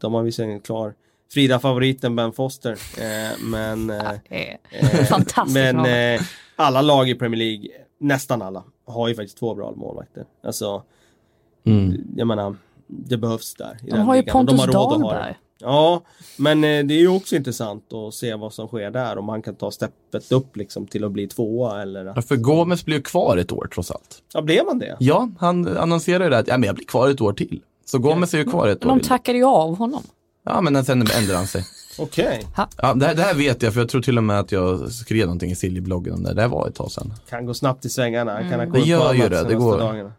de 0.00 0.14
har 0.14 0.22
visserligen 0.22 0.60
klar 0.60 0.94
Frida-favoriten 1.32 2.16
Ben 2.16 2.32
Foster. 2.32 2.72
Eh, 2.98 3.38
men 3.40 3.90
eh, 3.90 4.12
är 4.28 4.58
eh, 4.70 5.04
fantastiskt. 5.04 5.54
men 5.54 6.14
eh, 6.14 6.20
alla 6.56 6.82
lag 6.82 7.08
i 7.08 7.14
Premier 7.14 7.38
League, 7.38 7.68
nästan 8.00 8.42
alla, 8.42 8.64
har 8.86 9.08
ju 9.08 9.14
faktiskt 9.14 9.38
två 9.38 9.54
bra 9.54 9.72
målvakter. 9.76 10.24
Alltså, 10.44 10.82
Mm. 11.64 12.04
jag 12.16 12.26
menar, 12.26 12.56
det 12.86 13.16
behövs 13.16 13.54
där. 13.54 13.78
I 13.82 13.90
de 13.90 13.90
den 13.90 14.00
har 14.00 14.16
ju 14.16 14.22
Pontus 14.22 14.60
har 14.60 14.66
råd 14.66 14.76
att 14.76 14.82
ha 14.82 14.92
det. 14.98 14.98
Dahlberg. 15.04 15.34
Ja, 15.60 16.02
men 16.36 16.64
eh, 16.64 16.84
det 16.84 16.94
är 16.94 16.98
ju 16.98 17.08
också 17.08 17.36
intressant 17.36 17.92
att 17.92 18.14
se 18.14 18.34
vad 18.34 18.52
som 18.52 18.66
sker 18.68 18.90
där. 18.90 19.18
Om 19.18 19.28
han 19.28 19.42
kan 19.42 19.54
ta 19.54 19.70
steppet 19.70 20.32
upp 20.32 20.56
liksom 20.56 20.86
till 20.86 21.04
att 21.04 21.12
bli 21.12 21.26
tvåa 21.28 21.82
eller... 21.82 22.04
Ja, 22.16 22.22
för 22.22 22.36
Gomes 22.36 22.84
blir 22.84 22.96
ju 22.96 23.02
kvar 23.02 23.36
ett 23.36 23.52
år 23.52 23.68
trots 23.74 23.90
allt. 23.90 24.22
Ja, 24.34 24.42
blev 24.42 24.64
man 24.66 24.78
det? 24.78 24.96
Ja, 25.00 25.28
han 25.38 25.76
annonserar 25.76 26.24
ju 26.24 26.30
det 26.30 26.38
att 26.38 26.48
ja, 26.48 26.58
men 26.58 26.66
jag 26.66 26.74
blir 26.76 26.86
kvar 26.86 27.08
ett 27.08 27.20
år 27.20 27.32
till. 27.32 27.60
Så 27.84 27.98
Gomes 27.98 28.34
är 28.34 28.38
ju 28.38 28.44
kvar 28.44 28.68
ett 28.68 28.80
Men 28.82 28.90
år 28.90 28.94
de 28.94 29.00
till. 29.00 29.08
tackade 29.08 29.38
ju 29.38 29.44
av 29.44 29.76
honom. 29.76 30.02
Ja, 30.44 30.60
men 30.60 30.84
sen 30.84 31.00
ändrar 31.18 31.36
han 31.36 31.46
sig. 31.46 31.64
Okej. 31.98 32.46
Ja, 32.56 32.94
det, 32.94 33.06
här, 33.06 33.14
det 33.14 33.22
här 33.22 33.34
vet 33.34 33.62
jag, 33.62 33.72
för 33.74 33.80
jag 33.80 33.88
tror 33.88 34.02
till 34.02 34.18
och 34.18 34.24
med 34.24 34.38
att 34.40 34.52
jag 34.52 34.92
skrev 34.92 35.26
någonting 35.26 35.50
i 35.50 35.54
Silly-bloggen 35.54 36.14
om 36.14 36.22
det. 36.22 36.34
Det 36.34 36.40
här 36.42 36.48
var 36.48 36.68
ett 36.68 36.74
tag 36.74 36.90
sedan. 36.90 37.14
Kan 37.28 37.46
gå 37.46 37.54
snabbt 37.54 37.84
i 37.84 37.88
svängarna. 37.88 38.32
Han 38.32 38.42
kan 38.42 38.52
ha 38.52 38.62
Mm. 38.66 38.72
Det 38.72 38.80
gör 38.88 39.08
på 39.08 39.14
ju 39.14 39.28
det, 39.28 39.44
det 39.44 39.54
går. 39.54 39.78
dagarna. 39.78 40.12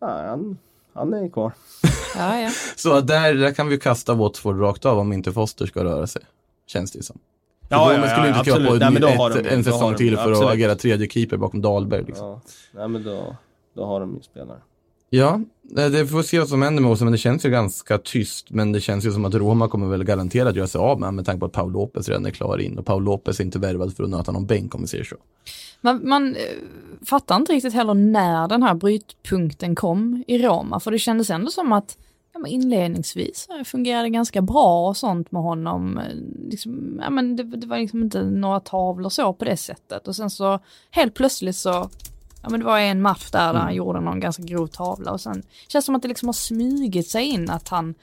Ja, 0.00 0.22
han, 0.28 0.58
han 0.94 1.12
är 1.14 1.28
kvar. 1.28 1.52
Ja, 2.16 2.40
ja. 2.40 2.50
Så 2.76 3.00
där, 3.00 3.34
där 3.34 3.52
kan 3.54 3.68
vi 3.68 3.78
kasta 3.78 4.14
Watford 4.14 4.60
rakt 4.60 4.84
av 4.84 4.98
om 4.98 5.12
inte 5.12 5.32
Foster 5.32 5.66
ska 5.66 5.84
röra 5.84 6.06
sig. 6.06 6.22
Känns 6.66 6.92
det 6.92 7.02
som. 7.02 7.18
För 7.68 7.76
Ja, 7.76 7.92
ja, 7.94 8.08
skulle 8.10 8.28
ja, 8.28 8.28
inte 8.28 8.40
skriva 8.40 8.56
på 8.56 8.62
absolut. 8.62 8.80
Nej, 8.80 8.90
men 8.92 9.02
då 9.02 9.08
ett, 9.08 9.16
har 9.18 9.30
de- 9.30 9.48
en 9.48 9.64
säsong 9.64 9.94
till 9.94 10.16
för 10.16 10.22
absolut. 10.30 10.48
att 10.48 10.52
agera 10.54 10.74
tredje 10.74 11.08
keeper 11.08 11.36
bakom 11.36 11.62
Dahlberg. 11.62 12.04
Liksom. 12.06 12.26
Ja, 12.26 12.40
nej 12.72 12.88
men 12.88 13.04
då, 13.04 13.36
då 13.76 13.84
har 13.84 14.00
de 14.00 14.14
ju 14.14 14.22
spelare. 14.22 14.58
Ja, 15.14 15.40
eh, 15.76 15.90
det 15.90 16.06
får 16.06 16.16
vi 16.18 16.24
se 16.24 16.38
vad 16.38 16.48
som 16.48 16.62
händer 16.62 16.82
med 16.82 16.92
oss, 16.92 17.00
men 17.00 17.12
det 17.12 17.18
känns 17.18 17.44
ju 17.44 17.50
ganska 17.50 17.98
tyst. 17.98 18.50
Men 18.50 18.72
det 18.72 18.80
känns 18.80 19.06
ju 19.06 19.12
som 19.12 19.24
att 19.24 19.34
Roma 19.34 19.68
kommer 19.68 19.86
väl 19.86 20.04
garanterat 20.04 20.56
göra 20.56 20.66
sig 20.66 20.78
av 20.78 21.00
med 21.00 21.14
med 21.14 21.26
tanke 21.26 21.40
på 21.40 21.46
att 21.46 21.52
Paul 21.52 21.72
Lopez 21.72 22.08
redan 22.08 22.26
är 22.26 22.30
klar 22.30 22.58
in. 22.58 22.78
Och 22.78 22.86
Paul 22.86 23.04
Lopez 23.04 23.40
är 23.40 23.44
inte 23.44 23.58
värvad 23.58 23.96
för 23.96 24.04
att 24.04 24.10
nöta 24.10 24.32
någon 24.32 24.46
bänk 24.46 24.74
om 24.74 24.80
vi 24.80 24.86
säger 24.86 25.04
så. 25.04 25.16
Man, 25.80 26.08
man 26.08 26.36
eh, 26.36 26.42
fattar 27.06 27.36
inte 27.36 27.52
riktigt 27.52 27.74
heller 27.74 27.94
när 27.94 28.48
den 28.48 28.62
här 28.62 28.74
brytpunkten 28.74 29.74
kom 29.74 30.24
i 30.26 30.38
Roma, 30.38 30.80
för 30.80 30.90
det 30.90 30.98
kändes 30.98 31.30
ändå 31.30 31.50
som 31.50 31.72
att 31.72 31.96
ja, 32.32 32.38
men 32.38 32.50
inledningsvis 32.50 33.48
fungerade 33.64 34.08
ganska 34.08 34.42
bra 34.42 34.88
och 34.88 34.96
sånt 34.96 35.32
med 35.32 35.42
honom. 35.42 35.98
Eh, 35.98 36.16
liksom, 36.50 37.00
ja, 37.02 37.10
men 37.10 37.36
det, 37.36 37.42
det 37.42 37.66
var 37.66 37.78
liksom 37.78 38.02
inte 38.02 38.22
några 38.22 38.60
tavlor 38.60 39.10
så 39.10 39.32
på 39.32 39.44
det 39.44 39.56
sättet. 39.56 40.08
Och 40.08 40.16
sen 40.16 40.30
så 40.30 40.58
helt 40.90 41.14
plötsligt 41.14 41.56
så, 41.56 41.90
ja 42.42 42.48
men 42.48 42.60
det 42.60 42.66
var 42.66 42.78
en 42.78 43.02
match 43.02 43.30
där, 43.30 43.52
där 43.52 43.60
han 43.60 43.74
gjorde 43.74 44.00
någon 44.00 44.20
ganska 44.20 44.42
grov 44.42 44.66
tavla 44.66 45.12
och 45.12 45.20
sen 45.20 45.42
känns 45.68 45.84
det 45.84 45.86
som 45.86 45.94
att 45.94 46.02
det 46.02 46.08
liksom 46.08 46.28
har 46.28 46.32
smugit 46.32 47.08
sig 47.08 47.24
in 47.24 47.50
att 47.50 47.68
han 47.68 47.94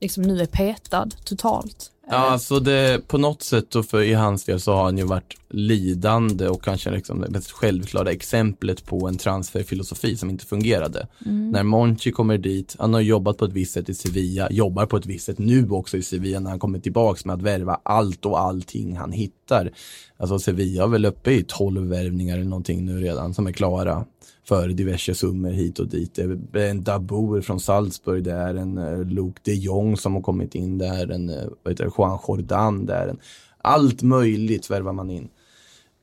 liksom 0.00 0.22
nu 0.22 0.40
är 0.40 0.46
petad 0.46 1.08
totalt. 1.24 1.91
Ja, 2.06 2.16
alltså 2.16 2.60
det, 2.60 3.08
på 3.08 3.18
något 3.18 3.42
sätt 3.42 3.74
och 3.74 3.86
för 3.86 4.02
i 4.02 4.12
hans 4.12 4.44
del 4.44 4.60
så 4.60 4.72
har 4.72 4.84
han 4.84 4.98
ju 4.98 5.04
varit 5.04 5.36
lidande 5.50 6.48
och 6.48 6.62
kanske 6.64 6.90
liksom 6.90 7.20
det 7.20 7.30
mest 7.30 7.50
självklara 7.50 8.10
exemplet 8.10 8.86
på 8.86 9.08
en 9.08 9.18
transferfilosofi 9.18 10.16
som 10.16 10.30
inte 10.30 10.46
fungerade. 10.46 11.06
När 11.52 11.62
Monchi 11.62 12.12
kommer 12.12 12.38
dit, 12.38 12.76
han 12.78 12.94
har 12.94 13.00
jobbat 13.00 13.38
på 13.38 13.44
ett 13.44 13.52
visst 13.52 13.72
sätt 13.72 13.88
i 13.88 13.94
Sevilla, 13.94 14.50
jobbar 14.50 14.86
på 14.86 14.96
ett 14.96 15.06
visst 15.06 15.26
sätt 15.26 15.38
nu 15.38 15.70
också 15.70 15.96
i 15.96 16.02
Sevilla 16.02 16.40
när 16.40 16.50
han 16.50 16.58
kommer 16.58 16.78
tillbaks 16.78 17.24
med 17.24 17.34
att 17.34 17.42
värva 17.42 17.80
allt 17.82 18.26
och 18.26 18.40
allting 18.40 18.96
han 18.96 19.12
hittar. 19.12 19.70
Alltså 20.16 20.38
Sevilla 20.38 20.82
är 20.82 20.88
väl 20.88 21.04
uppe 21.04 21.32
i 21.32 21.44
12 21.48 21.88
värvningar 21.88 22.34
eller 22.34 22.44
någonting 22.44 22.84
nu 22.84 23.00
redan 23.00 23.34
som 23.34 23.46
är 23.46 23.52
klara 23.52 24.04
för 24.44 24.68
diverse 24.68 25.14
summor 25.14 25.50
hit 25.50 25.78
och 25.78 25.88
dit. 25.88 26.14
Det 26.52 26.62
är 26.62 26.70
en 26.70 26.82
Dabour 26.82 27.40
från 27.40 27.60
Salzburg, 27.60 28.24
det 28.24 28.32
är 28.32 28.54
en 28.54 28.78
eh, 28.78 29.04
Luke 29.04 29.40
de 29.42 29.54
Jong 29.54 29.96
som 29.96 30.14
har 30.14 30.22
kommit 30.22 30.54
in, 30.54 30.78
det 30.78 30.86
är 30.86 31.10
en 31.10 31.30
eh, 31.30 31.44
vad 31.62 31.72
heter 31.72 31.84
det, 31.84 31.90
Juan 31.98 32.18
Jordan, 32.28 32.86
det 32.86 32.94
är 32.94 33.08
en 33.08 33.18
allt 33.58 34.02
möjligt 34.02 34.70
värvar 34.70 34.92
man 34.92 35.10
in. 35.10 35.28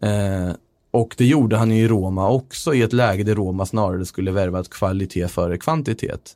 Eh, 0.01 0.51
och 0.91 1.15
det 1.17 1.25
gjorde 1.25 1.57
han 1.57 1.71
i 1.71 1.87
Roma 1.87 2.29
också 2.29 2.73
i 2.73 2.81
ett 2.81 2.93
läge 2.93 3.23
där 3.23 3.35
Roma 3.35 3.65
snarare 3.65 4.05
skulle 4.05 4.31
värva 4.31 4.63
kvalitet 4.63 5.27
före 5.27 5.57
kvantitet. 5.57 6.35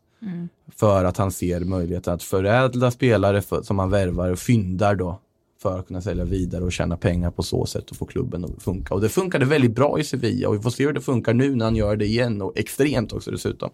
För 0.76 1.06
att 1.06 1.18
han 1.18 1.32
ser 1.32 1.60
möjligheten 1.60 2.14
att 2.14 2.24
förädla 2.24 2.92
spelare 2.92 3.42
för, 3.42 3.62
som 3.62 3.80
han 3.80 3.90
värvar 3.90 4.30
och 4.30 4.40
fyndar 4.40 4.96
då. 4.96 5.20
För 5.64 5.80
att 5.80 5.88
kunna 5.88 6.02
sälja 6.02 6.24
vidare 6.24 6.64
och 6.64 6.72
tjäna 6.72 6.98
pengar 6.98 7.32
på 7.32 7.44
så 7.44 7.66
sätt 7.66 7.92
och 7.92 7.98
få 7.98 8.06
klubben 8.06 8.46
att 8.46 8.64
funka. 8.64 8.94
Och 8.94 9.02
det 9.02 9.10
funkade 9.10 9.46
väldigt 9.46 9.76
bra 9.76 10.00
i 10.00 10.04
Sevilla 10.04 10.50
och 10.50 10.56
vi 10.56 10.60
får 10.60 10.70
se 10.70 10.86
hur 10.86 10.94
det 10.94 11.02
funkar 11.02 11.34
nu 11.34 11.56
när 11.56 11.66
han 11.66 11.76
gör 11.76 11.96
det 11.96 12.06
igen 12.06 12.42
och 12.42 12.58
extremt 12.58 13.14
också 13.14 13.32
dessutom. 13.32 13.70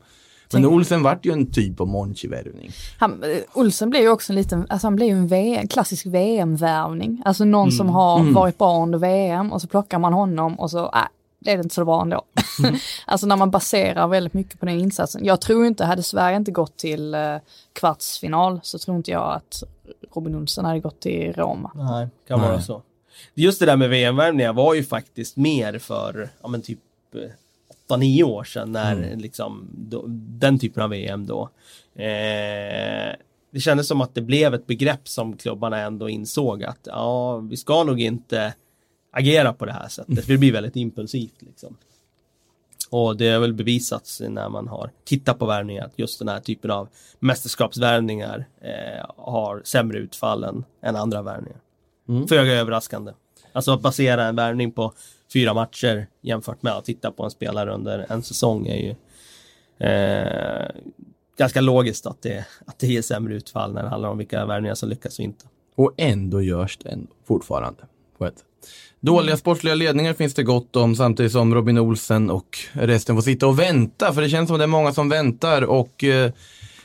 Men 0.54 0.66
Olsen 0.66 1.04
vart 1.04 1.26
ju 1.26 1.32
en 1.32 1.52
typ 1.52 1.82
av 1.82 1.88
Monchi-värvning. 1.88 2.72
Eh, 3.02 3.08
Olsen 3.54 3.90
blev 3.90 4.02
ju 4.02 4.10
också 4.10 4.32
en 4.34 4.36
liten, 4.36 4.66
alltså 4.70 4.88
han 4.88 4.96
blev 4.96 5.08
ju 5.08 5.14
en 5.14 5.28
VM, 5.28 5.68
klassisk 5.68 6.06
VM-värvning. 6.06 7.22
Alltså 7.26 7.46
någon 7.46 7.68
Mm. 7.68 7.78
som 7.78 7.90
har 7.90 8.34
varit 8.34 8.58
bra 8.58 8.84
under 8.84 9.00
VM 9.00 9.52
och 9.52 9.62
så 9.62 9.68
plockar 9.68 10.00
man 10.00 10.14
honom 10.14 10.60
och 10.60 10.72
så, 10.72 10.84
äh, 10.86 10.92
det 11.40 11.52
är 11.52 11.58
inte 11.58 11.76
så 11.76 11.86
bra 11.86 12.02
ändå. 12.02 12.22
Mm. 12.64 12.76
alltså 13.06 13.28
när 13.28 13.36
man 13.36 13.52
baserar 13.52 14.08
väldigt 14.08 14.34
mycket 14.34 14.60
på 14.60 14.66
den 14.66 14.80
insatsen. 14.80 15.26
Jag 15.26 15.42
tror 15.42 15.66
inte, 15.66 15.86
hade 15.86 16.04
Sverige 16.04 16.38
inte 16.38 16.52
gått 16.52 16.78
till 16.78 17.14
eh, 17.14 17.36
kvartsfinal 17.74 18.60
så 18.64 18.80
tror 18.80 18.98
inte 18.98 19.12
jag 19.12 19.34
att 19.34 19.64
Robin 20.12 20.36
Olsen 20.36 20.66
hade 20.66 20.80
gått 20.80 21.00
till 21.00 21.34
Roma. 21.34 21.72
Nej, 21.76 22.08
kan 22.28 22.40
Nej. 22.40 22.50
vara 22.50 22.62
så. 22.62 22.82
Just 23.34 23.60
det 23.60 23.66
där 23.66 23.78
med 23.78 23.90
VM-värvningar 23.90 24.54
var 24.54 24.74
ju 24.74 24.84
faktiskt 24.84 25.38
mer 25.38 25.78
för, 25.78 26.30
ja 26.42 26.48
men 26.48 26.62
typ 26.62 26.80
8-9 27.90 28.24
år 28.24 28.44
sedan 28.44 28.72
när 28.72 29.16
liksom 29.16 29.68
då, 29.78 30.04
den 30.08 30.60
typen 30.60 30.84
av 30.84 30.90
VM 30.90 31.26
då. 31.26 31.50
Eh, 31.96 33.16
det 33.52 33.60
kändes 33.60 33.88
som 33.88 34.02
att 34.02 34.16
det 34.16 34.22
blev 34.22 34.54
ett 34.54 34.68
begrepp 34.68 35.08
som 35.08 35.38
klubbarna 35.38 35.80
ändå 35.80 36.10
insåg 36.10 36.64
att 36.64 36.80
ja, 36.84 37.38
vi 37.38 37.58
ska 37.58 37.84
nog 37.84 38.02
inte 38.02 38.54
agera 39.12 39.54
på 39.54 39.66
det 39.66 39.74
här 39.74 39.88
sättet. 39.88 40.26
För 40.26 40.28
det 40.34 40.38
blir 40.38 40.52
väldigt 40.52 40.76
impulsivt 40.76 41.42
liksom. 41.42 41.78
Och 42.90 43.18
det 43.18 43.30
har 43.30 43.40
väl 43.40 43.54
bevisats 43.54 44.22
när 44.22 44.50
man 44.50 44.68
har 44.68 44.92
tittat 45.06 45.40
på 45.40 45.46
värvningar 45.46 45.86
att 45.86 46.00
just 46.00 46.20
den 46.20 46.28
här 46.28 46.40
typen 46.40 46.72
av 46.72 46.90
mästerskapsvärvningar 47.20 48.46
eh, 48.62 49.06
har 49.18 49.62
sämre 49.66 49.98
utfall 49.98 50.44
än, 50.44 50.66
än 50.82 50.96
andra 50.96 51.22
värvningar. 51.22 51.60
Föga 52.30 52.54
överraskande. 52.54 53.12
Alltså 53.54 53.72
att 53.72 53.82
basera 53.82 54.26
en 54.26 54.36
värvning 54.36 54.72
på 54.72 54.94
fyra 55.34 55.54
matcher 55.54 56.08
jämfört 56.22 56.62
med 56.62 56.74
att 56.74 56.86
titta 56.86 57.12
på 57.12 57.24
en 57.24 57.32
spelare 57.32 57.74
under 57.74 58.06
en 58.10 58.24
säsong 58.24 58.68
är 58.68 58.76
ju 58.76 58.96
eh, 59.88 60.70
ganska 61.38 61.62
logiskt 61.62 62.06
att 62.06 62.22
det, 62.22 62.46
att 62.66 62.80
det 62.80 62.88
ger 62.88 63.02
sämre 63.02 63.36
utfall 63.36 63.74
när 63.74 63.84
det 63.84 63.90
handlar 63.90 64.10
om 64.10 64.18
vilka 64.18 64.46
värvningar 64.46 64.76
som 64.76 64.90
lyckas 64.90 65.20
och 65.20 65.26
inte. 65.26 65.46
Och 65.76 65.94
ändå 65.98 66.42
görs 66.42 66.78
det 66.78 66.90
ändå, 66.90 67.12
fortfarande. 67.28 67.84
På 68.20 68.26
ett. 68.26 68.36
Dåliga 69.02 69.38
sportsliga 69.38 69.76
ledningar 69.76 70.14
finns 70.14 70.34
det 70.34 70.44
gott 70.44 70.76
om 70.76 70.96
samtidigt 70.96 71.32
som 71.32 71.56
Robin 71.56 71.78
Olsen 71.78 72.30
och 72.30 72.60
resten 72.74 73.16
får 73.16 73.22
sitta 73.22 73.48
och 73.48 73.60
vänta. 73.60 74.14
För 74.14 74.22
det 74.22 74.30
känns 74.30 74.48
som 74.48 74.56
att 74.56 74.60
det 74.60 74.66
är 74.66 74.68
många 74.68 74.94
som 74.94 75.10
väntar 75.10 75.62
och 75.62 76.04
eh, 76.04 76.32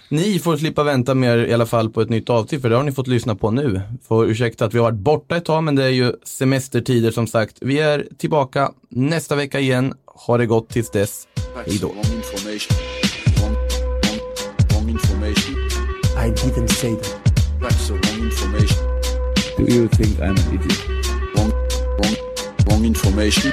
ni 0.08 0.38
får 0.38 0.56
slippa 0.56 0.82
vänta 0.82 1.14
mer 1.14 1.38
i 1.38 1.52
alla 1.52 1.66
fall 1.66 1.90
på 1.90 2.00
ett 2.00 2.08
nytt 2.08 2.30
avsnitt 2.30 2.62
för 2.62 2.70
det 2.70 2.76
har 2.76 2.82
ni 2.82 2.92
fått 2.92 3.06
lyssna 3.06 3.34
på 3.34 3.50
nu. 3.50 3.80
Får 4.08 4.30
ursäkta 4.30 4.64
att 4.64 4.74
vi 4.74 4.78
har 4.78 4.84
varit 4.84 4.98
borta 4.98 5.36
ett 5.36 5.44
tag 5.44 5.64
men 5.64 5.76
det 5.76 5.84
är 5.84 5.88
ju 5.88 6.12
semestertider 6.24 7.10
som 7.10 7.26
sagt. 7.26 7.56
Vi 7.60 7.78
är 7.78 8.06
tillbaka 8.18 8.72
nästa 8.88 9.36
vecka 9.36 9.60
igen. 9.60 9.94
Ha 10.06 10.38
det 10.38 10.46
gott 10.46 10.68
tills 10.68 10.90
dess. 10.90 11.28
Hej 11.66 11.78
då. 11.80 11.92
I 16.16 16.30
didn't 16.30 16.68
say 16.68 16.94
that. 16.94 17.24
That's 17.60 17.88
the 17.88 17.94
wrong 17.94 18.24
information. 18.24 18.94
Do 19.56 19.64
you 19.64 19.88
think 19.88 20.18
I'm 20.18 20.30
an 20.30 20.54
idiot? 20.54 20.93
Wrong, 21.98 22.16
wrong, 22.16 22.56
wrong 22.66 22.84
information. 22.84 23.52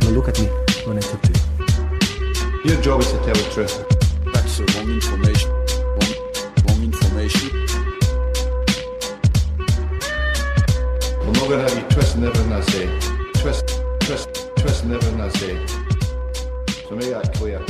Now 0.00 0.08
look 0.08 0.28
at 0.28 0.40
me 0.40 0.46
when 0.86 0.96
I 0.96 1.00
talk 1.00 1.20
to 1.22 1.32
you. 1.32 2.70
Your 2.70 2.80
job 2.80 3.00
is 3.00 3.12
to 3.12 3.18
tell 3.18 3.34
the 3.34 3.50
truth. 3.52 3.84
That's 4.32 4.56
the 4.56 4.64
wrong 4.74 4.90
information. 4.90 5.50
Wrong, 5.98 6.14
wrong 6.66 6.82
information. 6.82 7.50
I'm 11.20 11.32
not 11.32 11.48
gonna 11.48 11.62
have 11.62 11.76
you 11.76 11.84
twisting 11.90 12.24
everything 12.24 12.52
I 12.52 12.60
say. 12.62 12.86
Twist, 13.34 13.82
twist, 14.00 14.50
twisting 14.56 14.92
everything 14.92 15.20
I 15.20 15.28
say. 15.28 15.66
So 16.88 16.96
make 16.96 17.10
that 17.10 17.34
clear. 17.34 17.60